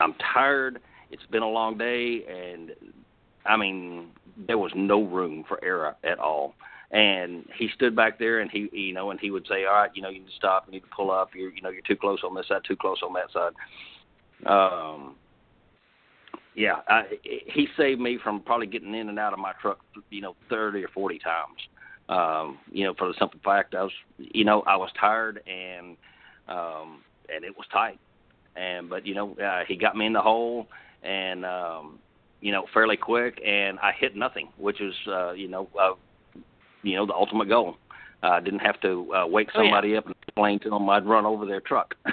I'm 0.00 0.14
tired. 0.32 0.80
It's 1.10 1.26
been 1.30 1.42
a 1.42 1.48
long 1.48 1.78
day, 1.78 2.24
and 2.28 2.72
I 3.44 3.56
mean, 3.56 4.08
there 4.46 4.58
was 4.58 4.72
no 4.74 5.02
room 5.02 5.44
for 5.46 5.62
error 5.62 5.96
at 6.04 6.18
all. 6.18 6.54
And 6.90 7.44
he 7.58 7.68
stood 7.74 7.96
back 7.96 8.18
there, 8.18 8.40
and 8.40 8.50
he, 8.50 8.68
you 8.72 8.92
know, 8.92 9.10
and 9.10 9.18
he 9.18 9.30
would 9.30 9.46
say, 9.48 9.64
"All 9.64 9.74
right, 9.74 9.90
you 9.94 10.02
know, 10.02 10.10
you 10.10 10.20
need 10.20 10.28
to 10.28 10.36
stop. 10.36 10.66
You 10.66 10.72
need 10.72 10.80
to 10.84 10.94
pull 10.94 11.10
up. 11.10 11.30
You're, 11.34 11.50
you 11.52 11.60
know, 11.60 11.70
you're 11.70 11.82
too 11.82 11.96
close 11.96 12.20
on 12.22 12.34
this 12.34 12.46
side, 12.46 12.62
too 12.66 12.76
close 12.76 12.98
on 13.02 13.14
that 13.14 13.32
side." 13.32 13.52
Um, 14.46 15.16
yeah, 16.54 16.76
I, 16.88 17.02
he 17.22 17.66
saved 17.76 18.00
me 18.00 18.18
from 18.22 18.40
probably 18.40 18.66
getting 18.66 18.94
in 18.94 19.08
and 19.08 19.18
out 19.18 19.32
of 19.32 19.38
my 19.40 19.52
truck, 19.60 19.80
you 20.10 20.20
know, 20.20 20.36
thirty 20.48 20.84
or 20.84 20.88
forty 20.88 21.18
times. 21.18 21.58
Um, 22.08 22.58
you 22.70 22.84
know, 22.84 22.94
for 22.96 23.08
the 23.08 23.14
simple 23.18 23.40
fact 23.42 23.74
I 23.74 23.82
was, 23.82 23.92
you 24.18 24.44
know, 24.44 24.62
I 24.62 24.76
was 24.76 24.90
tired 24.98 25.40
and 25.48 25.96
um, 26.48 27.02
and 27.34 27.44
it 27.44 27.56
was 27.56 27.66
tight. 27.72 27.98
And 28.56 28.88
but 28.88 29.04
you 29.06 29.14
know, 29.14 29.34
uh, 29.34 29.64
he 29.66 29.74
got 29.76 29.96
me 29.96 30.06
in 30.06 30.12
the 30.12 30.20
hole, 30.20 30.68
and 31.02 31.44
um, 31.44 31.98
you 32.44 32.52
know, 32.52 32.66
fairly 32.74 32.98
quick, 32.98 33.40
and 33.42 33.78
I 33.78 33.92
hit 33.98 34.14
nothing, 34.14 34.50
which 34.58 34.78
is, 34.82 34.92
uh, 35.08 35.32
you 35.32 35.48
know, 35.48 35.66
uh, 35.80 35.94
you 36.82 36.94
know, 36.94 37.06
the 37.06 37.14
ultimate 37.14 37.48
goal. 37.48 37.76
Uh, 38.22 38.26
I 38.26 38.36
uh, 38.36 38.40
didn't 38.40 38.58
have 38.58 38.78
to 38.82 39.14
uh, 39.14 39.26
wake 39.26 39.48
somebody 39.54 39.88
oh, 39.88 39.92
yeah. 39.92 39.98
up 39.98 40.06
and 40.06 40.14
explain 40.22 40.60
to 40.60 40.68
them 40.68 40.86
I'd 40.90 41.06
run 41.06 41.24
over 41.24 41.46
their 41.46 41.60
truck. 41.60 41.94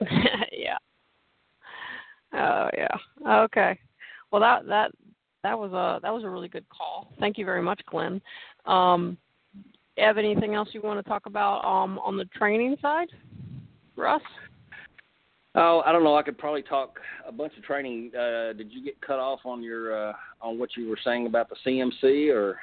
yeah. 0.00 0.78
Oh 2.32 2.70
yeah. 2.74 3.42
Okay. 3.44 3.78
Well, 4.30 4.40
that 4.40 4.66
that 4.66 4.92
that 5.42 5.58
was 5.58 5.72
a 5.72 6.00
that 6.02 6.12
was 6.12 6.24
a 6.24 6.30
really 6.30 6.48
good 6.48 6.64
call. 6.70 7.12
Thank 7.20 7.36
you 7.36 7.44
very 7.44 7.62
much, 7.62 7.82
Glenn. 7.86 8.20
Um, 8.64 9.18
have 9.98 10.16
anything 10.16 10.54
else 10.54 10.70
you 10.72 10.80
want 10.80 11.04
to 11.04 11.08
talk 11.08 11.26
about 11.26 11.62
um, 11.66 11.98
on 11.98 12.16
the 12.16 12.24
training 12.24 12.76
side, 12.80 13.08
Russ? 13.94 14.22
Oh, 15.54 15.82
I 15.84 15.92
don't 15.92 16.02
know. 16.02 16.16
I 16.16 16.22
could 16.22 16.38
probably 16.38 16.62
talk 16.62 16.98
a 17.26 17.32
bunch 17.32 17.52
of 17.58 17.62
training. 17.62 18.10
Uh, 18.14 18.54
did 18.54 18.72
you 18.72 18.82
get 18.82 19.00
cut 19.02 19.18
off 19.18 19.40
on 19.44 19.62
your 19.62 20.10
uh, 20.10 20.12
on 20.40 20.58
what 20.58 20.70
you 20.76 20.88
were 20.88 20.98
saying 21.04 21.26
about 21.26 21.50
the 21.50 21.56
CMC 21.66 22.34
or? 22.34 22.58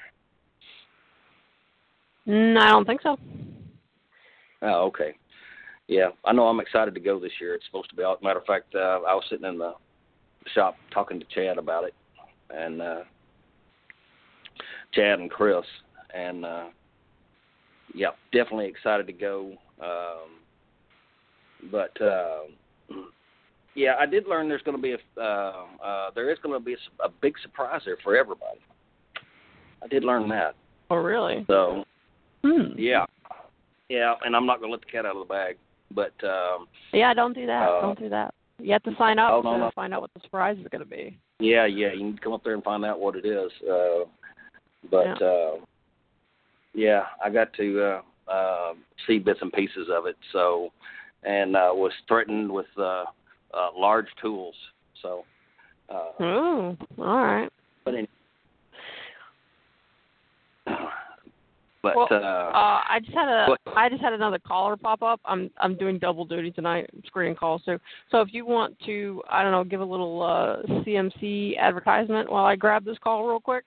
No, 2.26 2.60
I 2.60 2.70
don't 2.70 2.86
think 2.86 3.02
so. 3.02 3.18
Oh, 4.62 4.86
okay. 4.88 5.16
Yeah, 5.88 6.10
I 6.26 6.34
know. 6.34 6.48
I'm 6.48 6.60
excited 6.60 6.94
to 6.94 7.00
go 7.00 7.20
this 7.20 7.32
year. 7.40 7.54
It's 7.56 7.66
supposed 7.66 7.90
to 7.92 7.96
be. 7.96 8.04
Matter 8.24 8.40
of 8.40 8.46
fact, 8.46 8.74
uh, 8.76 9.02
I 9.08 9.14
was 9.14 9.24
sitting 9.30 9.46
in 9.46 9.58
the 9.58 9.74
shop 10.54 10.76
talking 10.92 11.20
to 11.20 11.26
Chad 11.34 11.58
about 11.58 11.84
it, 11.84 11.94
and 12.50 12.82
uh, 12.82 13.02
Chad 14.94 15.20
and 15.20 15.30
Chris, 15.30 15.66
and 16.14 16.46
uh, 16.46 16.66
yeah, 17.94 18.12
definitely 18.32 18.68
excited 18.68 19.08
to 19.08 19.14
go. 19.14 19.54
Um, 19.82 21.72
but 21.72 22.00
uh, 22.02 22.42
yeah, 23.76 23.96
I 24.00 24.06
did 24.06 24.28
learn 24.28 24.50
there's 24.50 24.62
going 24.64 24.78
to 24.78 24.82
be 24.82 24.94
a 24.94 25.22
uh, 25.22 25.66
uh, 25.84 26.12
there 26.16 26.32
is 26.32 26.38
going 26.44 26.58
to 26.58 26.64
be 26.64 26.74
a, 26.74 27.06
a 27.06 27.10
big 27.22 27.36
surprise 27.42 27.82
there 27.86 27.98
for 28.04 28.16
everybody. 28.16 28.60
I 29.84 29.88
did 29.88 30.04
learn 30.04 30.28
that. 30.30 30.56
Oh, 30.90 30.98
really? 30.98 31.46
So, 31.48 31.86
hmm. 32.44 32.78
yeah, 32.78 33.06
yeah, 33.90 34.16
and 34.24 34.36
I'm 34.36 34.46
not 34.46 34.60
going 34.60 34.70
to 34.70 34.74
let 34.74 34.82
the 34.82 34.92
cat 34.92 35.06
out 35.06 35.16
of 35.16 35.28
the 35.28 35.32
bag. 35.32 35.58
But 35.92 36.14
um, 36.24 36.68
yeah, 36.94 37.14
don't 37.14 37.34
do 37.34 37.46
that. 37.46 37.68
Uh, 37.68 37.82
don't 37.82 38.00
do 38.00 38.10
that. 38.10 38.34
You 38.60 38.74
have 38.74 38.84
to 38.84 38.96
sign 38.98 39.20
up 39.20 39.32
oh, 39.32 39.42
no, 39.42 39.54
to 39.54 39.58
no. 39.60 39.72
find 39.74 39.94
out 39.94 40.02
what 40.02 40.14
the 40.14 40.20
surprise 40.22 40.58
is 40.58 40.68
going 40.70 40.84
to 40.84 40.90
be. 40.90 41.18
Yeah, 41.40 41.66
yeah, 41.66 41.94
you 41.94 42.04
need 42.04 42.18
to 42.18 42.22
come 42.22 42.34
up 42.34 42.44
there 42.44 42.54
and 42.54 42.64
find 42.64 42.84
out 42.84 43.00
what 43.00 43.16
it 43.16 43.26
is. 43.26 43.52
Uh, 43.64 44.06
but 44.92 45.06
yeah. 45.06 45.28
Uh, 45.28 45.56
yeah, 46.74 47.04
I 47.24 47.30
got 47.30 47.54
to 47.54 47.82
uh, 47.82 48.32
uh, 48.32 48.74
see 49.08 49.18
bits 49.18 49.40
and 49.42 49.52
pieces 49.52 49.88
of 49.92 50.06
it. 50.06 50.18
So 50.32 50.72
and 51.24 51.56
uh, 51.56 51.72
was 51.74 51.92
threatened 52.08 52.52
with 52.52 52.68
uh, 52.78 53.06
uh, 53.54 53.70
large 53.76 54.08
tools. 54.22 54.56
So. 55.02 55.24
Uh, 55.90 56.12
oh, 56.20 56.78
all 57.00 57.18
right. 57.18 57.50
But 57.84 57.96
in, 57.96 58.08
but 61.82 61.96
well, 61.96 62.08
uh, 62.12 62.16
uh, 62.16 62.82
I 62.88 63.00
just 63.04 63.14
had 63.14 63.28
a 63.28 63.48
but, 63.48 63.76
I 63.76 63.90
just 63.90 64.02
had 64.02 64.14
another 64.14 64.38
caller 64.40 64.78
pop 64.78 65.02
up. 65.02 65.20
I'm 65.26 65.50
I'm 65.58 65.76
doing 65.76 65.98
double 65.98 66.26
duty 66.26 66.52
tonight, 66.52 66.90
screening 67.08 67.36
calls. 67.36 67.62
So 67.66 67.80
so 68.12 68.22
if 68.22 68.30
you 68.32 68.46
want 68.46 68.78
to, 68.86 69.24
I 69.30 69.42
don't 69.42 69.52
know, 69.52 69.64
give 69.64 69.82
a 69.82 69.86
little 69.86 70.22
uh, 70.22 70.62
CMC 70.84 71.58
advertisement 71.58 72.32
while 72.32 72.46
I 72.46 72.56
grab 72.56 72.86
this 72.86 72.98
call 73.04 73.28
real 73.28 73.40
quick. 73.40 73.66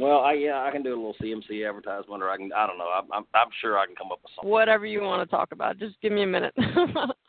Well, 0.00 0.20
I 0.20 0.32
yeah, 0.34 0.64
I 0.64 0.70
can 0.72 0.82
do 0.82 0.90
a 0.90 0.96
little 0.96 1.16
CMC 1.22 1.68
advertisement, 1.68 2.22
or 2.22 2.30
I 2.30 2.36
can 2.36 2.50
I 2.52 2.66
don't 2.66 2.78
know. 2.78 2.90
I'm 2.90 3.10
I'm, 3.12 3.24
I'm 3.34 3.48
sure 3.60 3.78
I 3.78 3.86
can 3.86 3.94
come 3.94 4.10
up 4.10 4.18
with 4.24 4.32
something. 4.34 4.50
Whatever 4.50 4.86
you 4.86 5.02
want 5.02 5.28
to 5.28 5.36
talk 5.36 5.52
about, 5.52 5.78
just 5.78 5.94
give 6.02 6.12
me 6.12 6.24
a 6.24 6.26
minute. 6.26 6.54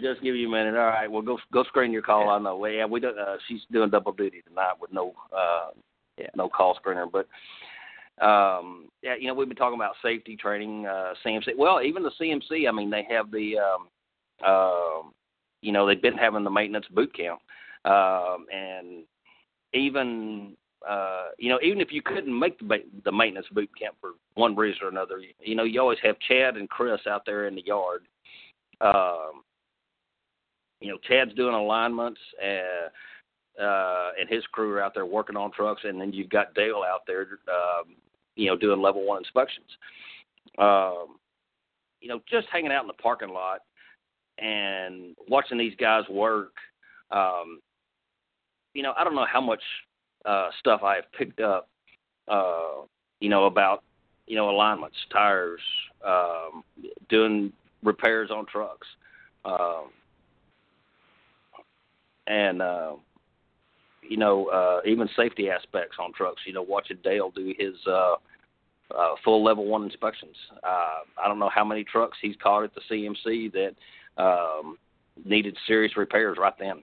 just 0.00 0.22
give 0.22 0.34
you 0.34 0.48
a 0.48 0.50
minute. 0.50 0.74
All 0.76 0.86
right. 0.86 1.10
Well, 1.10 1.22
go 1.22 1.38
go 1.52 1.64
screen 1.64 1.92
your 1.92 2.02
call. 2.02 2.24
Yeah. 2.24 2.32
I 2.32 2.38
know. 2.38 2.66
Yeah, 2.66 2.86
we 2.86 3.00
do, 3.00 3.08
uh, 3.08 3.36
she's 3.48 3.60
doing 3.70 3.90
double 3.90 4.12
duty 4.12 4.42
tonight 4.46 4.74
with 4.80 4.92
no 4.92 5.14
uh 5.32 5.70
yeah. 6.18 6.28
no 6.34 6.48
call 6.48 6.78
screener, 6.84 7.10
but 7.10 7.26
um, 8.20 8.88
yeah, 9.02 9.14
you 9.18 9.28
know, 9.28 9.34
we've 9.34 9.48
been 9.48 9.56
talking 9.56 9.78
about 9.78 9.94
safety 10.02 10.36
training, 10.36 10.86
uh, 10.86 11.14
CMC. 11.24 11.56
Well, 11.56 11.80
even 11.82 12.02
the 12.02 12.10
CMC. 12.20 12.68
I 12.68 12.72
mean, 12.72 12.90
they 12.90 13.06
have 13.08 13.30
the, 13.30 13.54
um, 13.58 13.88
uh, 14.46 15.08
you 15.62 15.72
know, 15.72 15.86
they've 15.86 16.00
been 16.00 16.18
having 16.18 16.44
the 16.44 16.50
maintenance 16.50 16.86
boot 16.90 17.14
camp, 17.16 17.40
um, 17.86 18.46
and 18.52 19.04
even, 19.72 20.54
uh, 20.86 21.28
you 21.38 21.48
know, 21.48 21.58
even 21.62 21.80
if 21.80 21.92
you 21.92 22.02
couldn't 22.02 22.38
make 22.38 22.58
the 22.58 22.82
the 23.04 23.12
maintenance 23.12 23.46
boot 23.52 23.70
camp 23.78 23.94
for 24.00 24.10
one 24.34 24.54
reason 24.54 24.82
or 24.82 24.88
another, 24.88 25.20
you 25.40 25.54
know, 25.54 25.64
you 25.64 25.80
always 25.80 25.98
have 26.02 26.18
Chad 26.20 26.56
and 26.56 26.68
Chris 26.68 27.00
out 27.08 27.22
there 27.24 27.46
in 27.46 27.54
the 27.54 27.64
yard. 27.64 28.02
Um, 28.82 29.42
you 30.80 30.90
know, 30.90 30.98
Chad's 31.08 31.34
doing 31.34 31.54
alignments. 31.54 32.20
Uh, 32.42 32.88
uh, 33.60 34.12
and 34.18 34.28
his 34.28 34.44
crew 34.52 34.72
are 34.72 34.82
out 34.82 34.94
there 34.94 35.04
working 35.04 35.36
on 35.36 35.52
trucks, 35.52 35.82
and 35.84 36.00
then 36.00 36.12
you've 36.12 36.30
got 36.30 36.54
Dale 36.54 36.82
out 36.86 37.02
there, 37.06 37.26
um, 37.48 37.94
you 38.36 38.46
know, 38.46 38.56
doing 38.56 38.80
level 38.80 39.06
one 39.06 39.18
inspections. 39.18 39.66
Um, 40.58 41.18
you 42.00 42.08
know, 42.08 42.20
just 42.30 42.46
hanging 42.50 42.72
out 42.72 42.82
in 42.82 42.86
the 42.86 42.94
parking 42.94 43.28
lot 43.28 43.60
and 44.38 45.14
watching 45.28 45.58
these 45.58 45.74
guys 45.78 46.04
work. 46.08 46.52
Um, 47.10 47.60
you 48.72 48.82
know, 48.82 48.94
I 48.96 49.04
don't 49.04 49.14
know 49.14 49.26
how 49.30 49.40
much 49.40 49.62
uh, 50.24 50.48
stuff 50.58 50.82
I 50.82 50.96
have 50.96 51.12
picked 51.12 51.40
up. 51.40 51.68
Uh, 52.28 52.84
you 53.20 53.28
know 53.28 53.46
about 53.46 53.82
you 54.26 54.36
know 54.36 54.50
alignments, 54.50 54.96
tires, 55.12 55.60
um, 56.06 56.62
doing 57.08 57.52
repairs 57.82 58.30
on 58.30 58.46
trucks, 58.46 58.86
um, 59.44 59.90
and 62.26 62.62
uh, 62.62 62.92
you 64.02 64.16
know, 64.16 64.46
uh, 64.46 64.80
even 64.86 65.08
safety 65.16 65.50
aspects 65.50 65.96
on 66.00 66.12
trucks. 66.12 66.42
You 66.46 66.52
know, 66.52 66.62
watching 66.62 66.98
Dale 67.02 67.30
do 67.34 67.54
his 67.58 67.74
uh, 67.86 68.14
uh, 68.96 69.14
full 69.24 69.44
level 69.44 69.66
one 69.66 69.84
inspections. 69.84 70.36
Uh, 70.64 71.00
I 71.22 71.28
don't 71.28 71.38
know 71.38 71.50
how 71.54 71.64
many 71.64 71.84
trucks 71.84 72.18
he's 72.20 72.36
caught 72.42 72.64
at 72.64 72.72
the 72.74 72.80
CMC 72.90 73.52
that 73.52 74.22
um, 74.22 74.76
needed 75.24 75.56
serious 75.66 75.96
repairs 75.96 76.38
right 76.40 76.54
then. 76.58 76.82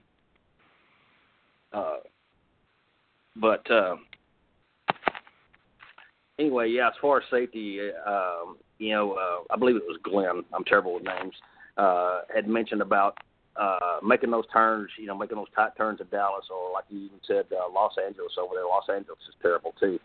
Uh, 1.72 1.98
but 3.36 3.70
uh, 3.70 3.96
anyway, 6.38 6.70
yeah. 6.70 6.88
As 6.88 6.94
far 7.00 7.18
as 7.18 7.24
safety, 7.30 7.78
um, 8.06 8.56
you 8.78 8.92
know, 8.92 9.12
uh, 9.12 9.52
I 9.52 9.58
believe 9.58 9.76
it 9.76 9.82
was 9.86 9.98
Glenn. 10.02 10.44
I'm 10.54 10.64
terrible 10.64 10.94
with 10.94 11.04
names. 11.04 11.34
Uh, 11.76 12.22
had 12.34 12.48
mentioned 12.48 12.82
about 12.82 13.18
uh, 13.58 13.98
making 14.02 14.30
those 14.30 14.46
turns, 14.52 14.90
you 14.98 15.06
know, 15.06 15.16
making 15.16 15.36
those 15.36 15.50
tight 15.54 15.76
turns 15.76 16.00
at 16.00 16.10
Dallas, 16.10 16.46
or 16.50 16.72
like 16.72 16.84
you 16.88 17.00
even 17.00 17.20
said, 17.26 17.46
uh, 17.52 17.70
Los 17.72 17.92
Angeles 18.04 18.32
over 18.40 18.54
there. 18.54 18.64
Los 18.64 18.88
Angeles 18.88 19.18
is 19.28 19.34
terrible 19.42 19.74
too, 19.80 19.98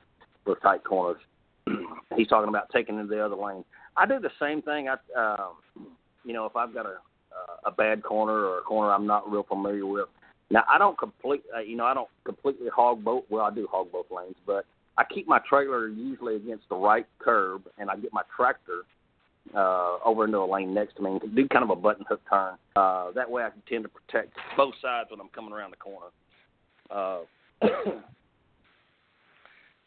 those 0.46 0.58
tight 0.62 0.84
corners. 0.84 1.22
He's 2.18 2.28
talking 2.28 2.50
about 2.50 2.70
taking 2.74 3.00
into 3.00 3.14
the 3.14 3.24
other 3.24 3.36
lane. 3.36 3.64
I 3.96 4.06
do 4.06 4.20
the 4.20 4.32
same 4.42 4.62
thing. 4.62 4.90
I, 4.90 4.96
um, 5.18 5.86
you 6.24 6.34
know, 6.34 6.46
if 6.46 6.56
I've 6.56 6.74
got 6.74 6.86
a 6.86 6.96
a 7.66 7.72
bad 7.72 8.04
corner 8.04 8.34
or 8.34 8.60
a 8.60 8.62
corner 8.62 8.92
I'm 8.92 9.08
not 9.08 9.30
real 9.30 9.44
familiar 9.44 9.86
with. 9.86 10.08
Now 10.50 10.64
I 10.70 10.78
don't 10.78 10.98
complete, 10.98 11.44
uh, 11.56 11.62
you 11.62 11.76
know, 11.76 11.86
I 11.86 11.94
don't 11.94 12.10
completely 12.26 12.68
hog 12.74 13.04
both. 13.04 13.24
Well, 13.30 13.46
I 13.46 13.54
do 13.54 13.68
hog 13.72 13.92
both 13.92 14.08
lanes, 14.12 14.36
but 14.46 14.66
I 14.98 15.04
keep 15.04 15.28
my 15.28 15.40
trailer 15.50 15.88
usually 15.88 16.36
against 16.36 16.70
the 16.70 16.76
right 16.76 17.08
curb, 17.20 17.64
and 17.78 17.90
I 17.90 17.96
get 17.96 18.14
my 18.14 18.22
tractor 18.36 18.84
uh, 19.56 19.98
over 20.06 20.26
into 20.26 20.38
a 20.38 20.46
lane 20.46 20.74
next 20.74 20.96
to 20.96 21.04
me 21.04 21.20
and 21.22 21.36
do 21.36 21.48
kind 21.48 21.64
of 21.64 21.70
a 21.70 21.76
button 21.76 22.06
hook 22.08 22.22
turn. 22.30 22.56
Uh, 22.76 23.12
that 23.12 23.30
way 23.30 23.44
I 23.44 23.50
can 23.50 23.62
tend 23.68 23.84
to 23.84 23.90
protect 23.90 24.34
both 24.58 24.74
sides 24.82 25.12
when 25.12 25.20
I'm 25.20 25.30
coming 25.30 25.54
around 25.54 25.72
the 25.72 25.78
corner. 25.78 26.08
Uh, 26.90 27.20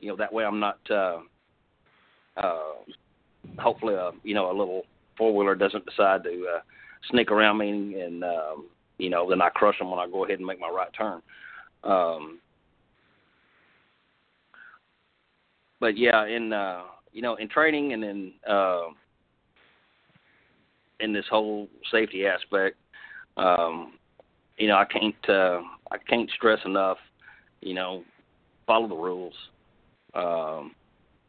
you 0.01 0.09
know, 0.09 0.17
that 0.17 0.33
way 0.33 0.45
I'm 0.45 0.61
not, 0.61 0.79
uh, 0.91 1.19
uh, 2.37 2.75
hopefully, 3.59 3.95
uh, 3.95 4.13
you 4.23 4.35
know, 4.35 4.51
a 4.51 4.57
little 4.57 4.83
four 5.17 5.35
wheeler 5.35 5.55
doesn't 5.55 5.87
decide 5.87 6.23
to 6.25 6.47
uh, 6.57 6.61
sneak 7.11 7.31
around 7.31 7.59
me 7.59 8.01
and, 8.01 8.23
um, 8.25 8.67
you 8.99 9.11
know, 9.11 9.29
then 9.29 9.43
I 9.43 9.49
crush 9.51 9.79
them 9.79 9.91
when 9.91 10.01
I 10.01 10.07
go 10.07 10.25
ahead 10.25 10.39
and 10.39 10.47
make 10.47 10.61
my 10.61 10.71
right 10.71 10.93
turn. 10.97 11.21
Um, 11.85 12.39
but 15.81 15.97
yeah, 15.99 16.27
in, 16.27 16.53
uh, 16.53 16.83
you 17.13 17.23
know, 17.23 17.35
in 17.37 17.49
training 17.49 17.93
and 17.93 18.05
in, 18.05 18.33
uh, 18.49 18.89
in 21.01 21.13
this 21.13 21.25
whole 21.31 21.69
safety 21.91 22.27
aspect. 22.27 22.77
Um, 23.37 23.95
you 24.59 24.69
know, 24.69 24.77
I 24.77 24.85
can't 24.85 25.29
uh, 25.29 25.61
I 25.91 25.99
can't 26.09 26.31
stress 26.31 26.61
enough. 26.65 26.99
You 27.61 27.75
know, 27.75 28.05
follow 28.67 28.89
the 28.89 28.95
rules. 28.95 29.35
Um, 30.15 30.75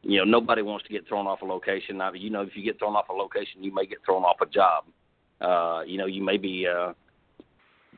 you 0.03 0.17
know, 0.19 0.23
nobody 0.23 0.61
wants 0.61 0.85
to 0.85 0.91
get 0.91 1.07
thrown 1.07 1.27
off 1.27 1.41
a 1.41 1.45
location. 1.45 2.01
You 2.15 2.29
know, 2.29 2.41
if 2.41 2.55
you 2.55 2.63
get 2.63 2.79
thrown 2.79 2.95
off 2.95 3.09
a 3.09 3.13
location, 3.13 3.63
you 3.63 3.73
may 3.73 3.85
get 3.85 3.99
thrown 4.05 4.23
off 4.23 4.37
a 4.41 4.45
job. 4.45 4.85
Uh, 5.41 5.83
you 5.85 5.97
know, 5.97 6.05
you 6.05 6.23
may 6.23 6.37
be 6.37 6.67
uh, 6.67 6.93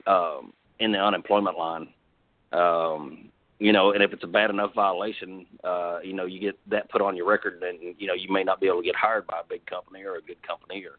um, 0.10 0.54
in 0.80 0.92
the 0.92 0.98
unemployment 0.98 1.58
line. 1.58 1.88
Um, 2.52 3.30
you 3.60 3.74
know, 3.74 3.92
and 3.92 4.02
if 4.02 4.14
it's 4.14 4.24
a 4.24 4.28
bad 4.28 4.50
enough 4.50 4.74
violation, 4.74 5.46
uh, 5.64 6.00
you 6.04 6.14
know, 6.14 6.26
you 6.26 6.40
get 6.40 6.58
that 6.70 6.90
put 6.90 7.02
on 7.02 7.16
your 7.16 7.28
record, 7.28 7.62
and 7.62 7.96
you 8.00 8.08
know, 8.08 8.14
you 8.14 8.32
may 8.32 8.44
not 8.44 8.62
be 8.62 8.68
able 8.68 8.80
to 8.80 8.86
get 8.86 8.96
hired 8.96 9.28
by 9.28 9.42
a 9.42 9.48
big 9.48 9.66
company 9.66 10.04
or 10.04 10.16
a 10.16 10.22
good 10.22 10.42
company 10.48 10.84
or 10.86 10.98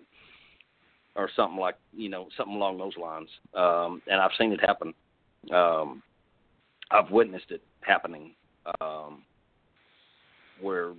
or 1.15 1.29
something 1.35 1.59
like 1.59 1.75
you 1.95 2.09
know 2.09 2.27
something 2.37 2.55
along 2.55 2.77
those 2.77 2.97
lines. 2.97 3.29
Um, 3.53 4.01
and 4.07 4.21
I've 4.21 4.31
seen 4.37 4.51
it 4.51 4.61
happen. 4.61 4.93
Um, 5.53 6.03
I've 6.91 7.11
witnessed 7.11 7.49
it 7.49 7.61
happening 7.81 8.35
um, 8.81 9.23
where 10.61 10.93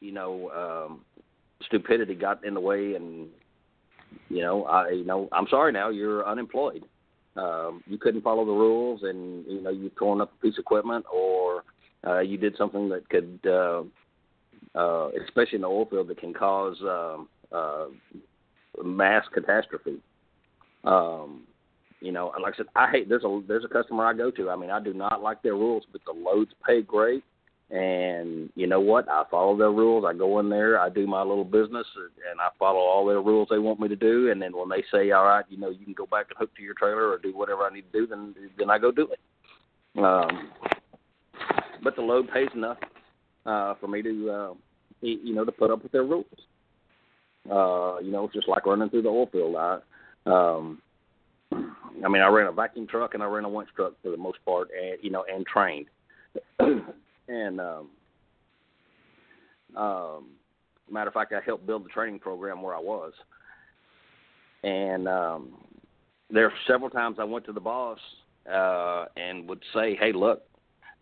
you 0.00 0.12
know 0.12 0.86
um, 0.88 1.04
stupidity 1.66 2.14
got 2.14 2.44
in 2.44 2.54
the 2.54 2.60
way, 2.60 2.94
and 2.94 3.28
you 4.28 4.42
know 4.42 4.64
I 4.64 4.90
you 4.90 5.04
know 5.04 5.28
I'm 5.32 5.46
sorry 5.48 5.72
now 5.72 5.90
you're 5.90 6.26
unemployed. 6.26 6.84
Um, 7.36 7.82
you 7.86 7.98
couldn't 7.98 8.22
follow 8.22 8.44
the 8.44 8.52
rules, 8.52 9.02
and 9.02 9.44
you 9.46 9.60
know 9.60 9.70
you 9.70 9.90
torn 9.90 10.20
up 10.20 10.32
a 10.38 10.42
piece 10.42 10.54
of 10.54 10.62
equipment, 10.62 11.04
or 11.12 11.64
uh, 12.06 12.20
you 12.20 12.36
did 12.36 12.56
something 12.56 12.88
that 12.90 13.08
could, 13.08 13.40
uh, 13.46 13.82
uh, 14.78 15.10
especially 15.24 15.56
in 15.56 15.62
the 15.62 15.68
oil 15.68 15.86
field, 15.86 16.08
that 16.08 16.18
can 16.18 16.32
cause 16.32 16.76
um, 16.82 17.28
uh, 17.54 17.86
mass 18.82 19.24
catastrophe. 19.32 19.98
Um, 20.84 21.42
you 22.00 22.12
know, 22.12 22.32
like 22.42 22.54
I 22.54 22.56
said, 22.58 22.66
I 22.76 22.90
hate. 22.90 23.08
There's 23.08 23.24
a 23.24 23.40
there's 23.48 23.64
a 23.64 23.68
customer 23.68 24.04
I 24.04 24.12
go 24.12 24.30
to. 24.30 24.50
I 24.50 24.56
mean, 24.56 24.70
I 24.70 24.80
do 24.80 24.92
not 24.92 25.22
like 25.22 25.42
their 25.42 25.54
rules, 25.54 25.84
but 25.90 26.02
the 26.04 26.12
loads 26.12 26.50
pay 26.66 26.82
great. 26.82 27.24
And 27.70 28.50
you 28.54 28.66
know 28.66 28.80
what? 28.80 29.08
I 29.08 29.24
follow 29.30 29.56
their 29.56 29.72
rules. 29.72 30.04
I 30.06 30.12
go 30.12 30.38
in 30.38 30.50
there, 30.50 30.78
I 30.78 30.90
do 30.90 31.06
my 31.06 31.22
little 31.22 31.46
business, 31.46 31.86
and 32.30 32.40
I 32.40 32.48
follow 32.58 32.78
all 32.78 33.06
their 33.06 33.22
rules 33.22 33.48
they 33.50 33.58
want 33.58 33.80
me 33.80 33.88
to 33.88 33.96
do. 33.96 34.30
And 34.30 34.40
then 34.40 34.54
when 34.54 34.68
they 34.68 34.84
say, 34.92 35.10
"All 35.12 35.24
right, 35.24 35.46
you 35.48 35.56
know, 35.56 35.70
you 35.70 35.84
can 35.84 35.94
go 35.94 36.04
back 36.04 36.26
and 36.28 36.36
hook 36.38 36.54
to 36.56 36.62
your 36.62 36.74
trailer 36.74 37.08
or 37.08 37.18
do 37.18 37.34
whatever 37.34 37.62
I 37.62 37.72
need 37.72 37.90
to 37.90 38.00
do," 38.00 38.06
then 38.06 38.34
then 38.58 38.68
I 38.68 38.78
go 38.78 38.92
do 38.92 39.08
it. 39.10 39.20
Um, 39.98 40.50
but 41.82 41.96
the 41.96 42.02
load 42.02 42.28
pays 42.30 42.48
enough 42.54 42.78
uh, 43.46 43.74
for 43.80 43.88
me 43.88 44.02
to, 44.02 44.30
uh, 44.30 44.54
you 45.00 45.34
know, 45.34 45.44
to 45.44 45.52
put 45.52 45.70
up 45.70 45.82
with 45.82 45.92
their 45.92 46.04
rules. 46.04 46.26
Uh, 47.50 47.98
you 48.00 48.10
know, 48.10 48.24
it's 48.24 48.34
just 48.34 48.48
like 48.48 48.66
running 48.66 48.88
through 48.88 49.02
the 49.02 49.08
oil 49.08 49.28
field. 49.30 49.56
I, 49.56 49.78
um, 50.26 50.80
I 51.52 52.08
mean, 52.08 52.22
I 52.22 52.28
ran 52.28 52.46
a 52.46 52.52
vacuum 52.52 52.86
truck 52.86 53.14
and 53.14 53.22
I 53.22 53.26
ran 53.26 53.44
a 53.44 53.48
winch 53.48 53.68
truck 53.76 53.92
for 54.02 54.10
the 54.10 54.16
most 54.16 54.38
part, 54.44 54.68
and 54.70 54.98
you 55.02 55.10
know, 55.10 55.24
and 55.32 55.46
trained. 55.46 55.86
and 57.28 57.60
um, 57.60 57.88
um, 59.76 60.26
matter 60.90 61.08
of 61.08 61.14
fact, 61.14 61.32
I 61.32 61.40
helped 61.44 61.66
build 61.66 61.84
the 61.84 61.90
training 61.90 62.18
program 62.18 62.62
where 62.62 62.74
I 62.74 62.80
was. 62.80 63.12
And 64.62 65.06
um, 65.06 65.52
there 66.30 66.46
are 66.46 66.52
several 66.66 66.90
times 66.90 67.18
I 67.20 67.24
went 67.24 67.44
to 67.46 67.52
the 67.52 67.60
boss 67.60 67.98
uh, 68.50 69.06
and 69.16 69.48
would 69.48 69.62
say, 69.74 69.94
"Hey, 69.94 70.12
look, 70.12 70.42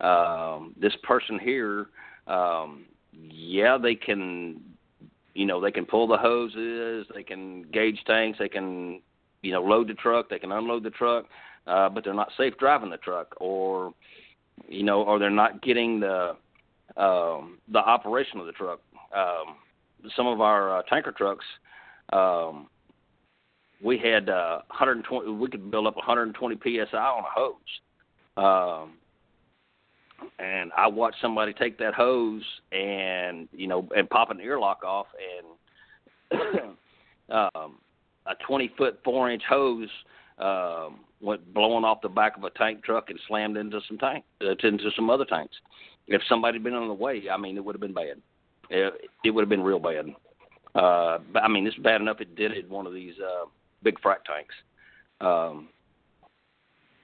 um, 0.00 0.74
this 0.80 0.94
person 1.04 1.38
here, 1.38 1.86
um, 2.26 2.86
yeah, 3.12 3.78
they 3.78 3.94
can 3.94 4.60
you 5.34 5.46
know, 5.46 5.60
they 5.60 5.70
can 5.70 5.86
pull 5.86 6.06
the 6.06 6.16
hoses, 6.16 7.06
they 7.14 7.22
can 7.22 7.62
gauge 7.72 7.98
tanks, 8.06 8.38
they 8.38 8.48
can, 8.48 9.00
you 9.42 9.52
know, 9.52 9.62
load 9.62 9.88
the 9.88 9.94
truck, 9.94 10.28
they 10.28 10.38
can 10.38 10.52
unload 10.52 10.82
the 10.82 10.90
truck, 10.90 11.26
uh, 11.66 11.88
but 11.88 12.04
they're 12.04 12.14
not 12.14 12.30
safe 12.36 12.56
driving 12.58 12.90
the 12.90 12.96
truck, 12.98 13.34
or, 13.40 13.92
you 14.68 14.82
know, 14.82 15.02
or 15.02 15.18
they're 15.18 15.30
not 15.30 15.62
getting 15.62 16.00
the 16.00 16.36
um, 16.96 17.58
the 17.68 17.78
operation 17.78 18.38
of 18.38 18.46
the 18.46 18.52
truck. 18.52 18.80
Um, 19.16 19.56
some 20.16 20.26
of 20.26 20.40
our 20.40 20.78
uh, 20.78 20.82
tanker 20.82 21.12
trucks, 21.12 21.44
um, 22.12 22.68
we 23.82 23.98
had 23.98 24.28
uh, 24.28 24.60
120. 24.68 25.30
We 25.32 25.48
could 25.48 25.70
build 25.70 25.86
up 25.86 25.96
120 25.96 26.56
psi 26.62 26.96
on 26.96 27.24
a 27.24 27.28
hose. 27.28 27.54
Um, 28.36 28.98
and 30.38 30.70
I 30.76 30.86
watched 30.86 31.20
somebody 31.20 31.52
take 31.52 31.78
that 31.78 31.94
hose 31.94 32.42
and 32.72 33.48
you 33.52 33.66
know 33.66 33.88
and 33.96 34.08
pop 34.08 34.30
an 34.30 34.38
earlock 34.38 34.82
off 34.84 35.06
and 36.30 36.40
um, 37.30 37.78
a 38.26 38.34
20 38.46 38.72
foot 38.76 39.00
four 39.04 39.30
inch 39.30 39.42
hose 39.48 39.88
um, 40.38 41.00
went 41.20 41.52
blowing 41.54 41.84
off 41.84 42.02
the 42.02 42.08
back 42.08 42.36
of 42.36 42.44
a 42.44 42.50
tank 42.50 42.84
truck 42.84 43.10
and 43.10 43.18
slammed 43.28 43.56
into 43.56 43.80
some 43.88 43.98
tank 43.98 44.24
uh, 44.42 44.54
into 44.62 44.90
some 44.96 45.10
other 45.10 45.24
tanks. 45.24 45.56
If 46.08 46.22
somebody 46.28 46.56
had 46.56 46.64
been 46.64 46.74
on 46.74 46.88
the 46.88 46.94
way, 46.94 47.24
I 47.32 47.36
mean, 47.36 47.56
it 47.56 47.64
would 47.64 47.74
have 47.74 47.80
been 47.80 47.94
bad. 47.94 48.20
It, 48.70 48.94
it 49.24 49.30
would 49.30 49.42
have 49.42 49.48
been 49.48 49.62
real 49.62 49.78
bad. 49.78 50.06
Uh, 50.74 51.18
but 51.32 51.42
I 51.42 51.48
mean, 51.48 51.66
it's 51.66 51.76
bad 51.78 52.00
enough 52.00 52.20
it 52.20 52.34
did 52.34 52.52
it 52.52 52.68
one 52.68 52.86
of 52.86 52.94
these 52.94 53.14
uh, 53.20 53.46
big 53.82 54.00
frac 54.00 54.24
tanks. 54.24 54.54
Um, 55.20 55.68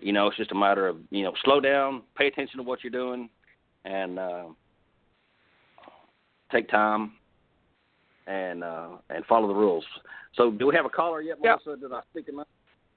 you 0.01 0.13
know, 0.13 0.29
it's 0.29 0.37
just 0.37 0.53
a 0.53 0.55
matter 0.55 0.87
of 0.87 0.99
you 1.11 1.25
know, 1.25 1.33
slow 1.45 1.61
down, 1.61 2.03
pay 2.17 2.27
attention 2.27 2.59
to 2.59 2.63
what 2.63 2.83
you're 2.83 2.91
doing, 2.91 3.29
and 3.85 4.19
uh, 4.19 4.45
take 6.53 6.69
time 6.69 7.13
and 8.27 8.63
uh, 8.63 8.89
and 9.11 9.25
follow 9.27 9.49
the 9.49 9.55
rules. 9.55 9.85
So, 10.35 10.51
do 10.51 10.67
we 10.67 10.75
have 10.75 10.85
a 10.85 10.91
caller 10.91 11.21
yet, 11.21 11.39
yep. 11.43 11.61
Melissa? 11.65 11.81
Did 11.81 11.93
I 11.93 12.01
speak 12.11 12.29
enough? 12.29 12.47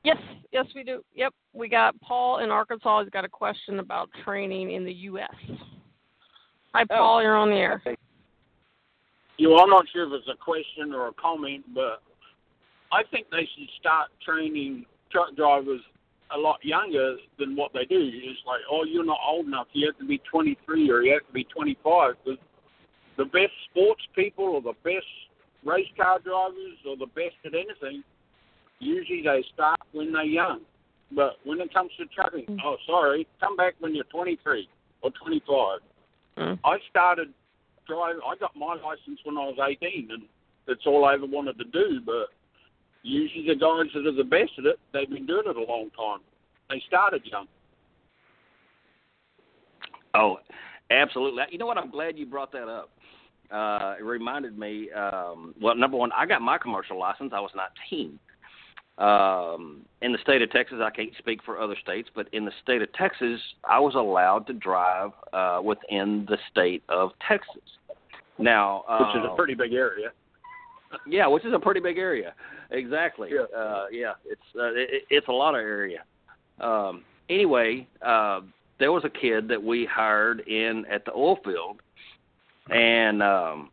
Yes, 0.03 0.17
yes, 0.51 0.65
we 0.75 0.83
do. 0.83 1.03
Yep, 1.15 1.33
we 1.53 1.69
got 1.69 1.99
Paul 2.01 2.39
in 2.39 2.49
Arkansas. 2.49 3.03
He's 3.03 3.09
got 3.11 3.25
a 3.25 3.29
question 3.29 3.79
about 3.79 4.09
training 4.23 4.71
in 4.71 4.83
the 4.83 4.93
U.S. 4.93 5.29
Hi, 6.73 6.83
oh, 6.83 6.85
Paul. 6.87 7.17
Oh, 7.17 7.21
you're 7.21 7.37
on 7.37 7.49
the 7.49 7.55
air. 7.55 7.81
Okay. 7.85 7.97
You, 9.37 9.49
know, 9.49 9.59
I'm 9.59 9.69
not 9.69 9.85
sure 9.91 10.07
if 10.07 10.21
it's 10.21 10.27
a 10.27 10.37
question 10.37 10.93
or 10.93 11.07
a 11.07 11.13
comment, 11.13 11.65
but 11.73 12.01
I 12.91 13.03
think 13.11 13.27
they 13.31 13.47
should 13.55 13.69
start 13.79 14.09
training 14.25 14.85
truck 15.11 15.35
drivers 15.35 15.81
a 16.35 16.37
lot 16.37 16.63
younger 16.63 17.17
than 17.39 17.55
what 17.55 17.73
they 17.73 17.85
do. 17.85 17.99
It's 17.99 18.39
like, 18.45 18.61
oh, 18.69 18.83
you're 18.85 19.05
not 19.05 19.19
old 19.27 19.47
enough. 19.47 19.67
You 19.73 19.87
have 19.87 19.97
to 19.99 20.05
be 20.05 20.19
23 20.29 20.89
or 20.89 21.01
you 21.01 21.13
have 21.13 21.25
to 21.27 21.33
be 21.33 21.43
25. 21.45 22.15
But 22.25 22.37
the 23.17 23.25
best 23.25 23.53
sports 23.69 24.03
people 24.15 24.45
or 24.45 24.61
the 24.61 24.73
best 24.83 25.05
race 25.63 25.87
car 25.97 26.19
drivers 26.19 26.77
or 26.87 26.97
the 26.97 27.07
best 27.07 27.35
at 27.45 27.53
anything, 27.53 28.03
usually 28.79 29.21
they 29.23 29.43
start 29.53 29.79
when 29.91 30.13
they're 30.13 30.23
young. 30.23 30.61
But 31.13 31.37
when 31.43 31.59
it 31.59 31.73
comes 31.73 31.91
to 31.97 32.05
trucking, 32.05 32.45
mm. 32.45 32.57
oh, 32.63 32.77
sorry, 32.87 33.27
come 33.39 33.55
back 33.55 33.75
when 33.79 33.93
you're 33.93 34.05
23 34.05 34.67
or 35.01 35.11
25. 35.11 35.79
Mm. 36.37 36.59
I 36.63 36.77
started 36.89 37.33
driving. 37.87 38.21
I 38.25 38.35
got 38.39 38.55
my 38.55 38.75
license 38.75 39.19
when 39.23 39.37
I 39.37 39.45
was 39.45 39.57
18, 39.61 40.07
and 40.11 40.23
that's 40.67 40.85
all 40.85 41.03
I 41.03 41.15
ever 41.15 41.25
wanted 41.25 41.57
to 41.57 41.65
do. 41.65 41.99
But 42.05 42.29
usually 43.03 43.47
the 43.47 43.55
guys 43.55 43.91
that 43.93 44.07
are 44.07 44.15
the 44.15 44.23
best 44.23 44.51
at 44.57 44.65
it, 44.65 44.79
they've 44.93 45.09
been 45.09 45.25
doing 45.25 45.43
it 45.45 45.55
a 45.55 45.71
long 45.71 45.89
time. 45.97 46.19
They 46.69 46.81
started 46.87 47.21
young. 47.25 47.47
Oh, 50.13 50.37
absolutely. 50.89 51.43
You 51.51 51.57
know 51.57 51.65
what? 51.65 51.77
I'm 51.77 51.91
glad 51.91 52.17
you 52.17 52.25
brought 52.25 52.51
that 52.51 52.67
up. 52.67 52.89
Uh, 53.51 53.95
it 53.99 54.03
reminded 54.03 54.57
me. 54.57 54.89
Um, 54.91 55.53
well, 55.61 55.75
number 55.75 55.97
one, 55.97 56.11
I 56.13 56.25
got 56.25 56.41
my 56.41 56.57
commercial 56.57 56.97
license. 56.97 57.31
I 57.35 57.39
was 57.39 57.51
19. 57.89 58.19
Um, 58.97 59.81
in 60.01 60.11
the 60.11 60.19
state 60.21 60.41
of 60.41 60.51
Texas, 60.51 60.77
I 60.81 60.89
can't 60.89 61.11
speak 61.17 61.39
for 61.43 61.59
other 61.59 61.75
states, 61.81 62.09
but 62.13 62.27
in 62.33 62.45
the 62.45 62.51
state 62.61 62.81
of 62.81 62.93
Texas, 62.93 63.39
I 63.63 63.79
was 63.79 63.95
allowed 63.95 64.47
to 64.47 64.53
drive 64.53 65.11
uh, 65.33 65.59
within 65.63 66.25
the 66.29 66.37
state 66.51 66.83
of 66.87 67.11
Texas. 67.27 67.63
Now, 68.37 68.83
uh, 68.87 68.99
which 68.99 69.23
is 69.23 69.29
a 69.31 69.35
pretty 69.35 69.53
big 69.53 69.73
area. 69.73 70.11
Yeah, 71.07 71.27
which 71.27 71.45
is 71.45 71.53
a 71.53 71.59
pretty 71.59 71.79
big 71.79 71.97
area. 71.97 72.33
Exactly. 72.71 73.29
Yeah. 73.33 73.57
Uh, 73.57 73.85
yeah. 73.91 74.13
It's 74.25 74.41
uh, 74.55 74.73
it, 74.73 75.03
it's 75.09 75.27
a 75.27 75.31
lot 75.31 75.55
of 75.55 75.61
area. 75.61 76.03
Um, 76.59 77.03
anyway, 77.29 77.87
uh, 78.01 78.41
there 78.79 78.91
was 78.91 79.03
a 79.05 79.09
kid 79.09 79.47
that 79.47 79.61
we 79.61 79.85
hired 79.85 80.41
in 80.41 80.85
at 80.91 81.05
the 81.05 81.13
oil 81.13 81.37
field, 81.43 81.81
and 82.69 83.21
um, 83.21 83.69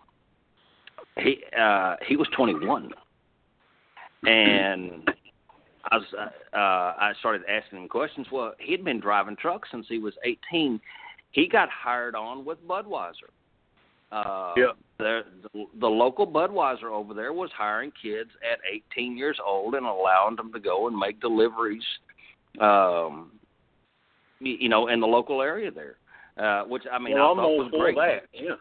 he 1.19 1.39
uh, 1.59 1.97
he 2.07 2.17
was 2.17 2.29
21, 2.37 2.91
and 4.25 5.11
I 5.91 5.97
was 5.97 6.07
uh, 6.17 6.57
uh, 6.57 6.95
I 6.99 7.13
started 7.21 7.43
asking 7.49 7.83
him 7.83 7.89
questions. 7.89 8.27
Well, 8.31 8.55
he'd 8.59 8.85
been 8.85 9.01
driving 9.01 9.37
trucks 9.37 9.69
since 9.71 9.87
he 9.89 9.99
was 9.99 10.15
18. 10.25 10.81
He 11.31 11.49
got 11.49 11.69
hired 11.69 12.15
on 12.15 12.45
with 12.45 12.59
Budweiser. 12.67 13.31
Uh, 14.11 14.53
yeah. 14.57 14.73
The, 14.99 15.21
the 15.81 15.87
local 15.87 16.27
Budweiser 16.27 16.91
over 16.91 17.15
there 17.15 17.33
was 17.33 17.51
hiring 17.57 17.93
kids 18.03 18.31
at 18.43 18.59
18 18.97 19.17
years 19.17 19.39
old 19.45 19.75
and 19.75 19.87
allowing 19.87 20.35
them 20.37 20.53
to 20.53 20.59
go 20.59 20.89
and 20.89 20.97
make 20.97 21.21
deliveries, 21.21 21.85
um, 22.61 23.31
you 24.41 24.69
know, 24.69 24.89
in 24.89 25.01
the 25.01 25.07
local 25.07 25.41
area 25.41 25.71
there. 25.71 25.97
Uh, 26.39 26.65
which 26.65 26.85
I 26.91 26.99
mean, 26.99 27.15
well, 27.15 27.33
I 27.33 27.35
thought 27.35 27.57
was 27.57 27.73
great. 27.77 27.97
That. 27.97 28.29
Yeah. 28.33 28.57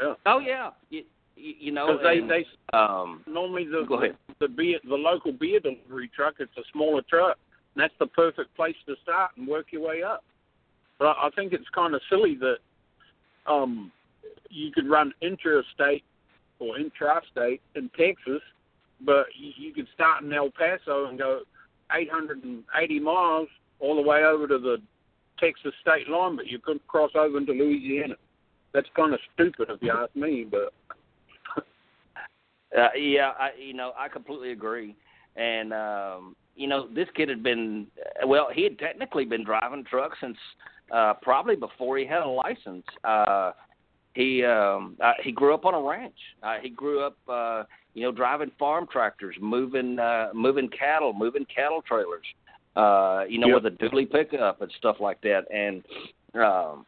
Yeah. 0.00 0.14
Oh 0.24 0.38
yeah. 0.38 0.70
You, 0.90 1.02
you 1.36 1.72
know, 1.72 1.98
they 2.02 2.18
and, 2.18 2.30
they 2.30 2.46
um, 2.72 3.22
normally 3.26 3.64
the 3.64 3.84
go 3.86 4.02
ahead. 4.02 4.16
the 4.40 4.48
beer 4.48 4.78
the 4.88 4.94
local 4.94 5.32
beer 5.32 5.60
delivery 5.60 6.10
truck. 6.14 6.34
It's 6.38 6.56
a 6.56 6.62
smaller 6.72 7.02
truck. 7.08 7.36
And 7.74 7.82
that's 7.82 7.94
the 7.98 8.06
perfect 8.06 8.54
place 8.56 8.76
to 8.86 8.94
start 9.02 9.32
and 9.36 9.46
work 9.46 9.66
your 9.70 9.82
way 9.82 10.02
up. 10.02 10.24
But 10.98 11.16
I 11.20 11.28
think 11.36 11.52
it's 11.52 11.68
kind 11.74 11.94
of 11.94 12.00
silly 12.08 12.38
that 12.40 12.56
um, 13.50 13.92
you 14.50 14.72
could 14.72 14.88
run 14.88 15.12
interstate 15.20 16.04
or 16.58 16.76
intrastate 16.76 17.60
in 17.74 17.90
Texas, 17.98 18.42
but 19.00 19.26
you, 19.36 19.72
could 19.72 19.86
start 19.94 20.22
in 20.22 20.32
El 20.32 20.50
Paso 20.50 21.06
and 21.06 21.18
go 21.18 21.40
880 21.92 23.00
miles 23.00 23.48
all 23.80 23.96
the 23.96 24.02
way 24.02 24.24
over 24.24 24.48
to 24.48 24.58
the 24.58 24.78
Texas 25.38 25.72
state 25.82 26.08
line, 26.08 26.36
but 26.36 26.46
you 26.46 26.58
couldn't 26.58 26.86
cross 26.86 27.10
over 27.14 27.36
into 27.36 27.52
Louisiana. 27.52 28.14
That's 28.72 28.88
kind 28.96 29.12
of 29.12 29.20
stupid 29.34 29.68
if 29.70 29.82
you 29.82 29.92
ask 29.92 30.14
me, 30.16 30.46
but. 30.50 30.72
uh, 32.78 32.88
yeah, 32.96 33.32
I 33.38 33.50
you 33.58 33.74
know 33.74 33.92
I 33.98 34.08
completely 34.08 34.52
agree, 34.52 34.96
and 35.36 35.72
um, 35.72 36.36
you 36.56 36.66
know 36.66 36.88
this 36.88 37.08
kid 37.14 37.28
had 37.28 37.42
been 37.42 37.86
well 38.26 38.48
he 38.52 38.64
had 38.64 38.78
technically 38.78 39.24
been 39.24 39.44
driving 39.44 39.84
trucks 39.84 40.18
since 40.20 40.36
uh, 40.90 41.14
probably 41.22 41.56
before 41.56 41.98
he 41.98 42.06
had 42.06 42.22
a 42.22 42.28
license. 42.28 42.84
Uh, 43.04 43.52
he 44.16 44.42
um 44.44 44.96
uh, 45.00 45.12
he 45.22 45.30
grew 45.30 45.54
up 45.54 45.64
on 45.64 45.74
a 45.74 45.80
ranch. 45.80 46.16
Uh, 46.42 46.56
he 46.60 46.70
grew 46.70 47.04
up 47.04 47.16
uh 47.28 47.64
you 47.94 48.02
know 48.02 48.10
driving 48.10 48.50
farm 48.58 48.86
tractors, 48.90 49.36
moving 49.40 49.98
uh 49.98 50.30
moving 50.34 50.68
cattle, 50.68 51.12
moving 51.12 51.46
cattle 51.54 51.82
trailers. 51.82 52.26
Uh 52.74 53.24
you 53.28 53.38
know 53.38 53.48
yep. 53.48 53.62
with 53.62 53.72
a 53.72 53.76
dually 53.76 54.10
pickup 54.10 54.62
and 54.62 54.72
stuff 54.78 54.96
like 55.00 55.20
that 55.20 55.42
and 55.54 55.84
um 56.34 56.84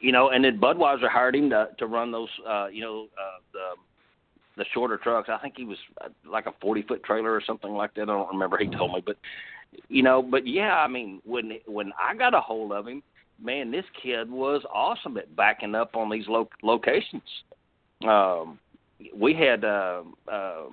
you 0.00 0.10
know 0.10 0.30
and 0.30 0.44
then 0.44 0.58
Budweiser 0.58 1.08
hired 1.08 1.36
him 1.36 1.50
to 1.50 1.68
to 1.78 1.86
run 1.86 2.10
those 2.10 2.28
uh 2.48 2.66
you 2.66 2.80
know 2.80 3.08
uh 3.18 3.40
the 3.52 3.66
the 4.56 4.64
shorter 4.72 4.96
trucks. 4.96 5.28
I 5.30 5.38
think 5.38 5.54
he 5.58 5.64
was 5.64 5.76
uh, 6.02 6.08
like 6.24 6.46
a 6.46 6.54
40 6.62 6.82
foot 6.82 7.04
trailer 7.04 7.32
or 7.32 7.42
something 7.46 7.72
like 7.72 7.92
that. 7.94 8.02
I 8.02 8.06
don't 8.06 8.32
remember. 8.32 8.56
He 8.56 8.68
told 8.68 8.94
me, 8.94 9.02
but 9.04 9.16
you 9.88 10.02
know, 10.02 10.22
but 10.22 10.46
yeah, 10.46 10.78
I 10.78 10.88
mean, 10.88 11.20
when 11.26 11.58
when 11.66 11.92
I 12.00 12.14
got 12.14 12.32
a 12.32 12.40
hold 12.40 12.72
of 12.72 12.86
him, 12.88 13.02
man, 13.42 13.70
this 13.70 13.84
kid 14.02 14.30
was 14.30 14.62
awesome 14.72 15.16
at 15.16 15.34
backing 15.36 15.74
up 15.74 15.96
on 15.96 16.10
these 16.10 16.26
lo- 16.28 16.48
locations. 16.62 17.22
Um, 18.06 18.58
we 19.14 19.34
had 19.34 19.64
uh, 19.64 20.02
uh, 20.30 20.64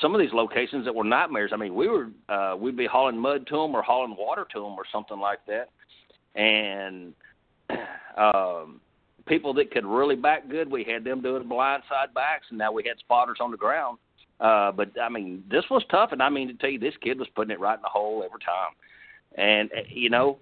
some 0.00 0.14
of 0.14 0.20
these 0.20 0.32
locations 0.32 0.84
that 0.84 0.94
were 0.94 1.04
nightmares. 1.04 1.50
I 1.52 1.56
mean, 1.56 1.74
we 1.74 1.88
were 1.88 2.08
uh, 2.28 2.56
we'd 2.56 2.76
be 2.76 2.86
hauling 2.86 3.18
mud 3.18 3.46
to 3.48 3.56
them 3.56 3.74
or 3.74 3.82
hauling 3.82 4.16
water 4.18 4.46
to 4.52 4.60
them 4.60 4.72
or 4.72 4.84
something 4.92 5.18
like 5.18 5.40
that, 5.46 5.68
and 6.40 7.14
um, 8.16 8.80
people 9.26 9.54
that 9.54 9.70
could 9.70 9.86
really 9.86 10.16
back 10.16 10.48
good, 10.48 10.70
we 10.70 10.84
had 10.84 11.04
them 11.04 11.22
doing 11.22 11.44
blindside 11.44 12.12
backs, 12.14 12.46
and 12.50 12.58
now 12.58 12.72
we 12.72 12.84
had 12.86 12.98
spotters 12.98 13.38
on 13.40 13.50
the 13.50 13.56
ground. 13.56 13.98
Uh, 14.40 14.72
but 14.72 14.90
I 15.00 15.08
mean, 15.08 15.44
this 15.50 15.64
was 15.70 15.82
tough, 15.90 16.12
and 16.12 16.22
I 16.22 16.28
mean 16.28 16.48
to 16.48 16.54
tell 16.54 16.70
you, 16.70 16.78
this 16.78 16.94
kid 17.02 17.18
was 17.18 17.28
putting 17.34 17.50
it 17.50 17.60
right 17.60 17.76
in 17.76 17.82
the 17.82 17.88
hole 17.88 18.22
every 18.24 18.40
time. 18.40 18.72
And 19.36 19.70
you 19.88 20.10
know, 20.10 20.38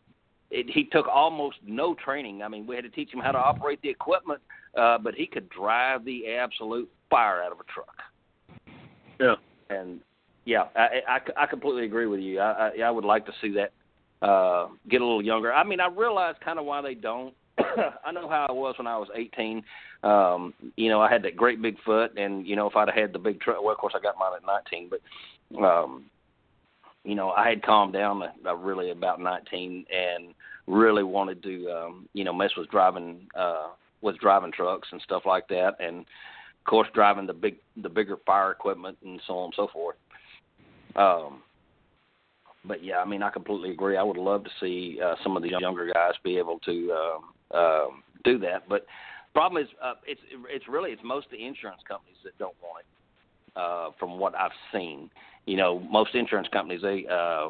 it, 0.51 0.67
he 0.69 0.85
took 0.85 1.07
almost 1.09 1.57
no 1.67 1.95
training. 1.95 2.43
I 2.43 2.49
mean, 2.49 2.67
we 2.67 2.75
had 2.75 2.85
to 2.85 2.91
teach 2.91 3.13
him 3.13 3.21
how 3.21 3.33
to 3.33 3.39
operate 3.39 3.81
the 3.83 3.89
equipment, 3.89 4.41
uh, 4.77 4.99
but 4.99 5.15
he 5.15 5.27
could 5.27 5.49
drive 5.51 6.05
the 6.05 6.29
absolute 6.29 6.91
fire 7.11 7.43
out 7.43 7.53
of 7.53 7.59
a 7.61 7.65
truck. 7.65 7.97
Yeah. 9.21 9.35
And 9.71 10.01
yeah, 10.45 10.65
I, 10.75 11.01
I, 11.07 11.43
I 11.43 11.47
completely 11.47 11.85
agree 11.85 12.07
with 12.07 12.21
you. 12.21 12.41
I, 12.41 12.71
I, 12.71 12.83
I 12.87 12.91
would 12.91 13.05
like 13.05 13.27
to 13.27 13.33
see 13.43 13.53
that 13.53 13.73
uh, 14.27 14.69
get 14.89 15.01
a 15.01 15.05
little 15.05 15.25
younger. 15.25 15.53
I 15.53 15.65
mean, 15.65 15.81
I 15.81 15.89
realize 15.89 16.35
kind 16.45 16.59
of 16.59 16.65
why 16.65 16.81
they 16.83 16.95
don't. 16.95 17.35
I 17.59 18.13
know 18.13 18.29
how 18.29 18.47
I 18.49 18.53
was 18.53 18.75
when 18.79 18.87
I 18.87 18.97
was 18.97 19.09
18. 19.15 19.63
Um, 20.03 20.55
you 20.77 20.89
know, 20.89 21.01
I 21.01 21.11
had 21.11 21.23
that 21.25 21.37
great 21.37 21.61
big 21.61 21.77
foot, 21.85 22.17
and 22.17 22.47
you 22.47 22.57
know, 22.57 22.67
if 22.67 22.77
I'd 22.77 22.89
have 22.89 22.97
had 22.97 23.13
the 23.13 23.19
big 23.19 23.41
truck, 23.41 23.59
well, 23.61 23.73
of 23.73 23.79
course, 23.79 23.95
I 23.97 24.01
got 24.01 24.15
mine 24.19 24.33
at 24.37 24.47
19, 24.73 24.91
but 24.91 25.63
um, 25.63 26.05
you 27.09 27.15
know, 27.15 27.31
I 27.31 27.49
had 27.49 27.63
calmed 27.63 27.95
down 27.95 28.23
uh, 28.23 28.55
really 28.55 28.91
about 28.91 29.19
19 29.19 29.87
and 29.91 30.35
really 30.67 31.03
wanted 31.03 31.43
to, 31.43 31.71
um, 31.71 32.09
you 32.13 32.23
know, 32.23 32.35
mess 32.35 32.51
with 32.55 32.71
driving, 32.71 33.27
uh, 33.35 33.69
with 34.03 34.19
driving 34.19 34.53
trucks 34.53 34.89
and 34.93 35.01
stuff 35.01 35.23
like 35.25 35.49
that. 35.49 35.77
And 35.81 36.01
of 36.01 36.65
course, 36.67 36.87
driving 36.93 37.27
the 37.27 37.33
big, 37.33 37.57
the 37.83 37.89
bigger 37.89 38.19
fire 38.27 38.51
equipment 38.51 38.99
and 39.03 39.23
so 39.27 39.39
on 39.39 39.45
and 39.47 39.55
so 39.57 39.69
forth. 39.73 39.97
Um, 40.97 41.41
but 42.67 42.85
yeah, 42.85 42.99
I 42.99 43.07
mean, 43.07 43.23
I 43.23 43.31
completely 43.31 43.71
agree. 43.71 43.97
I 43.97 44.03
would 44.03 44.19
love 44.19 44.45
to 44.45 44.51
see 44.61 45.01
uh, 45.03 45.15
some 45.23 45.35
of 45.35 45.43
the 45.43 45.49
younger 45.49 45.91
guys 45.95 46.13
be 46.23 46.37
able 46.37 46.59
to 46.67 46.93
uh, 46.93 47.57
uh, 47.57 47.87
do 48.25 48.39
that. 48.41 48.69
But 48.69 48.85
problem 49.33 49.63
is, 49.63 49.71
uh, 49.83 49.95
it's 50.07 50.21
it's 50.51 50.69
really 50.69 50.91
it's 50.91 51.01
most 51.03 51.29
the 51.31 51.43
insurance 51.43 51.81
companies 51.89 52.19
that 52.25 52.37
don't 52.39 52.57
want 52.63 52.81
it. 52.81 52.87
Uh, 53.57 53.91
from 53.99 54.19
what 54.19 54.35
I've 54.37 54.53
seen, 54.73 55.11
you 55.49 55.57
know, 55.57 55.81
most 55.91 56.15
insurance 56.15 56.49
companies 56.53 56.83
they 56.83 57.07
uh, 57.11 57.49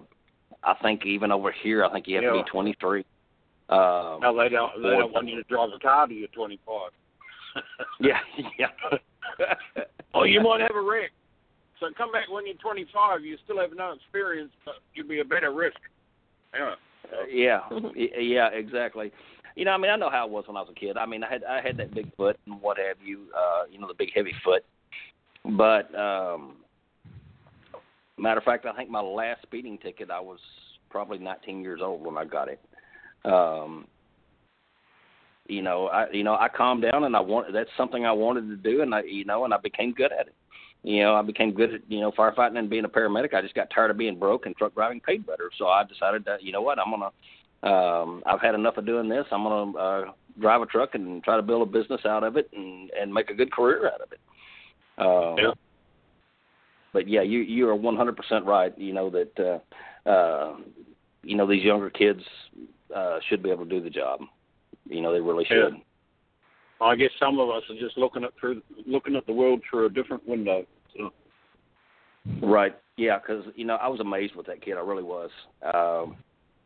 I 0.62 0.74
think 0.82 1.04
even 1.04 1.32
over 1.32 1.52
here, 1.62 1.84
I 1.84 1.92
think 1.92 2.06
you 2.06 2.16
have 2.16 2.24
Yeah. 2.24 2.32
to 2.32 2.44
be 2.44 2.50
23. 2.50 3.04
Um, 3.68 4.20
No, 4.20 4.36
they 4.36 4.48
don't. 4.48 4.82
They 4.82 4.90
don't 4.90 5.12
want 5.12 5.28
you 5.28 5.36
to 5.36 5.42
drive 5.44 5.70
a 5.74 5.78
car 5.78 6.06
till 6.06 6.16
you're 6.16 6.28
25. 6.28 6.90
yeah, 8.00 8.18
yeah. 8.58 8.68
oh, 10.14 10.24
you 10.24 10.40
might 10.40 10.60
have 10.60 10.76
a 10.76 10.80
wreck. 10.80 11.10
So 11.80 11.86
come 11.96 12.12
back 12.12 12.30
when 12.30 12.46
you're 12.46 12.56
25. 12.56 13.24
You 13.24 13.36
still 13.44 13.60
have 13.60 13.70
no 13.76 13.92
experience, 13.92 14.50
but 14.64 14.76
you'll 14.94 15.08
be 15.08 15.20
a 15.20 15.24
better 15.24 15.52
risk. 15.52 15.78
Yeah. 16.54 16.74
Uh, 17.12 17.24
yeah, 17.30 17.60
yeah, 17.94 18.48
exactly. 18.48 19.12
You 19.54 19.64
know, 19.64 19.72
I 19.72 19.76
mean, 19.76 19.90
I 19.90 19.96
know 19.96 20.10
how 20.10 20.24
it 20.26 20.30
was 20.30 20.44
when 20.46 20.56
I 20.56 20.60
was 20.60 20.70
a 20.70 20.78
kid. 20.78 20.96
I 20.96 21.06
mean, 21.06 21.24
I 21.24 21.28
had 21.30 21.44
I 21.44 21.60
had 21.60 21.76
that 21.78 21.94
big 21.94 22.14
foot 22.16 22.38
and 22.46 22.60
what 22.60 22.78
have 22.78 22.96
you. 23.04 23.26
Uh, 23.36 23.64
you 23.70 23.78
know, 23.78 23.88
the 23.88 23.94
big 23.94 24.10
heavy 24.14 24.34
foot. 24.44 24.64
But 25.44 25.94
um 25.98 26.56
matter 28.18 28.38
of 28.38 28.44
fact, 28.44 28.66
I 28.66 28.72
think 28.74 28.90
my 28.90 29.00
last 29.00 29.42
speeding 29.42 29.78
ticket, 29.78 30.10
I 30.10 30.20
was 30.20 30.38
probably 30.90 31.18
19 31.18 31.62
years 31.62 31.80
old 31.82 32.04
when 32.04 32.16
I 32.16 32.24
got 32.24 32.48
it. 32.48 32.60
Um 33.24 33.86
you 35.48 35.62
know, 35.62 35.86
I 35.86 36.10
you 36.10 36.22
know 36.22 36.34
I 36.34 36.48
calmed 36.48 36.82
down 36.82 37.04
and 37.04 37.16
I 37.16 37.20
want 37.20 37.52
that's 37.52 37.70
something 37.76 38.04
I 38.04 38.12
wanted 38.12 38.48
to 38.48 38.56
do, 38.56 38.82
and 38.82 38.94
I 38.94 39.02
you 39.02 39.24
know, 39.24 39.44
and 39.44 39.54
I 39.54 39.56
became 39.56 39.92
good 39.92 40.12
at 40.12 40.28
it. 40.28 40.34
You 40.82 41.02
know, 41.02 41.16
I 41.16 41.22
became 41.22 41.52
good 41.52 41.74
at 41.74 41.80
you 41.88 42.00
know 42.00 42.12
firefighting 42.12 42.58
and 42.58 42.70
being 42.70 42.84
a 42.84 42.88
paramedic. 42.88 43.34
I 43.34 43.42
just 43.42 43.54
got 43.54 43.70
tired 43.74 43.90
of 43.90 43.98
being 43.98 44.18
broke, 44.18 44.46
and 44.46 44.56
truck 44.56 44.74
driving 44.74 45.00
paid 45.00 45.26
better. 45.26 45.50
So 45.58 45.66
I 45.66 45.84
decided 45.84 46.24
that 46.26 46.42
you 46.42 46.52
know 46.52 46.62
what, 46.62 46.78
I'm 46.78 46.90
gonna. 46.90 47.10
Um, 47.60 48.22
I've 48.24 48.40
had 48.40 48.54
enough 48.54 48.76
of 48.76 48.86
doing 48.86 49.08
this. 49.08 49.24
I'm 49.32 49.42
gonna 49.42 49.76
uh, 49.76 50.04
drive 50.38 50.62
a 50.62 50.66
truck 50.66 50.94
and 50.94 51.24
try 51.24 51.36
to 51.36 51.42
build 51.42 51.66
a 51.66 51.70
business 51.70 52.02
out 52.04 52.22
of 52.22 52.36
it 52.36 52.48
and 52.54 52.90
and 52.90 53.12
make 53.12 53.30
a 53.30 53.34
good 53.34 53.50
career 53.50 53.90
out 53.92 54.00
of 54.00 54.12
it. 54.12 54.20
Um, 54.98 55.38
Yeah. 55.38 55.67
But 56.98 57.06
yeah, 57.06 57.22
you 57.22 57.38
you 57.42 57.68
are 57.68 57.76
100% 57.78 58.44
right. 58.44 58.76
You 58.76 58.92
know 58.92 59.08
that 59.10 59.60
uh, 60.04 60.10
uh, 60.10 60.56
you 61.22 61.36
know 61.36 61.46
these 61.46 61.62
younger 61.62 61.90
kids 61.90 62.22
uh, 62.92 63.20
should 63.28 63.40
be 63.40 63.52
able 63.52 63.66
to 63.66 63.70
do 63.70 63.80
the 63.80 63.88
job. 63.88 64.22
You 64.86 65.00
know 65.00 65.12
they 65.12 65.20
really 65.20 65.44
should. 65.44 65.74
Yeah. 65.74 66.84
I 66.84 66.96
guess 66.96 67.10
some 67.20 67.38
of 67.38 67.50
us 67.50 67.62
are 67.70 67.78
just 67.78 67.96
looking 67.96 68.24
at 68.24 68.30
through 68.40 68.62
looking 68.84 69.14
at 69.14 69.26
the 69.26 69.32
world 69.32 69.62
through 69.70 69.86
a 69.86 69.90
different 69.90 70.26
window. 70.26 70.66
So, 70.96 71.12
Right. 72.42 72.76
Yeah, 72.96 73.20
because 73.20 73.44
you 73.54 73.64
know 73.64 73.76
I 73.76 73.86
was 73.86 74.00
amazed 74.00 74.34
with 74.34 74.46
that 74.46 74.60
kid. 74.60 74.76
I 74.76 74.80
really 74.80 75.04
was. 75.04 75.30
Um, 75.72 76.16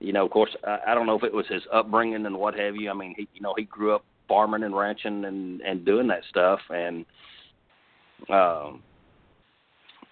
you 0.01 0.15
know, 0.15 0.25
of 0.25 0.31
course, 0.31 0.57
I, 0.67 0.79
I 0.89 0.95
don't 0.95 1.07
know 1.07 1.19
if 1.19 1.25
it 1.25 1.35
was 1.35 1.45
his 1.47 1.63
upbringing 1.71 2.25
and 2.25 2.39
what 2.39 2.59
have 2.59 2.75
you. 2.75 2.91
I 2.91 2.95
mean, 2.95 3.15
he, 3.19 3.29
you 3.35 3.43
know, 3.43 3.53
he 3.55 3.65
grew 3.65 3.95
up 3.95 4.07
farming 4.29 4.63
and 4.63 4.75
ranching 4.75 5.27
and 5.27 5.61
and 5.61 5.85
doing 5.85 6.07
that 6.07 6.23
stuff, 6.31 6.61
and 6.71 7.05
um, 8.31 8.83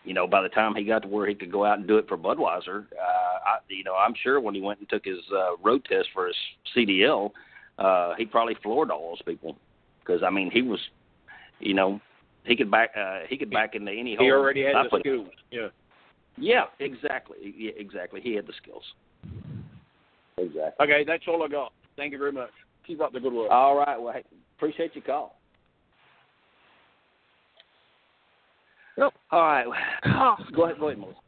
you 0.04 0.14
know, 0.14 0.26
by 0.26 0.42
the 0.42 0.48
time 0.48 0.74
he 0.74 0.84
got 0.84 1.02
to 1.02 1.08
where 1.08 1.26
he 1.26 1.34
could 1.34 1.52
go 1.52 1.64
out 1.64 1.78
and 1.78 1.86
do 1.86 1.98
it 1.98 2.08
for 2.08 2.16
Budweiser, 2.16 2.84
uh, 2.92 3.38
I, 3.46 3.58
you 3.68 3.84
know, 3.84 3.94
I'm 3.94 4.14
sure 4.22 4.40
when 4.40 4.54
he 4.54 4.60
went 4.60 4.80
and 4.80 4.88
took 4.88 5.04
his 5.04 5.18
uh, 5.34 5.56
road 5.62 5.84
test 5.84 6.08
for 6.14 6.26
his 6.26 6.36
CDL, 6.76 7.30
uh, 7.78 8.14
he 8.16 8.24
probably 8.24 8.56
floored 8.62 8.90
all 8.90 9.10
those 9.10 9.22
people 9.22 9.56
because 10.00 10.22
I 10.26 10.30
mean, 10.30 10.50
he 10.50 10.62
was, 10.62 10.80
you 11.58 11.74
know, 11.74 12.00
he 12.44 12.56
could 12.56 12.70
back 12.70 12.90
uh, 12.96 13.20
he 13.28 13.36
could 13.36 13.50
back 13.50 13.74
into 13.74 13.92
any 13.92 14.16
hole. 14.16 14.24
he 14.26 14.32
already 14.32 14.64
had 14.64 14.74
I 14.76 14.84
the 14.84 14.88
put- 14.88 15.00
skills. 15.00 15.28
Yeah. 15.50 15.68
yeah, 16.38 16.64
exactly. 16.78 17.54
Yeah, 17.56 17.72
exactly. 17.76 18.20
He 18.20 18.34
had 18.34 18.46
the 18.46 18.54
skills. 18.62 18.84
Exactly. 20.38 20.86
Okay, 20.86 21.04
that's 21.06 21.24
all 21.28 21.42
I 21.42 21.48
got. 21.48 21.72
Thank 21.96 22.12
you 22.12 22.18
very 22.18 22.32
much. 22.32 22.50
Keep 22.86 23.02
up 23.02 23.12
the 23.12 23.20
good 23.20 23.32
work. 23.32 23.50
All 23.50 23.76
right. 23.76 24.00
Well, 24.00 24.14
hey, 24.14 24.24
appreciate 24.56 24.94
your 24.94 25.04
call. 25.04 25.39
Nope. 29.00 29.14
All 29.30 29.40
right. 29.40 29.66
Oh, 30.04 30.36
Go 30.54 30.64
ahead. 30.64 30.78
Go 30.78 30.88
ahead, 30.88 30.98
Melissa. 30.98 31.18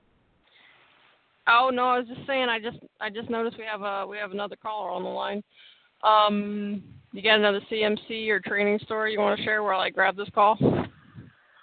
oh 1.48 1.70
no, 1.72 1.84
I 1.86 1.98
was 1.98 2.06
just 2.06 2.26
saying. 2.26 2.48
I 2.50 2.60
just 2.60 2.76
I 3.00 3.08
just 3.08 3.30
noticed 3.30 3.56
we 3.56 3.64
have 3.64 3.80
a 3.80 4.06
we 4.06 4.18
have 4.18 4.30
another 4.32 4.56
caller 4.62 4.90
on 4.90 5.02
the 5.02 5.08
line. 5.08 5.42
Um, 6.04 6.82
you 7.12 7.22
got 7.22 7.38
another 7.38 7.62
CMC 7.70 8.28
or 8.28 8.40
training 8.40 8.78
story 8.80 9.12
you 9.12 9.20
want 9.20 9.38
to 9.38 9.44
share 9.44 9.62
while 9.62 9.80
I 9.80 9.88
grab 9.88 10.16
this 10.16 10.28
call? 10.34 10.58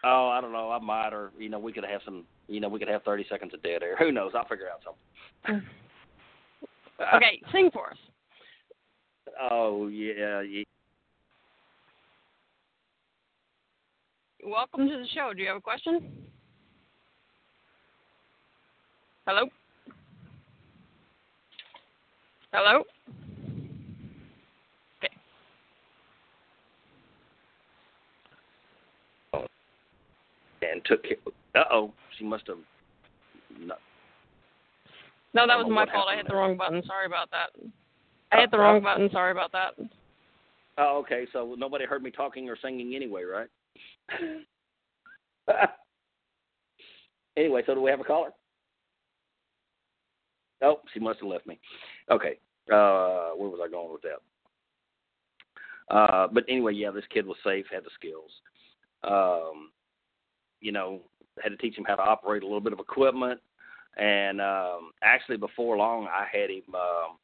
Oh, 0.04 0.30
I 0.30 0.42
don't 0.42 0.54
know. 0.54 0.72
I 0.72 0.80
might, 0.80 1.14
or 1.14 1.32
you 1.38 1.50
know, 1.50 1.60
we 1.60 1.72
could 1.72 1.84
have 1.84 2.02
some. 2.04 2.26
You 2.48 2.60
know, 2.60 2.70
we 2.70 2.80
could 2.80 2.88
have 2.88 3.04
thirty 3.04 3.26
seconds 3.30 3.54
of 3.54 3.62
dead 3.62 3.84
air. 3.84 3.96
Who 3.98 4.12
knows? 4.12 4.32
I'll 4.36 4.48
figure 4.48 4.68
out 4.68 4.82
something. 4.84 5.70
Okay, 7.16 7.40
sing 7.54 7.70
for 7.72 7.92
us. 7.92 7.98
Oh 9.52 9.88
yeah. 9.88 10.42
yeah. 10.42 10.64
Welcome 14.46 14.88
to 14.88 14.98
the 14.98 15.08
show. 15.14 15.34
Do 15.36 15.42
you 15.42 15.48
have 15.50 15.58
a 15.58 15.62
question? 15.62 16.12
Hello? 19.28 19.48
Hello? 22.52 22.84
Okay. 25.04 25.14
And 30.62 30.82
took. 30.86 31.04
Uh 31.56 31.64
oh. 31.72 31.92
She 32.18 32.24
must 32.24 32.48
have. 32.48 32.58
No. 33.60 33.76
No, 35.34 35.46
that 35.46 35.58
was 35.58 35.68
my 35.70 35.86
fault. 35.86 36.08
I 36.10 36.16
hit 36.16 36.28
the 36.28 36.36
wrong 36.36 36.58
button. 36.58 36.82
Sorry 36.88 37.06
about 37.06 37.30
that. 37.32 37.50
I 38.32 38.42
hit 38.42 38.52
the 38.52 38.58
wrong 38.58 38.82
button. 38.82 39.10
Sorry 39.12 39.32
about 39.32 39.52
that. 39.52 39.76
Oh, 40.78 40.98
okay. 41.04 41.28
So 41.34 41.56
nobody 41.58 41.86
heard 41.86 42.02
me 42.02 42.10
talking 42.10 42.50
or 42.50 42.58
singing 42.60 42.96
anyway, 42.96 43.24
right? 43.24 43.48
anyway, 47.38 47.64
so 47.66 47.74
do 47.74 47.82
we 47.82 47.92
have 47.92 48.00
a 48.00 48.04
caller? 48.04 48.32
Oh, 50.62 50.82
she 50.94 51.00
must 51.00 51.20
have 51.20 51.30
left 51.30 51.48
me. 51.48 51.60
Okay. 52.12 52.38
Uh, 52.72 53.32
where 53.36 53.50
was 53.50 53.60
I 53.64 53.70
going 53.70 53.92
with 53.92 54.02
that? 54.04 54.20
Uh, 55.94 56.28
but 56.32 56.44
anyway, 56.48 56.74
yeah, 56.74 56.92
this 56.92 57.06
kid 57.12 57.26
was 57.26 57.38
safe, 57.44 57.66
had 57.72 57.84
the 57.84 57.90
skills. 57.96 58.32
Um, 59.04 59.72
you 60.60 60.72
know, 60.72 61.02
had 61.42 61.50
to 61.50 61.58
teach 61.58 61.78
him 61.78 61.86
how 61.88 61.96
to 61.96 62.02
operate 62.02 62.44
a 62.44 62.46
little 62.46 62.62
bit 62.62 62.74
of 62.74 62.80
equipment. 62.80 63.40
And 63.98 64.40
um, 64.40 64.92
actually, 65.02 65.38
before 65.38 65.78
long, 65.78 66.08
I 66.08 66.26
had 66.32 66.50
him 66.50 66.76
um, 66.76 67.18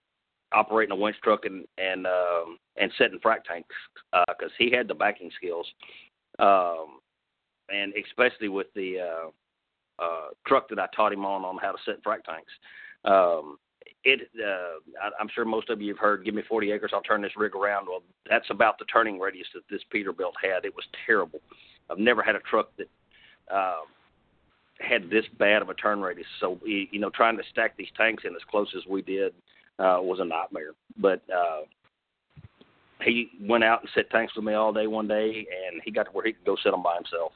operating 0.53 0.91
a 0.91 0.95
winch 0.95 1.17
truck 1.23 1.45
and 1.45 1.65
and 1.77 2.07
um, 2.07 2.57
and 2.77 2.91
setting 2.97 3.19
frac 3.19 3.43
tanks 3.43 3.75
because 4.27 4.51
he 4.57 4.71
had 4.71 4.87
the 4.87 4.95
backing 4.95 5.29
skills, 5.35 5.67
um, 6.39 6.99
and 7.69 7.93
especially 8.05 8.49
with 8.49 8.67
the 8.75 8.99
uh, 8.99 10.03
uh, 10.03 10.27
truck 10.47 10.69
that 10.69 10.79
I 10.79 10.87
taught 10.95 11.13
him 11.13 11.25
on 11.25 11.43
on 11.43 11.57
how 11.57 11.71
to 11.71 11.77
set 11.85 12.03
frac 12.03 12.23
tanks. 12.23 12.51
Um, 13.05 13.57
it, 14.03 14.29
uh, 14.39 14.79
I, 15.01 15.09
I'm 15.19 15.29
sure 15.33 15.45
most 15.45 15.69
of 15.69 15.81
you 15.81 15.89
have 15.89 15.99
heard, 15.99 16.25
"Give 16.25 16.33
me 16.35 16.43
40 16.47 16.71
acres, 16.71 16.91
I'll 16.93 17.01
turn 17.01 17.21
this 17.21 17.35
rig 17.37 17.55
around." 17.55 17.87
Well, 17.87 18.03
that's 18.29 18.49
about 18.49 18.77
the 18.77 18.85
turning 18.85 19.19
radius 19.19 19.47
that 19.53 19.63
this 19.69 19.81
Peterbilt 19.93 20.33
had. 20.41 20.65
It 20.65 20.75
was 20.75 20.85
terrible. 21.05 21.39
I've 21.89 21.99
never 21.99 22.23
had 22.23 22.35
a 22.35 22.39
truck 22.39 22.69
that 22.77 22.89
um, 23.53 23.85
had 24.79 25.09
this 25.09 25.25
bad 25.39 25.61
of 25.61 25.69
a 25.69 25.73
turn 25.75 26.01
radius. 26.01 26.27
So 26.39 26.59
you 26.65 26.99
know, 26.99 27.09
trying 27.09 27.37
to 27.37 27.43
stack 27.51 27.77
these 27.77 27.87
tanks 27.95 28.23
in 28.25 28.35
as 28.35 28.41
close 28.49 28.73
as 28.75 28.85
we 28.87 29.01
did 29.01 29.33
uh, 29.79 29.99
was 30.01 30.19
a 30.19 30.25
nightmare. 30.25 30.71
But 30.97 31.21
uh, 31.33 31.61
he 33.03 33.29
went 33.41 33.63
out 33.63 33.81
and 33.81 33.89
set 33.93 34.09
tanks 34.09 34.35
with 34.35 34.45
me 34.45 34.53
all 34.53 34.73
day 34.73 34.87
one 34.87 35.07
day, 35.07 35.45
and 35.69 35.81
he 35.83 35.91
got 35.91 36.03
to 36.03 36.11
where 36.11 36.25
he 36.25 36.33
could 36.33 36.45
go 36.45 36.55
sit 36.63 36.71
them 36.71 36.83
by 36.83 36.95
himself. 36.95 37.31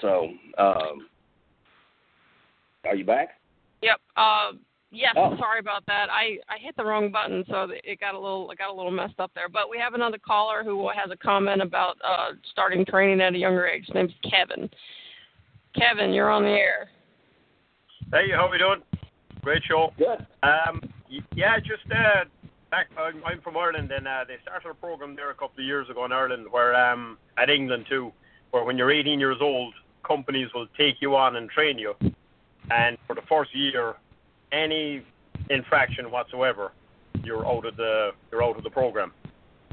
So, 0.00 0.28
um, 0.58 1.08
are 2.84 2.94
you 2.94 3.04
back? 3.04 3.40
Yep. 3.82 4.00
Uh, 4.16 4.52
yes. 4.90 5.14
Oh. 5.16 5.36
Sorry 5.38 5.60
about 5.60 5.84
that. 5.86 6.08
I 6.10 6.38
I 6.48 6.58
hit 6.58 6.76
the 6.76 6.84
wrong 6.84 7.10
button, 7.10 7.44
so 7.48 7.68
it 7.70 8.00
got 8.00 8.14
a 8.14 8.18
little 8.18 8.50
it 8.50 8.58
got 8.58 8.70
a 8.70 8.74
little 8.74 8.90
messed 8.90 9.20
up 9.20 9.30
there. 9.34 9.48
But 9.48 9.68
we 9.70 9.78
have 9.78 9.94
another 9.94 10.18
caller 10.18 10.62
who 10.64 10.88
has 10.88 11.10
a 11.10 11.16
comment 11.16 11.60
about 11.60 11.96
uh, 12.04 12.32
starting 12.50 12.84
training 12.84 13.20
at 13.20 13.34
a 13.34 13.38
younger 13.38 13.66
age. 13.66 13.86
His 13.86 13.94
name's 13.94 14.14
Kevin. 14.28 14.70
Kevin, 15.74 16.12
you're 16.12 16.30
on 16.30 16.42
the 16.42 16.50
air. 16.50 16.88
Hey, 18.12 18.30
how 18.34 18.46
are 18.46 18.50
we 18.50 18.58
doing? 18.58 18.82
Great 19.42 19.62
show. 19.68 19.92
Good. 19.96 20.26
Um, 20.42 20.82
yeah, 21.34 21.58
just 21.58 21.90
uh, 21.92 22.24
back. 22.70 22.88
I'm, 22.96 23.22
I'm 23.24 23.40
from 23.40 23.56
Ireland, 23.56 23.90
and 23.90 24.06
uh, 24.06 24.24
they 24.26 24.36
started 24.42 24.68
a 24.68 24.74
program 24.74 25.16
there 25.16 25.30
a 25.30 25.34
couple 25.34 25.58
of 25.58 25.64
years 25.64 25.90
ago 25.90 26.04
in 26.04 26.12
Ireland, 26.12 26.46
where 26.50 26.74
um, 26.74 27.18
at 27.36 27.50
England 27.50 27.86
too, 27.88 28.12
where 28.52 28.64
when 28.64 28.78
you're 28.78 28.90
18 28.90 29.18
years 29.18 29.38
old, 29.40 29.74
companies 30.06 30.48
will 30.54 30.66
take 30.78 30.96
you 31.00 31.16
on 31.16 31.36
and 31.36 31.50
train 31.50 31.78
you, 31.78 31.94
and 32.70 32.96
for 33.06 33.14
the 33.14 33.22
first 33.28 33.54
year, 33.54 33.94
any 34.52 35.02
infraction 35.50 36.10
whatsoever, 36.10 36.72
you're 37.24 37.46
out 37.46 37.66
of 37.66 37.76
the 37.76 38.12
you're 38.30 38.42
out 38.42 38.56
of 38.56 38.64
the 38.64 38.70
program. 38.70 39.12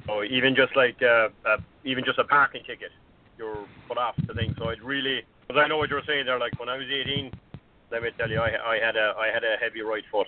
So 0.05 0.23
even 0.23 0.55
just 0.55 0.75
like 0.75 1.01
uh, 1.01 1.29
uh, 1.45 1.57
even 1.83 2.03
just 2.03 2.19
a 2.19 2.23
parking 2.23 2.63
ticket, 2.65 2.91
you're 3.37 3.65
put 3.87 3.97
off 3.97 4.15
the 4.25 4.33
thing. 4.33 4.55
So 4.57 4.69
it 4.69 4.83
really, 4.83 5.21
because 5.47 5.61
I 5.63 5.67
know 5.67 5.77
what 5.77 5.89
you're 5.89 6.03
saying 6.07 6.25
there. 6.25 6.39
Like 6.39 6.59
when 6.59 6.69
I 6.69 6.77
was 6.77 6.87
18, 6.87 7.31
let 7.91 8.01
me 8.01 8.09
tell 8.17 8.29
you, 8.29 8.39
I, 8.39 8.73
I 8.73 8.79
had 8.79 8.95
a 8.95 9.13
I 9.17 9.27
had 9.27 9.43
a 9.43 9.55
heavy 9.61 9.81
right 9.81 10.03
foot. 10.11 10.27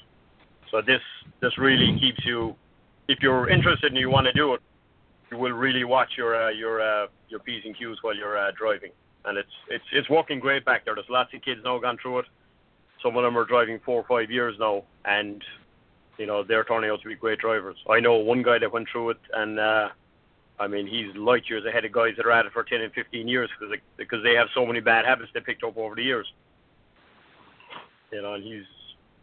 So 0.72 0.82
this 0.82 1.02
this 1.42 1.58
really 1.58 1.98
keeps 2.00 2.24
you, 2.26 2.56
if 3.08 3.20
you're 3.22 3.50
interested 3.50 3.92
and 3.92 4.00
you 4.00 4.10
want 4.10 4.28
to 4.28 4.34
do 4.34 4.54
it, 4.54 4.62
you 5.32 5.38
will 5.38 5.52
really 5.52 5.84
watch 5.84 6.12
your 6.18 6.36
uh, 6.36 6.50
your 6.50 6.82
uh, 6.82 7.08
your 7.28 7.40
p's 7.40 7.64
and 7.66 7.78
q's 7.78 7.98
while 8.02 8.16
you're 8.16 8.38
uh, 8.38 8.52
driving, 8.58 8.92
and 9.26 9.38
it's 9.38 9.50
it's 9.70 9.86
it's 9.92 10.10
working 10.10 10.40
great 10.40 10.66
back 10.66 10.86
there. 10.86 10.96
There's 10.96 11.10
lots 11.10 11.34
of 11.34 11.42
kids 11.42 11.62
now 11.64 11.80
gone 11.80 11.98
through 12.02 12.20
it, 12.20 12.26
some 13.02 13.16
of 13.16 13.24
them 13.24 13.38
are 13.38 13.46
driving 13.46 13.80
four 13.86 14.02
or 14.02 14.06
five 14.08 14.30
years 14.30 14.56
now, 14.60 14.84
and 15.06 15.44
you 16.18 16.26
know 16.26 16.44
they're 16.44 16.64
turning 16.64 16.90
out 16.90 17.02
to 17.02 17.08
be 17.08 17.16
great 17.16 17.40
drivers. 17.40 17.78
I 17.90 18.00
know 18.00 18.16
one 18.16 18.44
guy 18.44 18.60
that 18.60 18.72
went 18.72 18.88
through 18.92 19.12
it, 19.12 19.18
and 19.34 19.60
uh, 19.60 19.90
I 20.60 20.68
mean 20.68 20.86
he's 20.88 21.16
light 21.16 21.44
years 21.50 21.66
ahead 21.66 21.86
of 21.86 21.92
guys 21.92 22.14
that 22.18 22.26
are 22.26 22.32
at 22.32 22.46
it 22.46 22.52
for 22.52 22.64
10 22.64 22.82
and 22.82 22.94
15 22.94 23.28
years 23.28 23.50
because 23.58 23.76
because 23.98 24.24
they 24.24 24.34
have 24.34 24.48
so 24.54 24.66
many 24.66 24.80
bad 24.80 25.06
habits 25.06 25.32
they 25.34 25.40
picked 25.40 25.64
up 25.64 25.78
over 25.78 25.96
the 25.96 26.04
years. 26.04 26.28
You 28.12 28.22
know, 28.22 28.34
and 28.34 28.44
he's 28.44 28.64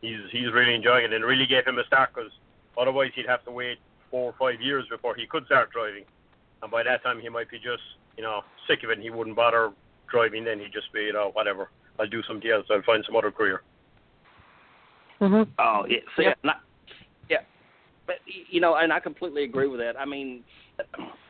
he's 0.01 0.21
he's 0.31 0.53
really 0.53 0.75
enjoying 0.75 1.05
it, 1.05 1.13
and 1.13 1.25
it 1.25 1.27
really 1.27 1.47
gave 1.47 1.67
him 1.67 1.79
a 1.79 1.85
start 1.87 2.11
because 2.15 2.31
otherwise 2.79 3.11
he'd 3.15 3.27
have 3.27 3.45
to 3.45 3.51
wait 3.51 3.79
four 4.11 4.33
or 4.33 4.35
five 4.39 4.61
years 4.61 4.85
before 4.91 5.15
he 5.15 5.27
could 5.27 5.45
start 5.47 5.71
driving, 5.71 6.05
and 6.63 6.71
by 6.71 6.83
that 6.83 7.03
time 7.03 7.21
he 7.21 7.29
might 7.29 7.51
be 7.51 7.59
just 7.59 7.83
you 8.17 8.23
know 8.23 8.43
sick 8.69 8.83
of 8.85 8.91
it 8.91 8.95
and 8.95 9.03
he 9.03 9.11
wouldn't 9.11 9.37
bother 9.37 9.73
driving. 10.11 10.45
Then 10.45 10.59
he'd 10.59 10.73
just 10.73 10.93
be 10.93 11.03
you 11.03 11.13
know 11.13 11.31
whatever 11.33 11.71
I'll 11.99 12.07
do 12.07 12.23
something 12.25 12.51
else. 12.51 12.67
I'll 12.71 12.83
find 12.83 13.03
some 13.07 13.17
other 13.17 13.31
career. 13.31 13.63
Mm-hmm. 15.21 15.51
Oh, 15.59 15.87
yeah. 15.89 15.99
See, 16.17 16.25
Yep. 16.25 16.39
not, 16.43 16.61
yeah, 17.31 17.39
but 18.07 18.17
you 18.51 18.61
know, 18.61 18.77
and 18.77 18.93
I 18.93 19.01
completely 19.01 19.45
agree 19.45 19.67
with 19.67 19.81
that. 19.81 19.99
I 19.99 20.05
mean, 20.05 20.45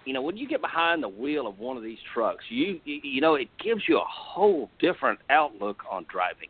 you 0.05 0.13
know, 0.13 0.23
when 0.23 0.37
you 0.37 0.49
get 0.49 0.61
behind 0.61 1.03
the 1.03 1.09
wheel 1.09 1.47
of 1.47 1.59
one 1.59 1.77
of 1.77 1.83
these 1.83 1.99
trucks, 2.13 2.45
you 2.49 2.81
you 2.85 3.01
you 3.03 3.21
know, 3.21 3.37
it 3.37 3.49
gives 3.63 3.83
you 3.89 3.99
a 3.99 4.05
whole 4.09 4.69
different 4.81 5.21
outlook 5.31 5.83
on 5.91 6.05
driving. 6.11 6.49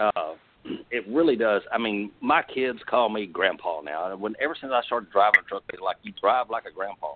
Uh, 0.00 0.34
it 0.64 1.04
really 1.08 1.36
does. 1.36 1.62
I 1.72 1.78
mean, 1.78 2.10
my 2.20 2.42
kids 2.42 2.80
call 2.88 3.08
me 3.08 3.26
grandpa 3.26 3.80
now, 3.80 4.10
and 4.10 4.20
when 4.20 4.34
ever 4.40 4.56
since 4.60 4.72
I 4.74 4.82
started 4.82 5.10
driving 5.10 5.40
a 5.44 5.48
truck, 5.48 5.62
they're 5.70 5.80
like, 5.80 5.96
"You 6.02 6.12
drive 6.20 6.50
like 6.50 6.64
a 6.66 6.70
grandpa." 6.70 7.14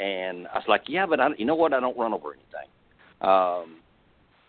And 0.00 0.46
I 0.48 0.58
was 0.58 0.68
like, 0.68 0.88
"Yeah, 0.88 1.06
but 1.06 1.20
I, 1.20 1.28
you 1.36 1.44
know 1.44 1.54
what? 1.54 1.72
I 1.72 1.80
don't 1.80 1.96
run 1.96 2.12
over 2.12 2.32
anything." 2.32 2.68
Um, 3.20 3.76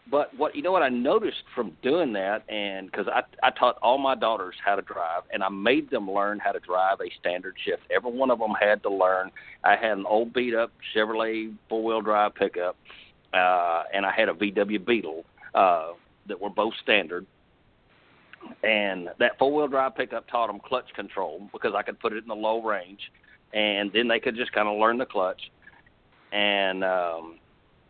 but 0.10 0.38
what 0.38 0.56
you 0.56 0.62
know 0.62 0.72
what 0.72 0.84
I 0.84 0.90
noticed 0.90 1.44
from 1.56 1.78
doing 1.82 2.14
that, 2.14 2.44
and 2.50 2.92
because 2.92 3.08
I 3.08 3.22
I 3.42 3.52
taught 3.52 3.78
all 3.82 3.98
my 3.98 4.16
daughters 4.16 4.56
how 4.64 4.76
to 4.76 4.82
drive, 4.82 5.24
and 5.32 5.44
I 5.44 5.50
made 5.50 5.90
them 5.90 6.12
learn 6.12 6.40
how 6.40 6.52
to 6.52 6.60
drive 6.60 7.00
a 7.00 7.10
standard 7.20 7.56
shift. 7.64 7.84
Every 7.90 8.12
one 8.12 8.30
of 8.30 8.40
them 8.40 8.52
had 8.60 8.84
to 8.84 8.90
learn. 8.90 9.32
I 9.64 9.76
had 9.76 9.98
an 9.98 10.06
old 10.06 10.34
beat 10.34 10.56
up 10.56 10.72
Chevrolet 10.94 11.56
four 11.70 11.84
wheel 11.84 12.02
drive 12.02 12.36
pickup, 12.36 12.76
uh, 13.34 13.84
and 13.94 14.06
I 14.06 14.12
had 14.12 14.28
a 14.28 14.34
VW 14.34 14.86
Beetle 14.86 15.24
uh, 15.56 15.92
that 16.28 16.40
were 16.40 16.50
both 16.50 16.74
standard. 16.84 17.26
And 18.64 19.10
that 19.20 19.38
four 19.38 19.54
wheel 19.54 19.68
drive 19.68 19.96
pickup 19.96 20.28
taught 20.28 20.48
them 20.48 20.60
clutch 20.60 20.94
control 20.96 21.50
because 21.52 21.74
I 21.76 21.84
could 21.84 22.00
put 22.00 22.14
it 22.14 22.24
in 22.24 22.28
the 22.28 22.36
low 22.36 22.62
range, 22.62 23.12
and 23.54 23.92
then 23.94 24.08
they 24.08 24.20
could 24.20 24.36
just 24.36 24.52
kind 24.52 24.68
of 24.68 24.80
learn 24.80 24.98
the 24.98 25.06
clutch. 25.06 25.42
And 26.32 26.84
um, 26.84 27.40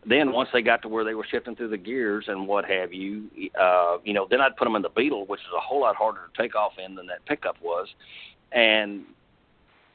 then 0.06 0.32
once 0.32 0.48
they 0.52 0.62
got 0.62 0.82
to 0.82 0.88
where 0.88 1.04
they 1.04 1.14
were 1.14 1.26
shifting 1.30 1.56
through 1.56 1.68
the 1.68 1.78
gears 1.78 2.26
and 2.28 2.46
what 2.46 2.64
have 2.66 2.92
you, 2.92 3.30
uh, 3.58 3.98
you 4.04 4.12
know, 4.12 4.26
then 4.28 4.40
I'd 4.40 4.56
put 4.56 4.64
them 4.64 4.76
in 4.76 4.82
the 4.82 4.90
Beetle, 4.90 5.26
which 5.26 5.40
is 5.40 5.46
a 5.56 5.60
whole 5.60 5.80
lot 5.80 5.96
harder 5.96 6.20
to 6.32 6.42
take 6.42 6.54
off 6.54 6.72
in 6.84 6.94
than 6.94 7.06
that 7.06 7.24
pickup 7.26 7.56
was, 7.62 7.88
and 8.52 9.02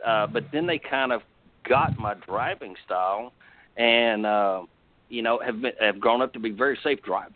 uh, 0.06 0.28
but 0.28 0.46
then 0.52 0.66
they 0.66 0.80
kind 0.80 1.12
of 1.12 1.22
got 1.68 1.98
my 1.98 2.14
driving 2.14 2.76
style, 2.86 3.34
and 3.78 4.26
uh, 4.26 4.64
you 5.10 5.22
know 5.22 5.40
have 5.40 5.62
been, 5.62 5.74
have 5.80 6.00
grown 6.00 6.22
up 6.22 6.34
to 6.34 6.40
be 6.40 6.50
very 6.52 6.78
safe 6.84 7.02
drivers. 7.04 7.34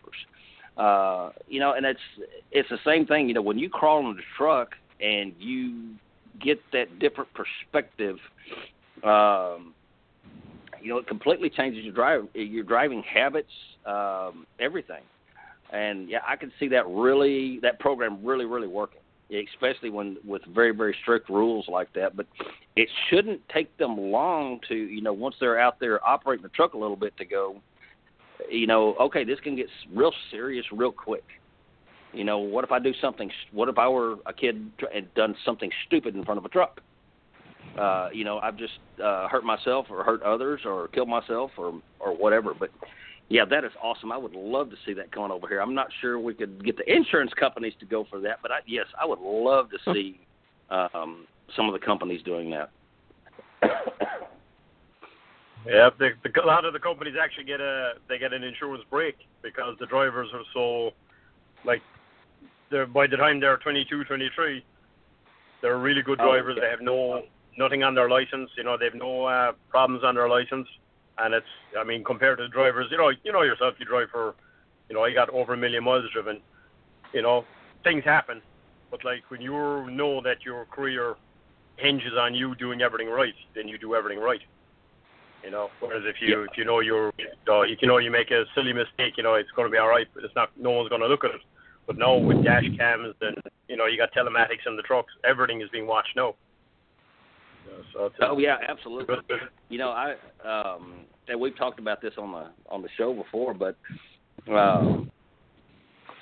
Uh, 0.77 1.31
you 1.47 1.59
know, 1.59 1.73
and 1.73 1.85
it's 1.85 1.99
it's 2.51 2.69
the 2.69 2.79
same 2.85 3.05
thing. 3.05 3.27
You 3.27 3.35
know, 3.35 3.41
when 3.41 3.59
you 3.59 3.69
crawl 3.69 3.99
in 4.09 4.15
the 4.15 4.23
truck 4.37 4.69
and 4.99 5.33
you 5.37 5.95
get 6.39 6.59
that 6.71 6.99
different 6.99 7.29
perspective. 7.33 8.17
Um, 9.03 9.73
you 10.81 10.89
know, 10.89 10.97
it 10.97 11.07
completely 11.07 11.49
changes 11.49 11.83
your 11.83 11.93
drive, 11.93 12.27
your 12.33 12.63
driving 12.63 13.03
habits, 13.03 13.51
um, 13.85 14.45
everything. 14.59 15.01
And 15.71 16.09
yeah, 16.09 16.19
I 16.27 16.35
can 16.35 16.51
see 16.59 16.67
that 16.69 16.87
really, 16.87 17.59
that 17.61 17.79
program 17.79 18.23
really, 18.23 18.45
really 18.45 18.67
working, 18.67 18.99
especially 19.31 19.89
when 19.89 20.17
with 20.25 20.43
very, 20.53 20.71
very 20.71 20.95
strict 21.01 21.29
rules 21.29 21.65
like 21.69 21.91
that. 21.93 22.17
But 22.17 22.27
it 22.75 22.89
shouldn't 23.09 23.41
take 23.49 23.75
them 23.77 23.97
long 23.97 24.59
to, 24.67 24.75
you 24.75 25.01
know, 25.01 25.13
once 25.13 25.35
they're 25.39 25.59
out 25.59 25.79
there 25.79 26.05
operating 26.05 26.43
the 26.43 26.49
truck 26.49 26.73
a 26.73 26.77
little 26.77 26.97
bit 26.97 27.15
to 27.17 27.25
go, 27.25 27.61
you 28.49 28.67
know, 28.67 28.95
okay, 28.95 29.23
this 29.23 29.39
can 29.39 29.55
get 29.55 29.67
real 29.93 30.11
serious 30.31 30.65
real 30.71 30.91
quick. 30.91 31.23
You 32.13 32.23
know, 32.23 32.39
what 32.39 32.63
if 32.63 32.71
I 32.71 32.79
do 32.79 32.93
something? 33.01 33.31
What 33.51 33.69
if 33.69 33.77
I 33.77 33.87
were 33.87 34.17
a 34.25 34.33
kid 34.33 34.71
and 34.93 35.13
done 35.15 35.35
something 35.43 35.71
stupid 35.87 36.15
in 36.15 36.23
front 36.23 36.37
of 36.37 36.45
a 36.45 36.49
truck? 36.49 36.81
uh, 37.77 38.09
you 38.13 38.23
know, 38.23 38.39
I've 38.39 38.57
just 38.57 38.73
uh, 39.03 39.27
hurt 39.27 39.43
myself 39.43 39.87
or 39.89 40.03
hurt 40.03 40.21
others 40.21 40.61
or 40.65 40.87
killed 40.89 41.09
myself 41.09 41.51
or 41.57 41.81
or 41.99 42.15
whatever. 42.15 42.53
But 42.53 42.69
yeah, 43.29 43.45
that 43.49 43.63
is 43.63 43.71
awesome. 43.81 44.11
I 44.11 44.17
would 44.17 44.33
love 44.33 44.69
to 44.69 44.75
see 44.85 44.93
that 44.93 45.11
coming 45.11 45.31
over 45.31 45.47
here. 45.47 45.61
I'm 45.61 45.73
not 45.73 45.87
sure 46.01 46.19
we 46.19 46.33
could 46.33 46.63
get 46.63 46.77
the 46.77 46.91
insurance 46.91 47.31
companies 47.33 47.73
to 47.79 47.85
go 47.85 48.05
for 48.09 48.19
that, 48.21 48.39
but 48.41 48.51
I, 48.51 48.59
yes, 48.67 48.85
I 49.01 49.05
would 49.05 49.19
love 49.19 49.69
to 49.71 49.93
see 49.93 50.19
um, 50.69 51.25
some 51.55 51.67
of 51.67 51.73
the 51.73 51.83
companies 51.83 52.21
doing 52.23 52.51
that. 52.51 52.69
Yeah, 55.65 55.89
the, 55.97 56.11
the, 56.23 56.43
a 56.43 56.45
lot 56.45 56.65
of 56.65 56.73
the 56.73 56.79
companies 56.79 57.15
actually 57.21 57.45
get 57.45 57.61
a 57.61 57.93
they 58.09 58.17
get 58.17 58.33
an 58.33 58.43
insurance 58.43 58.83
break 58.89 59.15
because 59.41 59.75
the 59.79 59.85
drivers 59.85 60.29
are 60.33 60.43
so 60.53 60.91
like 61.65 61.81
they're 62.69 62.85
by 62.85 63.07
the 63.07 63.17
time 63.17 63.39
they're 63.39 63.57
22, 63.57 64.03
23, 64.03 64.65
they're 65.61 65.77
really 65.77 66.01
good 66.01 66.19
Oh, 66.19 66.25
drivers. 66.25 66.57
okay. 66.57 66.65
They 66.65 66.69
have 66.71 66.81
no 66.81 67.23
nothing 67.57 67.83
on 67.83 67.95
their 67.95 68.09
license. 68.09 68.49
You 68.57 68.63
know, 68.63 68.77
they 68.77 68.85
have 68.85 68.95
no 68.95 69.25
uh, 69.25 69.53
problems 69.69 70.03
on 70.03 70.15
their 70.15 70.27
license, 70.27 70.67
and 71.19 71.33
it's 71.33 71.45
I 71.79 71.83
mean 71.83 72.03
compared 72.03 72.39
to 72.39 72.43
the 72.43 72.49
drivers, 72.49 72.87
you 72.91 72.97
know, 72.97 73.11
you 73.23 73.31
know 73.31 73.43
yourself, 73.43 73.75
you 73.79 73.85
drive 73.85 74.09
for, 74.11 74.35
you 74.89 74.95
know, 74.95 75.05
you 75.05 75.15
got 75.15 75.29
over 75.29 75.53
a 75.53 75.57
million 75.57 75.83
miles 75.83 76.05
driven. 76.11 76.41
You 77.13 77.21
know, 77.21 77.45
things 77.83 78.03
happen, 78.03 78.41
but 78.91 79.05
like 79.05 79.23
when 79.29 79.39
you 79.39 79.53
know 79.91 80.21
that 80.23 80.43
your 80.43 80.65
career 80.65 81.15
hinges 81.77 82.13
on 82.19 82.33
you 82.33 82.55
doing 82.55 82.81
everything 82.81 83.07
right, 83.07 83.33
then 83.55 83.67
you 83.67 83.77
do 83.77 83.95
everything 83.95 84.19
right. 84.19 84.41
You 85.43 85.51
know, 85.51 85.69
whereas 85.79 86.03
if 86.05 86.21
you 86.21 86.39
Yeah. 86.39 86.45
if 86.49 86.57
you 86.57 86.65
know 86.65 86.79
you're 86.79 87.09
uh, 87.49 87.61
if 87.61 87.81
you 87.81 87.87
know 87.87 87.97
you 87.97 88.09
make 88.11 88.31
a 88.31 88.45
silly 88.55 88.73
mistake, 88.73 89.17
you 89.17 89.23
know 89.23 89.35
it's 89.35 89.51
going 89.51 89.67
to 89.67 89.71
be 89.71 89.77
all 89.77 89.89
right, 89.89 90.07
but 90.13 90.23
it's 90.23 90.35
not. 90.35 90.49
No 90.57 90.71
one's 90.71 90.89
going 90.89 91.01
to 91.01 91.07
look 91.07 91.23
at 91.23 91.31
it. 91.31 91.41
But 91.85 91.97
now 91.97 92.15
with 92.15 92.43
dash 92.45 92.63
cams 92.77 93.13
and 93.19 93.35
you 93.67 93.75
know 93.75 93.85
you 93.85 93.97
got 93.97 94.13
telematics 94.13 94.65
in 94.65 94.77
the 94.77 94.83
trucks, 94.83 95.11
everything 95.25 95.61
is 95.61 95.69
being 95.69 95.85
watched 95.85 96.15
now. 96.15 96.35
So 97.93 98.09
Oh 98.21 98.37
yeah, 98.37 98.57
absolutely. 98.67 99.15
You 99.69 99.77
know, 99.77 99.89
I 99.89 100.15
um, 100.45 101.05
and 101.27 101.39
we've 101.39 101.57
talked 101.57 101.79
about 101.79 102.01
this 102.01 102.13
on 102.17 102.31
the 102.31 102.51
on 102.69 102.81
the 102.81 102.89
show 102.97 103.13
before, 103.13 103.53
but 103.53 103.75
um, 104.51 105.09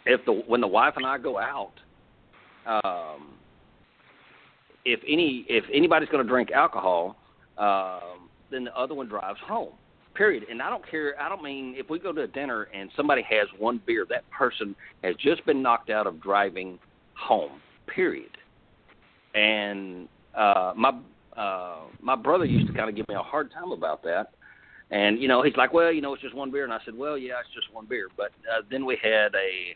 if 0.05 0.23
the 0.25 0.33
when 0.47 0.61
the 0.61 0.67
wife 0.67 0.93
and 0.97 1.05
I 1.05 1.17
go 1.17 1.37
out, 1.37 1.73
um, 2.65 3.33
if 4.85 4.99
any 5.07 5.45
if 5.47 5.63
anybody's 5.73 6.09
going 6.09 6.23
to 6.23 6.29
drink 6.29 6.51
alcohol, 6.51 7.15
um, 7.57 8.29
then 8.51 8.65
the 8.65 8.77
other 8.77 8.93
one 8.93 9.07
drives 9.07 9.39
home. 9.45 9.73
Period. 10.13 10.43
And 10.49 10.61
I 10.61 10.69
don't 10.69 10.87
care. 10.89 11.19
I 11.19 11.29
don't 11.29 11.41
mean 11.41 11.73
if 11.77 11.89
we 11.89 11.97
go 11.97 12.11
to 12.11 12.23
a 12.23 12.27
dinner 12.27 12.63
and 12.73 12.89
somebody 12.97 13.21
has 13.23 13.47
one 13.57 13.81
beer, 13.85 14.05
that 14.09 14.29
person 14.29 14.75
has 15.03 15.15
just 15.15 15.45
been 15.45 15.61
knocked 15.61 15.89
out 15.89 16.05
of 16.05 16.21
driving 16.21 16.77
home. 17.15 17.61
Period. 17.87 18.37
And 19.33 20.09
uh, 20.35 20.73
my 20.75 20.99
uh, 21.37 21.77
my 22.01 22.15
brother 22.15 22.43
used 22.43 22.67
to 22.67 22.73
kind 22.73 22.89
of 22.89 22.95
give 22.95 23.07
me 23.07 23.15
a 23.15 23.23
hard 23.23 23.51
time 23.53 23.71
about 23.71 24.03
that. 24.03 24.31
And 24.91 25.21
you 25.21 25.29
know, 25.29 25.41
he's 25.41 25.55
like, 25.55 25.73
"Well, 25.73 25.91
you 25.93 26.01
know, 26.01 26.13
it's 26.13 26.21
just 26.21 26.35
one 26.35 26.51
beer." 26.51 26.65
And 26.65 26.73
I 26.73 26.79
said, 26.83 26.97
"Well, 26.97 27.17
yeah, 27.17 27.39
it's 27.39 27.53
just 27.55 27.73
one 27.73 27.85
beer." 27.85 28.09
But 28.17 28.31
uh, 28.51 28.63
then 28.69 28.85
we 28.85 28.97
had 29.01 29.33
a 29.33 29.75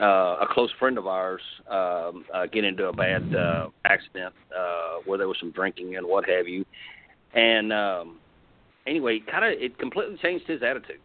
uh, 0.00 0.38
a 0.40 0.46
close 0.50 0.70
friend 0.78 0.98
of 0.98 1.06
ours 1.06 1.40
um, 1.70 2.24
uh, 2.34 2.46
get 2.46 2.64
into 2.64 2.86
a 2.86 2.92
bad 2.92 3.34
uh, 3.34 3.68
accident 3.84 4.34
uh, 4.56 4.98
where 5.04 5.18
there 5.18 5.28
was 5.28 5.36
some 5.40 5.50
drinking 5.50 5.96
and 5.96 6.06
what 6.06 6.28
have 6.28 6.48
you. 6.48 6.64
And 7.34 7.72
um, 7.72 8.18
anyway, 8.86 9.20
kind 9.30 9.44
of 9.44 9.60
it 9.60 9.78
completely 9.78 10.16
changed 10.22 10.46
his 10.46 10.62
attitude. 10.62 11.00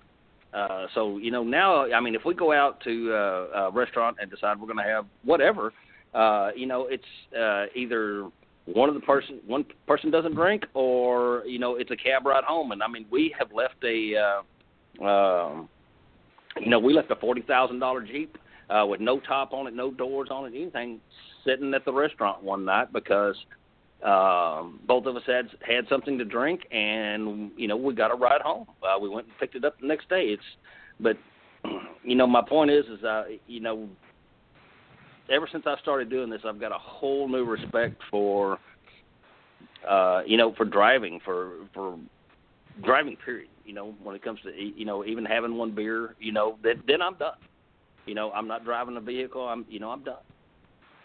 Uh, 0.53 0.87
so 0.93 1.17
you 1.17 1.31
know 1.31 1.43
now, 1.43 1.91
I 1.91 1.99
mean, 2.01 2.15
if 2.15 2.25
we 2.25 2.33
go 2.33 2.51
out 2.51 2.81
to 2.83 3.13
uh, 3.13 3.67
a 3.67 3.71
restaurant 3.71 4.17
and 4.21 4.29
decide 4.29 4.59
we're 4.59 4.67
going 4.67 4.85
to 4.85 4.91
have 4.91 5.05
whatever, 5.23 5.73
uh, 6.13 6.49
you 6.55 6.65
know, 6.65 6.87
it's 6.89 7.03
uh, 7.37 7.65
either 7.75 8.29
one 8.65 8.89
of 8.89 8.95
the 8.95 9.01
person 9.01 9.39
one 9.47 9.65
person 9.87 10.11
doesn't 10.11 10.35
drink, 10.35 10.63
or 10.73 11.43
you 11.45 11.59
know, 11.59 11.75
it's 11.75 11.91
a 11.91 11.95
cab 11.95 12.25
ride 12.25 12.43
home. 12.43 12.71
And 12.71 12.83
I 12.83 12.87
mean, 12.87 13.05
we 13.09 13.33
have 13.37 13.51
left 13.53 13.83
a, 13.83 14.43
uh, 15.01 15.05
um, 15.05 15.69
you 16.59 16.69
know, 16.69 16.79
we 16.79 16.93
left 16.93 17.11
a 17.11 17.15
forty 17.15 17.41
thousand 17.41 17.79
dollar 17.79 18.01
Jeep 18.01 18.37
uh, 18.69 18.85
with 18.85 18.99
no 18.99 19.19
top 19.21 19.53
on 19.53 19.67
it, 19.67 19.73
no 19.73 19.91
doors 19.91 20.29
on 20.31 20.45
it, 20.45 20.55
anything, 20.55 20.99
sitting 21.45 21.73
at 21.73 21.85
the 21.85 21.93
restaurant 21.93 22.43
one 22.43 22.65
night 22.65 22.91
because 22.93 23.35
um, 24.03 24.79
both 24.87 25.05
of 25.05 25.15
us 25.15 25.23
had 25.27 25.47
had 25.61 25.87
something 25.87 26.17
to 26.17 26.25
drink, 26.25 26.61
and 26.71 27.51
you 27.55 27.67
know, 27.67 27.77
we 27.77 27.93
got 27.93 28.11
a 28.11 28.15
ride 28.15 28.41
home. 28.41 28.65
Uh, 28.81 28.99
we 28.99 29.09
went 29.09 29.27
and 29.27 29.37
picked 29.39 29.55
it 29.55 29.63
up 29.63 29.79
the 29.79 29.87
next 29.87 30.09
day. 30.09 30.25
It's, 30.25 30.43
but 30.99 31.17
you 32.03 32.15
know, 32.15 32.25
my 32.25 32.41
point 32.41 32.71
is, 32.71 32.85
is 32.85 33.03
uh, 33.03 33.23
you 33.47 33.59
know, 33.59 33.87
ever 35.31 35.47
since 35.51 35.63
I 35.67 35.75
started 35.81 36.09
doing 36.09 36.29
this, 36.29 36.41
I've 36.45 36.59
got 36.59 36.71
a 36.71 36.79
whole 36.79 37.27
new 37.29 37.45
respect 37.45 38.01
for, 38.09 38.57
uh, 39.87 40.21
you 40.25 40.37
know, 40.37 40.53
for 40.55 40.65
driving, 40.65 41.19
for 41.23 41.67
for 41.73 41.99
driving. 42.83 43.17
Period. 43.23 43.49
You 43.65 43.73
know, 43.73 43.93
when 44.01 44.15
it 44.15 44.23
comes 44.23 44.39
to 44.43 44.51
you 44.51 44.85
know 44.85 45.05
even 45.05 45.25
having 45.25 45.55
one 45.55 45.75
beer, 45.75 46.15
you 46.19 46.31
know, 46.31 46.57
then 46.63 46.81
then 46.87 47.01
I'm 47.01 47.15
done. 47.15 47.35
You 48.05 48.15
know, 48.15 48.31
I'm 48.31 48.47
not 48.47 48.65
driving 48.65 48.97
a 48.97 49.01
vehicle. 49.01 49.47
I'm, 49.47 49.65
you 49.69 49.79
know, 49.79 49.91
I'm 49.91 50.03
done. 50.03 50.17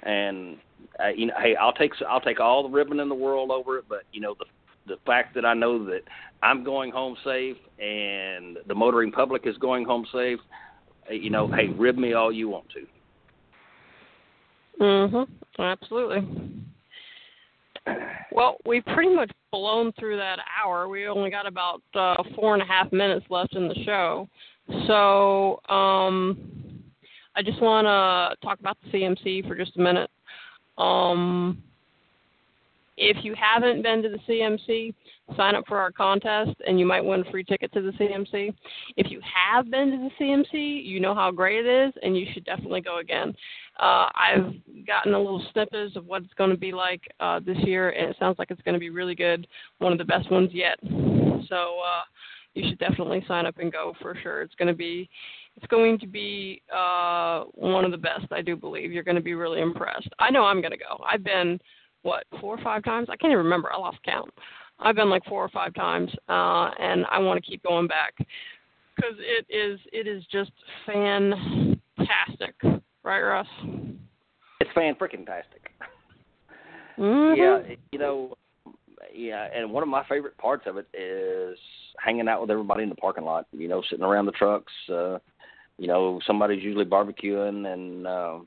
And 0.02 0.58
uh, 1.02 1.08
you 1.08 1.26
know, 1.26 1.34
hey, 1.40 1.56
I'll 1.56 1.72
take 1.72 1.92
I'll 2.08 2.20
take 2.20 2.40
all 2.40 2.62
the 2.62 2.68
ribbon 2.68 3.00
in 3.00 3.08
the 3.08 3.14
world 3.14 3.50
over 3.50 3.78
it, 3.78 3.84
but 3.88 4.02
you 4.12 4.20
know, 4.20 4.34
the 4.38 4.44
the 4.86 4.96
fact 5.04 5.34
that 5.34 5.44
I 5.44 5.54
know 5.54 5.84
that 5.86 6.02
I'm 6.42 6.62
going 6.64 6.92
home 6.92 7.16
safe 7.24 7.56
and 7.78 8.58
the 8.66 8.74
motoring 8.74 9.10
public 9.10 9.46
is 9.46 9.56
going 9.58 9.84
home 9.84 10.06
safe, 10.12 10.38
uh, 11.10 11.14
you 11.14 11.30
know, 11.30 11.48
hey, 11.48 11.68
rib 11.68 11.98
me 11.98 12.12
all 12.12 12.30
you 12.32 12.48
want 12.48 12.66
to. 12.70 12.86
Mhm. 14.80 15.28
Absolutely. 15.58 16.24
Well, 18.32 18.58
we've 18.66 18.84
pretty 18.84 19.14
much 19.14 19.30
blown 19.50 19.92
through 19.92 20.16
that 20.18 20.38
hour. 20.62 20.88
We 20.88 21.06
only 21.06 21.30
got 21.30 21.46
about 21.46 21.82
uh, 21.94 22.22
four 22.34 22.54
and 22.54 22.62
a 22.62 22.66
half 22.66 22.92
minutes 22.92 23.24
left 23.30 23.54
in 23.54 23.68
the 23.68 23.76
show. 23.84 24.28
So 24.86 25.60
um, 25.72 26.65
I 27.36 27.42
just 27.42 27.60
want 27.60 27.84
to 27.86 28.46
talk 28.46 28.58
about 28.60 28.78
the 28.82 28.98
CMC 28.98 29.46
for 29.46 29.54
just 29.54 29.76
a 29.76 29.80
minute. 29.80 30.10
Um, 30.78 31.62
if 32.96 33.22
you 33.24 33.34
haven't 33.34 33.82
been 33.82 34.02
to 34.02 34.08
the 34.08 34.18
CMC, 34.26 34.94
sign 35.36 35.54
up 35.54 35.64
for 35.66 35.78
our 35.78 35.90
contest 35.90 36.52
and 36.66 36.80
you 36.80 36.86
might 36.86 37.04
win 37.04 37.20
a 37.20 37.30
free 37.30 37.44
ticket 37.44 37.70
to 37.74 37.82
the 37.82 37.90
CMC. 37.92 38.54
If 38.96 39.10
you 39.10 39.20
have 39.20 39.70
been 39.70 39.90
to 39.90 40.08
the 40.08 40.24
CMC, 40.24 40.84
you 40.84 40.98
know 40.98 41.14
how 41.14 41.30
great 41.30 41.66
it 41.66 41.88
is 41.88 41.92
and 42.02 42.16
you 42.16 42.26
should 42.32 42.46
definitely 42.46 42.80
go 42.80 43.00
again. 43.00 43.34
Uh, 43.78 44.08
I've 44.14 44.54
gotten 44.86 45.12
a 45.12 45.18
little 45.18 45.44
snippets 45.52 45.94
of 45.96 46.06
what 46.06 46.22
it's 46.22 46.32
going 46.34 46.50
to 46.50 46.56
be 46.56 46.72
like 46.72 47.02
uh, 47.20 47.40
this 47.40 47.58
year 47.58 47.90
and 47.90 48.08
it 48.08 48.16
sounds 48.18 48.38
like 48.38 48.50
it's 48.50 48.62
going 48.62 48.74
to 48.74 48.80
be 48.80 48.90
really 48.90 49.14
good, 49.14 49.46
one 49.78 49.92
of 49.92 49.98
the 49.98 50.04
best 50.04 50.30
ones 50.30 50.50
yet. 50.52 50.78
So 51.50 51.80
uh, 51.84 52.02
you 52.54 52.66
should 52.68 52.78
definitely 52.78 53.22
sign 53.28 53.44
up 53.44 53.58
and 53.58 53.70
go 53.70 53.92
for 54.00 54.16
sure. 54.22 54.40
It's 54.40 54.54
going 54.54 54.68
to 54.68 54.74
be 54.74 55.10
it's 55.56 55.66
going 55.66 55.98
to 55.98 56.06
be 56.06 56.62
uh, 56.74 57.44
one 57.54 57.84
of 57.84 57.90
the 57.90 57.96
best, 57.96 58.26
I 58.30 58.42
do 58.42 58.56
believe. 58.56 58.92
You're 58.92 59.02
going 59.02 59.16
to 59.16 59.22
be 59.22 59.34
really 59.34 59.60
impressed. 59.60 60.08
I 60.18 60.30
know 60.30 60.44
I'm 60.44 60.60
going 60.60 60.72
to 60.72 60.78
go. 60.78 61.02
I've 61.10 61.24
been 61.24 61.58
what 62.02 62.24
four 62.40 62.58
or 62.58 62.62
five 62.62 62.84
times. 62.84 63.08
I 63.10 63.16
can't 63.16 63.32
even 63.32 63.44
remember. 63.44 63.72
I 63.72 63.78
lost 63.78 63.98
count. 64.04 64.30
I've 64.78 64.96
been 64.96 65.08
like 65.08 65.24
four 65.24 65.42
or 65.42 65.48
five 65.48 65.72
times, 65.74 66.10
uh, 66.28 66.70
and 66.78 67.06
I 67.10 67.18
want 67.18 67.42
to 67.42 67.50
keep 67.50 67.62
going 67.62 67.86
back 67.86 68.14
because 68.94 69.14
it 69.18 69.46
is 69.48 69.80
it 69.92 70.06
is 70.06 70.22
just 70.30 70.52
fantastic, 70.84 72.54
right, 73.02 73.20
Russ? 73.22 73.46
It's 74.60 74.70
fan 74.74 74.94
freaking 74.94 75.24
tastic. 75.24 75.70
Mm-hmm. 76.98 77.40
Yeah, 77.40 77.74
you 77.92 77.98
know, 77.98 78.36
yeah, 79.14 79.48
and 79.54 79.70
one 79.70 79.82
of 79.82 79.88
my 79.88 80.04
favorite 80.08 80.36
parts 80.36 80.64
of 80.66 80.76
it 80.76 80.86
is 80.94 81.58
hanging 81.98 82.28
out 82.28 82.42
with 82.42 82.50
everybody 82.50 82.82
in 82.82 82.90
the 82.90 82.94
parking 82.94 83.24
lot. 83.24 83.46
You 83.52 83.68
know, 83.68 83.82
sitting 83.88 84.04
around 84.04 84.26
the 84.26 84.32
trucks. 84.32 84.72
Uh, 84.92 85.18
you 85.78 85.86
know, 85.86 86.20
somebody's 86.26 86.62
usually 86.62 86.84
barbecuing, 86.84 87.66
and 87.72 88.06
uh, 88.06 88.38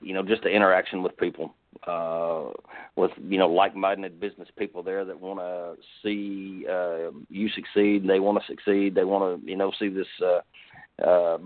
you 0.00 0.14
know, 0.14 0.22
just 0.22 0.42
the 0.42 0.48
interaction 0.48 1.02
with 1.02 1.16
people 1.16 1.54
uh, 1.86 2.50
with 2.96 3.10
you 3.28 3.38
know 3.38 3.48
like-minded 3.48 4.18
business 4.20 4.48
people 4.56 4.82
there 4.82 5.04
that 5.04 5.20
want 5.20 5.38
to 5.38 5.74
see 6.02 6.66
uh, 6.68 7.10
you 7.28 7.48
succeed. 7.50 8.06
They 8.06 8.20
want 8.20 8.40
to 8.40 8.46
succeed. 8.46 8.94
They 8.94 9.04
want 9.04 9.42
to 9.42 9.50
you 9.50 9.56
know 9.56 9.72
see 9.78 9.88
this 9.88 10.06
uh, 10.22 11.06
uh, 11.06 11.38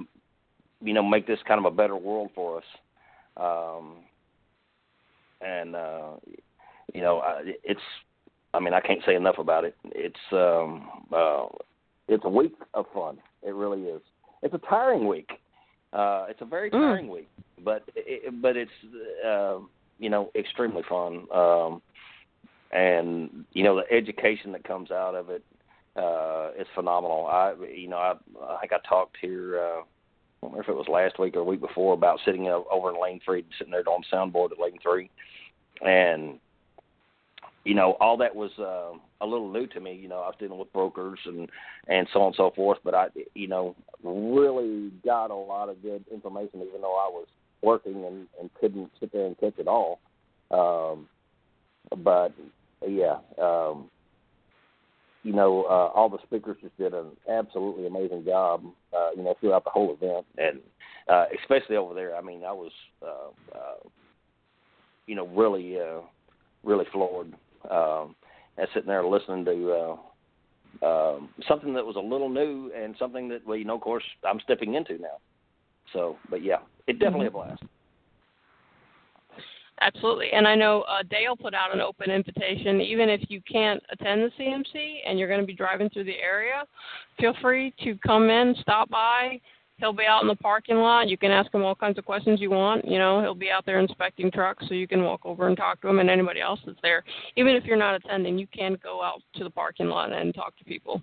you 0.80 0.94
know 0.94 1.02
make 1.02 1.26
this 1.26 1.40
kind 1.46 1.58
of 1.58 1.70
a 1.70 1.74
better 1.74 1.96
world 1.96 2.30
for 2.34 2.58
us. 2.58 2.64
Um, 3.36 3.96
and 5.40 5.74
uh, 5.74 6.12
you 6.94 7.02
know 7.02 7.22
it's 7.42 7.80
I 8.54 8.60
mean 8.60 8.74
I 8.74 8.80
can't 8.80 9.02
say 9.04 9.14
enough 9.14 9.38
about 9.38 9.64
it. 9.64 9.76
It's 9.86 10.16
um, 10.32 10.88
uh, 11.12 11.46
it's 12.08 12.24
a 12.24 12.30
week 12.30 12.54
of 12.74 12.86
fun. 12.94 13.18
It 13.42 13.54
really 13.54 13.82
is. 13.82 14.02
It's 14.42 14.54
a 14.54 14.58
tiring 14.58 15.06
week. 15.06 15.30
Uh, 15.92 16.26
it's 16.28 16.40
a 16.40 16.44
very 16.44 16.70
Mm. 16.70 16.80
tiring 16.80 17.08
week, 17.08 17.28
but 17.62 17.82
it, 17.94 18.40
but 18.40 18.56
it's 18.56 18.70
uh, 19.24 19.58
you 19.98 20.10
know 20.10 20.30
extremely 20.34 20.82
fun. 20.88 21.26
Um, 21.30 21.82
and 22.70 23.44
you 23.52 23.62
know 23.62 23.76
the 23.76 23.92
education 23.92 24.52
that 24.52 24.64
comes 24.64 24.90
out 24.90 25.14
of 25.14 25.30
it 25.30 25.44
uh, 25.96 26.50
is 26.58 26.66
phenomenal. 26.74 27.26
I 27.26 27.54
you 27.74 27.88
know 27.88 27.98
I 27.98 28.14
I 28.42 28.60
think 28.60 28.72
I 28.72 28.78
talked 28.88 29.16
here. 29.20 29.58
Uh, 29.60 29.80
I 29.80 30.46
don't 30.46 30.52
remember 30.52 30.62
if 30.62 30.68
it 30.70 30.76
was 30.76 30.88
last 30.88 31.18
week 31.18 31.36
or 31.36 31.40
a 31.40 31.44
week 31.44 31.60
before 31.60 31.94
about 31.94 32.18
sitting 32.24 32.48
over 32.48 32.90
in 32.90 33.00
lane 33.00 33.20
three, 33.24 33.44
sitting 33.58 33.70
there 33.70 33.88
on 33.88 34.02
the 34.10 34.16
soundboard 34.16 34.50
at 34.50 34.58
lane 34.58 34.78
three, 34.82 35.10
and 35.82 36.38
you 37.64 37.74
know 37.74 37.96
all 38.00 38.16
that 38.18 38.34
was 38.34 38.50
uh, 38.58 38.96
a 39.24 39.26
little 39.26 39.50
new 39.50 39.66
to 39.68 39.80
me. 39.80 39.94
You 39.94 40.08
know 40.08 40.20
I 40.20 40.26
was 40.26 40.36
dealing 40.38 40.58
with 40.58 40.72
brokers 40.72 41.18
and 41.26 41.48
and 41.88 42.06
so 42.12 42.20
on 42.20 42.26
and 42.28 42.36
so 42.36 42.52
forth, 42.54 42.78
but 42.84 42.94
I 42.94 43.08
you 43.34 43.48
know 43.48 43.74
really 44.02 44.90
got 45.04 45.30
a 45.30 45.34
lot 45.34 45.68
of 45.68 45.82
good 45.82 46.04
information, 46.12 46.62
even 46.66 46.80
though 46.80 46.96
I 46.96 47.08
was 47.08 47.26
working 47.62 48.04
and, 48.04 48.26
and 48.40 48.52
couldn't 48.60 48.90
sit 48.98 49.12
there 49.12 49.26
and 49.26 49.38
catch 49.38 49.54
it 49.58 49.68
all. 49.68 50.00
Um, 50.50 51.08
but 52.02 52.32
yeah, 52.86 53.18
um, 53.40 53.88
you 55.22 55.32
know, 55.32 55.64
uh, 55.64 55.96
all 55.96 56.08
the 56.08 56.18
speakers 56.24 56.56
just 56.60 56.76
did 56.76 56.94
an 56.94 57.06
absolutely 57.30 57.86
amazing 57.86 58.24
job, 58.24 58.64
uh, 58.96 59.10
you 59.16 59.22
know, 59.22 59.34
throughout 59.40 59.64
the 59.64 59.70
whole 59.70 59.94
event, 59.94 60.26
and 60.36 60.58
uh, 61.08 61.26
especially 61.40 61.76
over 61.76 61.94
there. 61.94 62.16
I 62.16 62.20
mean, 62.20 62.42
I 62.44 62.52
was, 62.52 62.72
uh, 63.02 63.56
uh, 63.56 63.88
you 65.06 65.14
know, 65.14 65.28
really, 65.28 65.78
uh, 65.78 66.00
really 66.64 66.86
floored, 66.92 67.32
um, 67.70 68.14
and 68.58 68.68
sitting 68.74 68.88
there 68.88 69.06
listening 69.06 69.44
to. 69.44 69.72
Uh, 69.72 69.96
um, 70.82 71.28
something 71.46 71.74
that 71.74 71.84
was 71.84 71.96
a 71.96 72.00
little 72.00 72.30
new 72.30 72.72
and 72.74 72.96
something 72.98 73.28
that, 73.28 73.46
well, 73.46 73.58
you 73.58 73.64
know, 73.64 73.74
of 73.74 73.82
course, 73.82 74.02
I'm 74.26 74.40
stepping 74.40 74.74
into 74.74 74.98
now. 74.98 75.18
So, 75.92 76.16
but 76.30 76.42
yeah, 76.42 76.58
it 76.86 76.98
definitely 76.98 77.26
Mm-hmm. 77.26 77.36
a 77.36 77.44
blast. 77.44 77.62
Absolutely. 79.80 80.28
And 80.32 80.46
I 80.46 80.54
know 80.54 80.82
uh, 80.82 81.02
Dale 81.10 81.36
put 81.36 81.54
out 81.54 81.74
an 81.74 81.80
open 81.80 82.10
invitation. 82.10 82.80
Even 82.80 83.08
if 83.08 83.20
you 83.28 83.40
can't 83.50 83.82
attend 83.90 84.22
the 84.22 84.30
CMC 84.38 84.98
and 85.06 85.18
you're 85.18 85.28
going 85.28 85.40
to 85.40 85.46
be 85.46 85.54
driving 85.54 85.90
through 85.90 86.04
the 86.04 86.18
area, 86.22 86.64
feel 87.18 87.34
free 87.42 87.74
to 87.82 87.98
come 88.06 88.30
in, 88.30 88.54
stop 88.60 88.88
by. 88.90 89.40
He'll 89.82 89.92
be 89.92 90.06
out 90.06 90.22
in 90.22 90.28
the 90.28 90.36
parking 90.36 90.76
lot. 90.76 91.08
You 91.08 91.18
can 91.18 91.32
ask 91.32 91.52
him 91.52 91.64
all 91.64 91.74
kinds 91.74 91.98
of 91.98 92.04
questions 92.04 92.40
you 92.40 92.50
want. 92.52 92.86
You 92.86 93.00
know, 93.00 93.20
he'll 93.20 93.34
be 93.34 93.50
out 93.50 93.66
there 93.66 93.80
inspecting 93.80 94.30
trucks, 94.30 94.64
so 94.68 94.74
you 94.74 94.86
can 94.86 95.02
walk 95.02 95.22
over 95.24 95.48
and 95.48 95.56
talk 95.56 95.80
to 95.80 95.88
him 95.88 95.98
and 95.98 96.08
anybody 96.08 96.40
else 96.40 96.60
that's 96.64 96.78
there. 96.82 97.02
Even 97.34 97.56
if 97.56 97.64
you're 97.64 97.76
not 97.76 97.96
attending, 97.96 98.38
you 98.38 98.46
can 98.46 98.78
go 98.80 99.02
out 99.02 99.22
to 99.34 99.42
the 99.42 99.50
parking 99.50 99.88
lot 99.88 100.12
and 100.12 100.32
talk 100.36 100.56
to 100.58 100.64
people. 100.64 101.02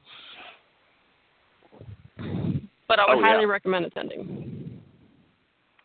But 2.87 2.99
I 2.99 3.05
would 3.07 3.17
Oh, 3.17 3.19
yeah. 3.19 3.33
highly 3.33 3.47
recommend 3.47 3.85
attending. 3.85 4.81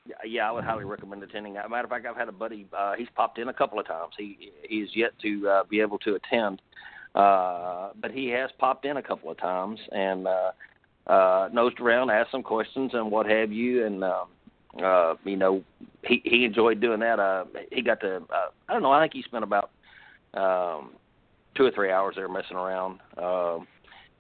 Yeah, 0.07 0.15
yeah, 0.25 0.49
I 0.49 0.53
would 0.53 0.63
highly 0.63 0.85
recommend 0.85 1.21
attending. 1.25 1.57
As 1.57 1.65
a 1.67 1.69
matter 1.69 1.83
of 1.83 1.91
fact, 1.91 2.07
I've 2.07 2.15
had 2.17 2.29
a 2.29 2.33
buddy. 2.33 2.65
Uh, 2.73 2.93
he's 2.97 3.09
popped 3.17 3.41
in 3.41 3.49
a 3.49 3.53
couple 3.53 3.81
of 3.81 3.89
times. 3.89 4.13
He 4.17 4.53
he's 4.69 4.89
yet 4.95 5.19
to 5.23 5.49
uh, 5.49 5.65
be 5.69 5.81
able 5.81 5.99
to 5.99 6.15
attend, 6.15 6.63
uh, 7.17 7.89
but 8.01 8.13
he 8.13 8.29
has 8.29 8.51
popped 8.59 8.85
in 8.85 8.99
a 8.99 9.03
couple 9.03 9.33
of 9.33 9.39
times 9.39 9.81
and 9.91 10.29
uh, 10.29 10.53
uh, 11.07 11.49
nosed 11.53 11.81
around, 11.81 12.11
asked 12.11 12.31
some 12.31 12.43
questions, 12.43 12.93
and 12.95 13.11
what 13.11 13.27
have 13.27 13.53
you. 13.53 13.85
And 13.87 14.05
um, 14.05 14.27
uh, 14.83 15.15
you 15.25 15.37
know, 15.37 15.63
he 16.03 16.21
he 16.25 16.45
enjoyed 16.45 16.81
doing 16.81 17.01
that. 17.01 17.19
Uh, 17.19 17.45
he 17.71 17.83
got 17.83 18.01
to. 18.01 18.17
Uh, 18.17 18.51
I 18.69 18.73
don't 18.73 18.83
know. 18.83 18.93
I 18.93 19.03
think 19.03 19.13
he 19.15 19.23
spent 19.23 19.45
about 19.45 19.71
um, 20.35 20.91
two 21.55 21.65
or 21.65 21.71
three 21.71 21.91
hours 21.91 22.15
there 22.17 22.29
messing 22.29 22.57
around 22.57 23.01
um, 23.19 23.67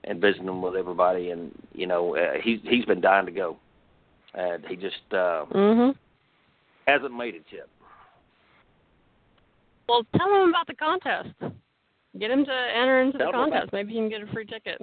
and 0.05 0.21
visiting 0.21 0.61
with 0.63 0.77
everybody. 0.77 1.31
And 1.31 1.51
you 1.73 1.87
know, 1.87 2.17
uh, 2.17 2.35
he's 2.43 2.61
he's 2.65 2.85
been 2.85 3.01
dying 3.01 3.27
to 3.27 3.33
go 3.33 3.57
and 4.35 4.65
he 4.67 4.77
just 4.77 5.13
uh, 5.13 5.47
Mhm. 5.47 5.97
hasn't 6.87 7.17
made 7.17 7.35
it 7.35 7.45
yet. 7.51 7.69
Well, 9.89 10.05
tell 10.17 10.35
him 10.35 10.49
about 10.49 10.67
the 10.67 10.75
contest. 10.75 11.35
Get 12.19 12.31
him 12.31 12.45
to 12.45 12.53
enter 12.53 13.01
into 13.01 13.19
Tell 13.19 13.33
the 13.33 13.33
contest. 13.33 13.73
Maybe 13.73 13.93
he 13.93 13.99
can 13.99 14.09
get 14.09 14.23
a 14.23 14.27
free 14.29 14.47
ticket. 14.47 14.81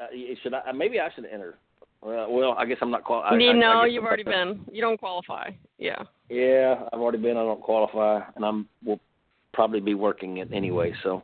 Uh, 0.00 0.06
should 0.42 0.54
I? 0.54 0.72
Maybe 0.72 1.00
I 1.00 1.08
should 1.14 1.26
enter. 1.26 1.56
Well, 2.02 2.32
well, 2.32 2.54
I 2.58 2.64
guess 2.64 2.78
I'm 2.80 2.90
not 2.90 3.04
qualified. 3.04 3.40
You 3.42 3.52
know, 3.52 3.84
you've 3.84 4.02
I'm- 4.02 4.06
already 4.06 4.22
been. 4.22 4.64
You 4.72 4.80
don't 4.80 4.98
qualify. 4.98 5.50
Yeah. 5.78 6.02
Yeah, 6.30 6.84
I've 6.92 7.00
already 7.00 7.18
been. 7.18 7.36
I 7.36 7.42
don't 7.42 7.60
qualify, 7.60 8.20
and 8.36 8.44
I'm 8.44 8.68
will 8.84 9.00
probably 9.52 9.80
be 9.80 9.94
working 9.94 10.38
it 10.38 10.48
anyway. 10.52 10.92
So, 11.02 11.22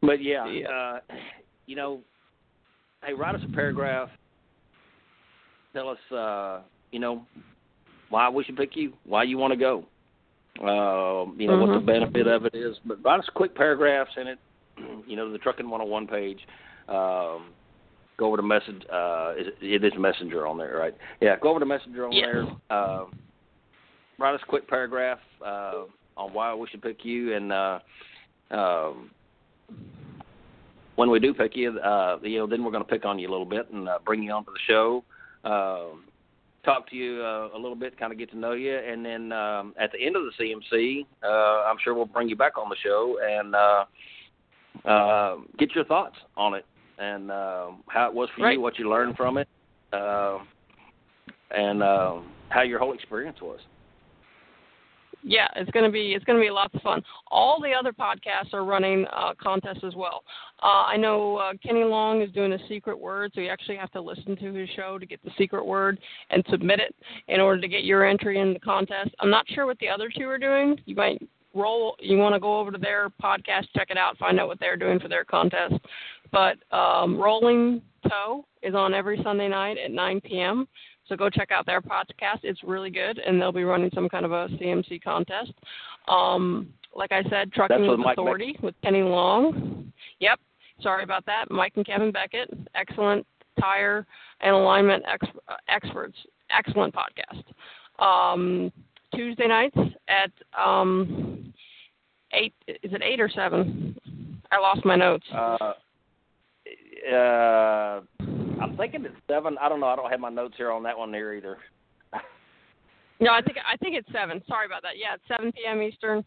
but 0.00 0.22
yeah, 0.22 0.46
Yeah. 0.48 0.68
Uh, 0.68 1.00
you 1.66 1.76
know, 1.76 2.00
hey, 3.04 3.12
write 3.12 3.34
us 3.34 3.42
a 3.46 3.52
paragraph. 3.52 4.08
Tell 5.74 5.90
us, 5.90 6.12
uh, 6.12 6.60
you 6.92 6.98
know, 7.00 7.26
why 8.08 8.30
we 8.30 8.42
should 8.44 8.56
pick 8.56 8.74
you, 8.74 8.94
why 9.04 9.24
you 9.24 9.36
want 9.36 9.52
to 9.52 9.56
go. 9.58 9.84
Um, 10.60 11.36
you 11.38 11.46
know 11.46 11.58
what 11.58 11.66
the 11.72 11.80
Mhm. 11.80 11.86
benefit 11.86 12.26
of 12.26 12.46
it 12.46 12.54
is, 12.54 12.78
but 12.86 13.02
write 13.04 13.20
us 13.20 13.28
quick 13.34 13.54
paragraph, 13.54 14.08
send 14.14 14.28
it, 14.30 14.38
you 15.06 15.14
know, 15.14 15.30
the 15.30 15.38
Trucking 15.38 15.68
101 15.68 16.06
page. 16.06 16.40
Um, 16.88 17.50
go 18.18 18.26
over 18.26 18.36
to 18.36 18.42
message. 18.42 18.82
Uh, 18.92 19.32
is 19.38 19.46
it, 19.46 19.82
it 19.82 19.84
is 19.84 19.92
Messenger 19.98 20.46
on 20.46 20.58
there, 20.58 20.76
right? 20.76 20.94
Yeah, 21.20 21.36
go 21.40 21.50
over 21.50 21.60
to 21.60 21.66
Messenger 21.66 22.06
on 22.06 22.12
Yes. 22.12 22.26
there. 22.26 22.76
Um, 22.76 23.12
write 24.18 24.34
us 24.34 24.40
a 24.42 24.46
quick 24.46 24.68
paragraph 24.68 25.20
uh, 25.44 25.84
on 26.16 26.32
why 26.34 26.54
we 26.54 26.66
should 26.68 26.82
pick 26.82 27.04
you, 27.04 27.34
and 27.34 27.52
uh, 27.52 27.78
um, 28.50 29.10
when 30.96 31.10
we 31.10 31.20
do 31.20 31.32
pick 31.32 31.56
you, 31.56 31.78
uh, 31.78 32.18
you 32.22 32.38
know, 32.38 32.46
then 32.46 32.64
we're 32.64 32.72
going 32.72 32.84
to 32.84 32.90
pick 32.90 33.04
on 33.04 33.18
you 33.18 33.28
a 33.28 33.30
little 33.30 33.46
bit 33.46 33.70
and 33.72 33.88
uh, 33.88 33.98
bring 34.04 34.22
you 34.22 34.32
onto 34.32 34.50
the 34.52 34.58
show. 34.66 35.04
Um, 35.44 36.04
talk 36.64 36.90
to 36.90 36.96
you 36.96 37.22
uh, 37.22 37.50
a 37.54 37.58
little 37.58 37.76
bit, 37.76 37.98
kind 37.98 38.12
of 38.12 38.18
get 38.18 38.30
to 38.32 38.36
know 38.36 38.52
you, 38.52 38.76
and 38.76 39.06
then 39.06 39.30
um, 39.30 39.74
at 39.80 39.92
the 39.92 40.04
end 40.04 40.16
of 40.16 40.22
the 40.24 40.32
CMC, 40.42 41.06
uh, 41.22 41.70
I'm 41.70 41.76
sure 41.82 41.94
we'll 41.94 42.06
bring 42.06 42.28
you 42.28 42.36
back 42.36 42.58
on 42.58 42.68
the 42.68 42.76
show 42.82 43.18
and 43.22 43.54
uh, 43.54 43.84
uh, 44.88 45.36
get 45.56 45.74
your 45.76 45.84
thoughts 45.84 46.16
on 46.36 46.54
it 46.54 46.66
and 46.98 47.30
uh, 47.30 47.70
how 47.88 48.08
it 48.08 48.14
was 48.14 48.28
for 48.36 48.44
right. 48.44 48.54
you, 48.54 48.60
what 48.60 48.78
you 48.78 48.88
learned 48.88 49.16
from 49.16 49.38
it, 49.38 49.48
uh, 49.92 50.38
and 51.50 51.82
uh, 51.82 52.18
how 52.48 52.62
your 52.62 52.78
whole 52.78 52.94
experience 52.94 53.38
was 53.40 53.60
yeah, 55.22 55.48
it's 55.56 55.70
gonna 55.72 55.90
be 55.90 56.12
it's 56.14 56.24
gonna 56.24 56.40
be 56.40 56.50
lots 56.50 56.74
of 56.74 56.82
fun. 56.82 57.02
All 57.30 57.60
the 57.60 57.72
other 57.72 57.92
podcasts 57.92 58.52
are 58.52 58.64
running 58.64 59.06
uh, 59.12 59.34
contests 59.40 59.84
as 59.84 59.94
well. 59.94 60.22
Uh, 60.62 60.84
I 60.86 60.96
know 60.96 61.36
uh, 61.36 61.52
Kenny 61.64 61.84
Long 61.84 62.22
is 62.22 62.30
doing 62.32 62.52
a 62.52 62.68
secret 62.68 62.98
word, 62.98 63.32
so 63.34 63.40
you 63.40 63.48
actually 63.48 63.76
have 63.76 63.90
to 63.92 64.00
listen 64.00 64.36
to 64.36 64.52
his 64.52 64.68
show 64.76 64.98
to 64.98 65.06
get 65.06 65.22
the 65.24 65.30
secret 65.36 65.64
word 65.64 65.98
and 66.30 66.44
submit 66.50 66.80
it 66.80 66.94
in 67.28 67.40
order 67.40 67.60
to 67.60 67.68
get 67.68 67.84
your 67.84 68.06
entry 68.06 68.38
in 68.38 68.52
the 68.52 68.60
contest. 68.60 69.10
I'm 69.20 69.30
not 69.30 69.46
sure 69.48 69.66
what 69.66 69.78
the 69.80 69.88
other 69.88 70.10
two 70.16 70.28
are 70.28 70.38
doing. 70.38 70.78
You 70.86 70.94
might 70.94 71.20
roll. 71.54 71.96
You 72.00 72.18
want 72.18 72.34
to 72.34 72.40
go 72.40 72.58
over 72.58 72.70
to 72.70 72.78
their 72.78 73.10
podcast, 73.22 73.66
check 73.76 73.90
it 73.90 73.98
out, 73.98 74.16
find 74.18 74.38
out 74.38 74.48
what 74.48 74.60
they're 74.60 74.76
doing 74.76 75.00
for 75.00 75.08
their 75.08 75.24
contest. 75.24 75.74
But 76.32 76.58
um, 76.76 77.18
Rolling 77.18 77.82
Toe 78.08 78.44
is 78.62 78.74
on 78.74 78.94
every 78.94 79.20
Sunday 79.22 79.48
night 79.48 79.78
at 79.78 79.90
9 79.90 80.20
p.m. 80.20 80.68
So 81.08 81.16
go 81.16 81.30
check 81.30 81.50
out 81.50 81.64
their 81.66 81.80
podcast. 81.80 82.40
It's 82.42 82.62
really 82.62 82.90
good, 82.90 83.18
and 83.18 83.40
they'll 83.40 83.52
be 83.52 83.64
running 83.64 83.90
some 83.94 84.08
kind 84.08 84.24
of 84.24 84.32
a 84.32 84.48
CMC 84.48 85.02
contest. 85.02 85.52
Um, 86.06 86.68
like 86.94 87.12
I 87.12 87.22
said, 87.30 87.52
Trucking 87.52 87.86
with 87.86 88.00
Authority 88.06 88.56
with 88.62 88.74
Kenny 88.82 89.02
Long. 89.02 89.92
Yep. 90.20 90.40
Sorry 90.82 91.02
about 91.02 91.24
that. 91.26 91.50
Mike 91.50 91.72
and 91.76 91.86
Kevin 91.86 92.12
Beckett. 92.12 92.50
Excellent 92.74 93.26
tire 93.58 94.06
and 94.40 94.54
alignment 94.54 95.04
ex- 95.12 95.26
uh, 95.48 95.56
experts. 95.68 96.16
Excellent 96.56 96.94
podcast. 96.94 97.42
Um, 98.04 98.72
Tuesday 99.14 99.48
nights 99.48 99.76
at 100.08 100.30
um, 100.58 101.52
eight. 102.32 102.54
Is 102.66 102.92
it 102.92 103.02
eight 103.02 103.20
or 103.20 103.28
seven? 103.28 103.96
I 104.50 104.58
lost 104.58 104.84
my 104.84 104.96
notes. 104.96 105.26
Uh, 105.32 105.72
uh, 107.12 108.00
I'm 108.60 108.76
thinking 108.76 109.04
it's 109.04 109.14
seven. 109.28 109.56
I 109.60 109.68
don't 109.68 109.80
know. 109.80 109.86
I 109.86 109.96
don't 109.96 110.10
have 110.10 110.20
my 110.20 110.30
notes 110.30 110.54
here 110.56 110.70
on 110.70 110.82
that 110.84 110.96
one 110.96 111.12
there 111.12 111.34
either. 111.34 111.58
no, 113.20 113.32
I 113.32 113.40
think 113.42 113.58
I 113.58 113.76
think 113.76 113.96
it's 113.96 114.08
seven. 114.12 114.42
Sorry 114.46 114.66
about 114.66 114.82
that. 114.82 114.98
Yeah, 114.98 115.14
it's 115.14 115.24
seven 115.28 115.52
p.m. 115.52 115.82
Eastern. 115.82 116.24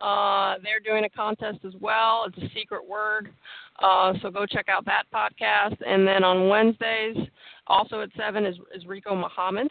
Uh, 0.00 0.54
they're 0.62 0.80
doing 0.84 1.04
a 1.04 1.08
contest 1.10 1.58
as 1.66 1.72
well. 1.80 2.24
It's 2.28 2.38
a 2.38 2.54
secret 2.54 2.86
word. 2.86 3.30
Uh, 3.82 4.12
so 4.22 4.30
go 4.30 4.46
check 4.46 4.66
out 4.68 4.84
that 4.84 5.04
podcast. 5.12 5.76
And 5.84 6.06
then 6.06 6.22
on 6.22 6.48
Wednesdays, 6.48 7.16
also 7.66 8.00
at 8.00 8.10
seven 8.16 8.46
is, 8.46 8.56
is 8.74 8.86
Rico 8.86 9.16
Muhammad 9.16 9.68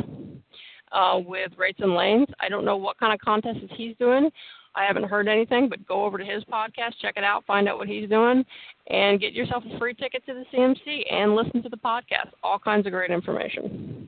uh, 0.92 1.20
with 1.26 1.52
Rates 1.58 1.80
and 1.82 1.96
Lanes. 1.96 2.28
I 2.40 2.50
don't 2.50 2.66
know 2.66 2.78
what 2.78 2.98
kind 2.98 3.14
of 3.14 3.20
contests 3.20 3.72
he's 3.76 3.96
doing. 3.98 4.30
I 4.78 4.86
haven't 4.86 5.06
heard 5.06 5.28
anything, 5.28 5.70
but 5.70 5.86
go 5.88 6.06
over 6.06 6.20
to 6.20 6.24
his 6.24 6.44
podcast, 6.44 6.92
check 7.02 7.16
it 7.18 7.24
out, 7.24 7.44
find 7.48 7.68
out 7.68 7.80
what 7.80 7.88
he's 7.88 8.08
doing, 8.08 8.46
and 8.92 9.20
get 9.20 9.34
yourself 9.34 9.64
a 9.66 9.80
free 9.80 9.96
ticket 9.96 10.24
to 10.28 10.34
the 10.36 10.46
CMC 10.56 11.12
and 11.12 11.36
listen 11.36 11.64
to 11.64 11.70
the 11.70 11.78
podcast. 11.78 12.30
All 12.44 12.60
kinds 12.60 12.86
of 12.86 12.92
great 12.92 13.10
information. 13.10 14.08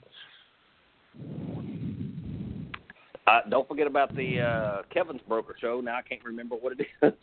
Uh, 3.25 3.39
don't 3.49 3.67
forget 3.67 3.87
about 3.87 4.15
the 4.15 4.41
uh, 4.41 4.81
Kevin's 4.93 5.21
Broker 5.27 5.55
Show. 5.59 5.81
Now 5.81 5.97
I 5.97 6.01
can't 6.03 6.23
remember 6.23 6.55
what 6.55 6.73
it 6.79 6.85
is. 7.01 7.13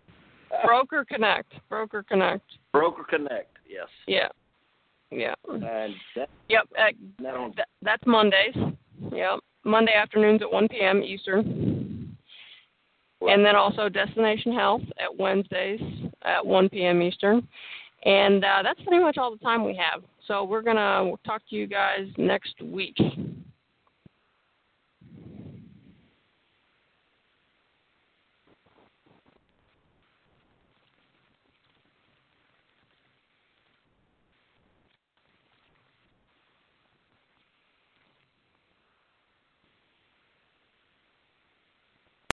Broker 0.64 1.04
Connect. 1.04 1.52
Broker 1.68 2.02
Connect. 2.02 2.44
Broker 2.72 3.04
Connect. 3.08 3.56
Yes. 3.68 3.86
Yeah. 4.08 4.28
Yeah. 5.10 5.34
And 5.48 5.62
that, 6.16 6.28
yep. 6.48 6.68
Uh, 6.76 6.90
that, 7.56 7.68
that's 7.80 8.02
Mondays. 8.06 8.56
Yep. 9.12 9.40
Monday 9.64 9.94
afternoons 9.94 10.42
at 10.42 10.50
1 10.50 10.68
p.m. 10.68 11.02
Eastern. 11.02 11.67
And 13.20 13.44
then 13.44 13.56
also 13.56 13.88
Destination 13.88 14.52
Health 14.54 14.82
at 14.98 15.14
Wednesdays 15.16 15.80
at 16.22 16.44
1 16.44 16.68
p.m. 16.68 17.02
Eastern. 17.02 17.46
And 18.04 18.44
uh, 18.44 18.62
that's 18.62 18.80
pretty 18.82 19.02
much 19.02 19.18
all 19.18 19.30
the 19.30 19.38
time 19.38 19.64
we 19.64 19.76
have. 19.76 20.02
So 20.26 20.44
we're 20.44 20.62
going 20.62 20.76
to 20.76 21.16
talk 21.26 21.42
to 21.50 21.56
you 21.56 21.66
guys 21.66 22.06
next 22.16 22.60
week. 22.62 22.96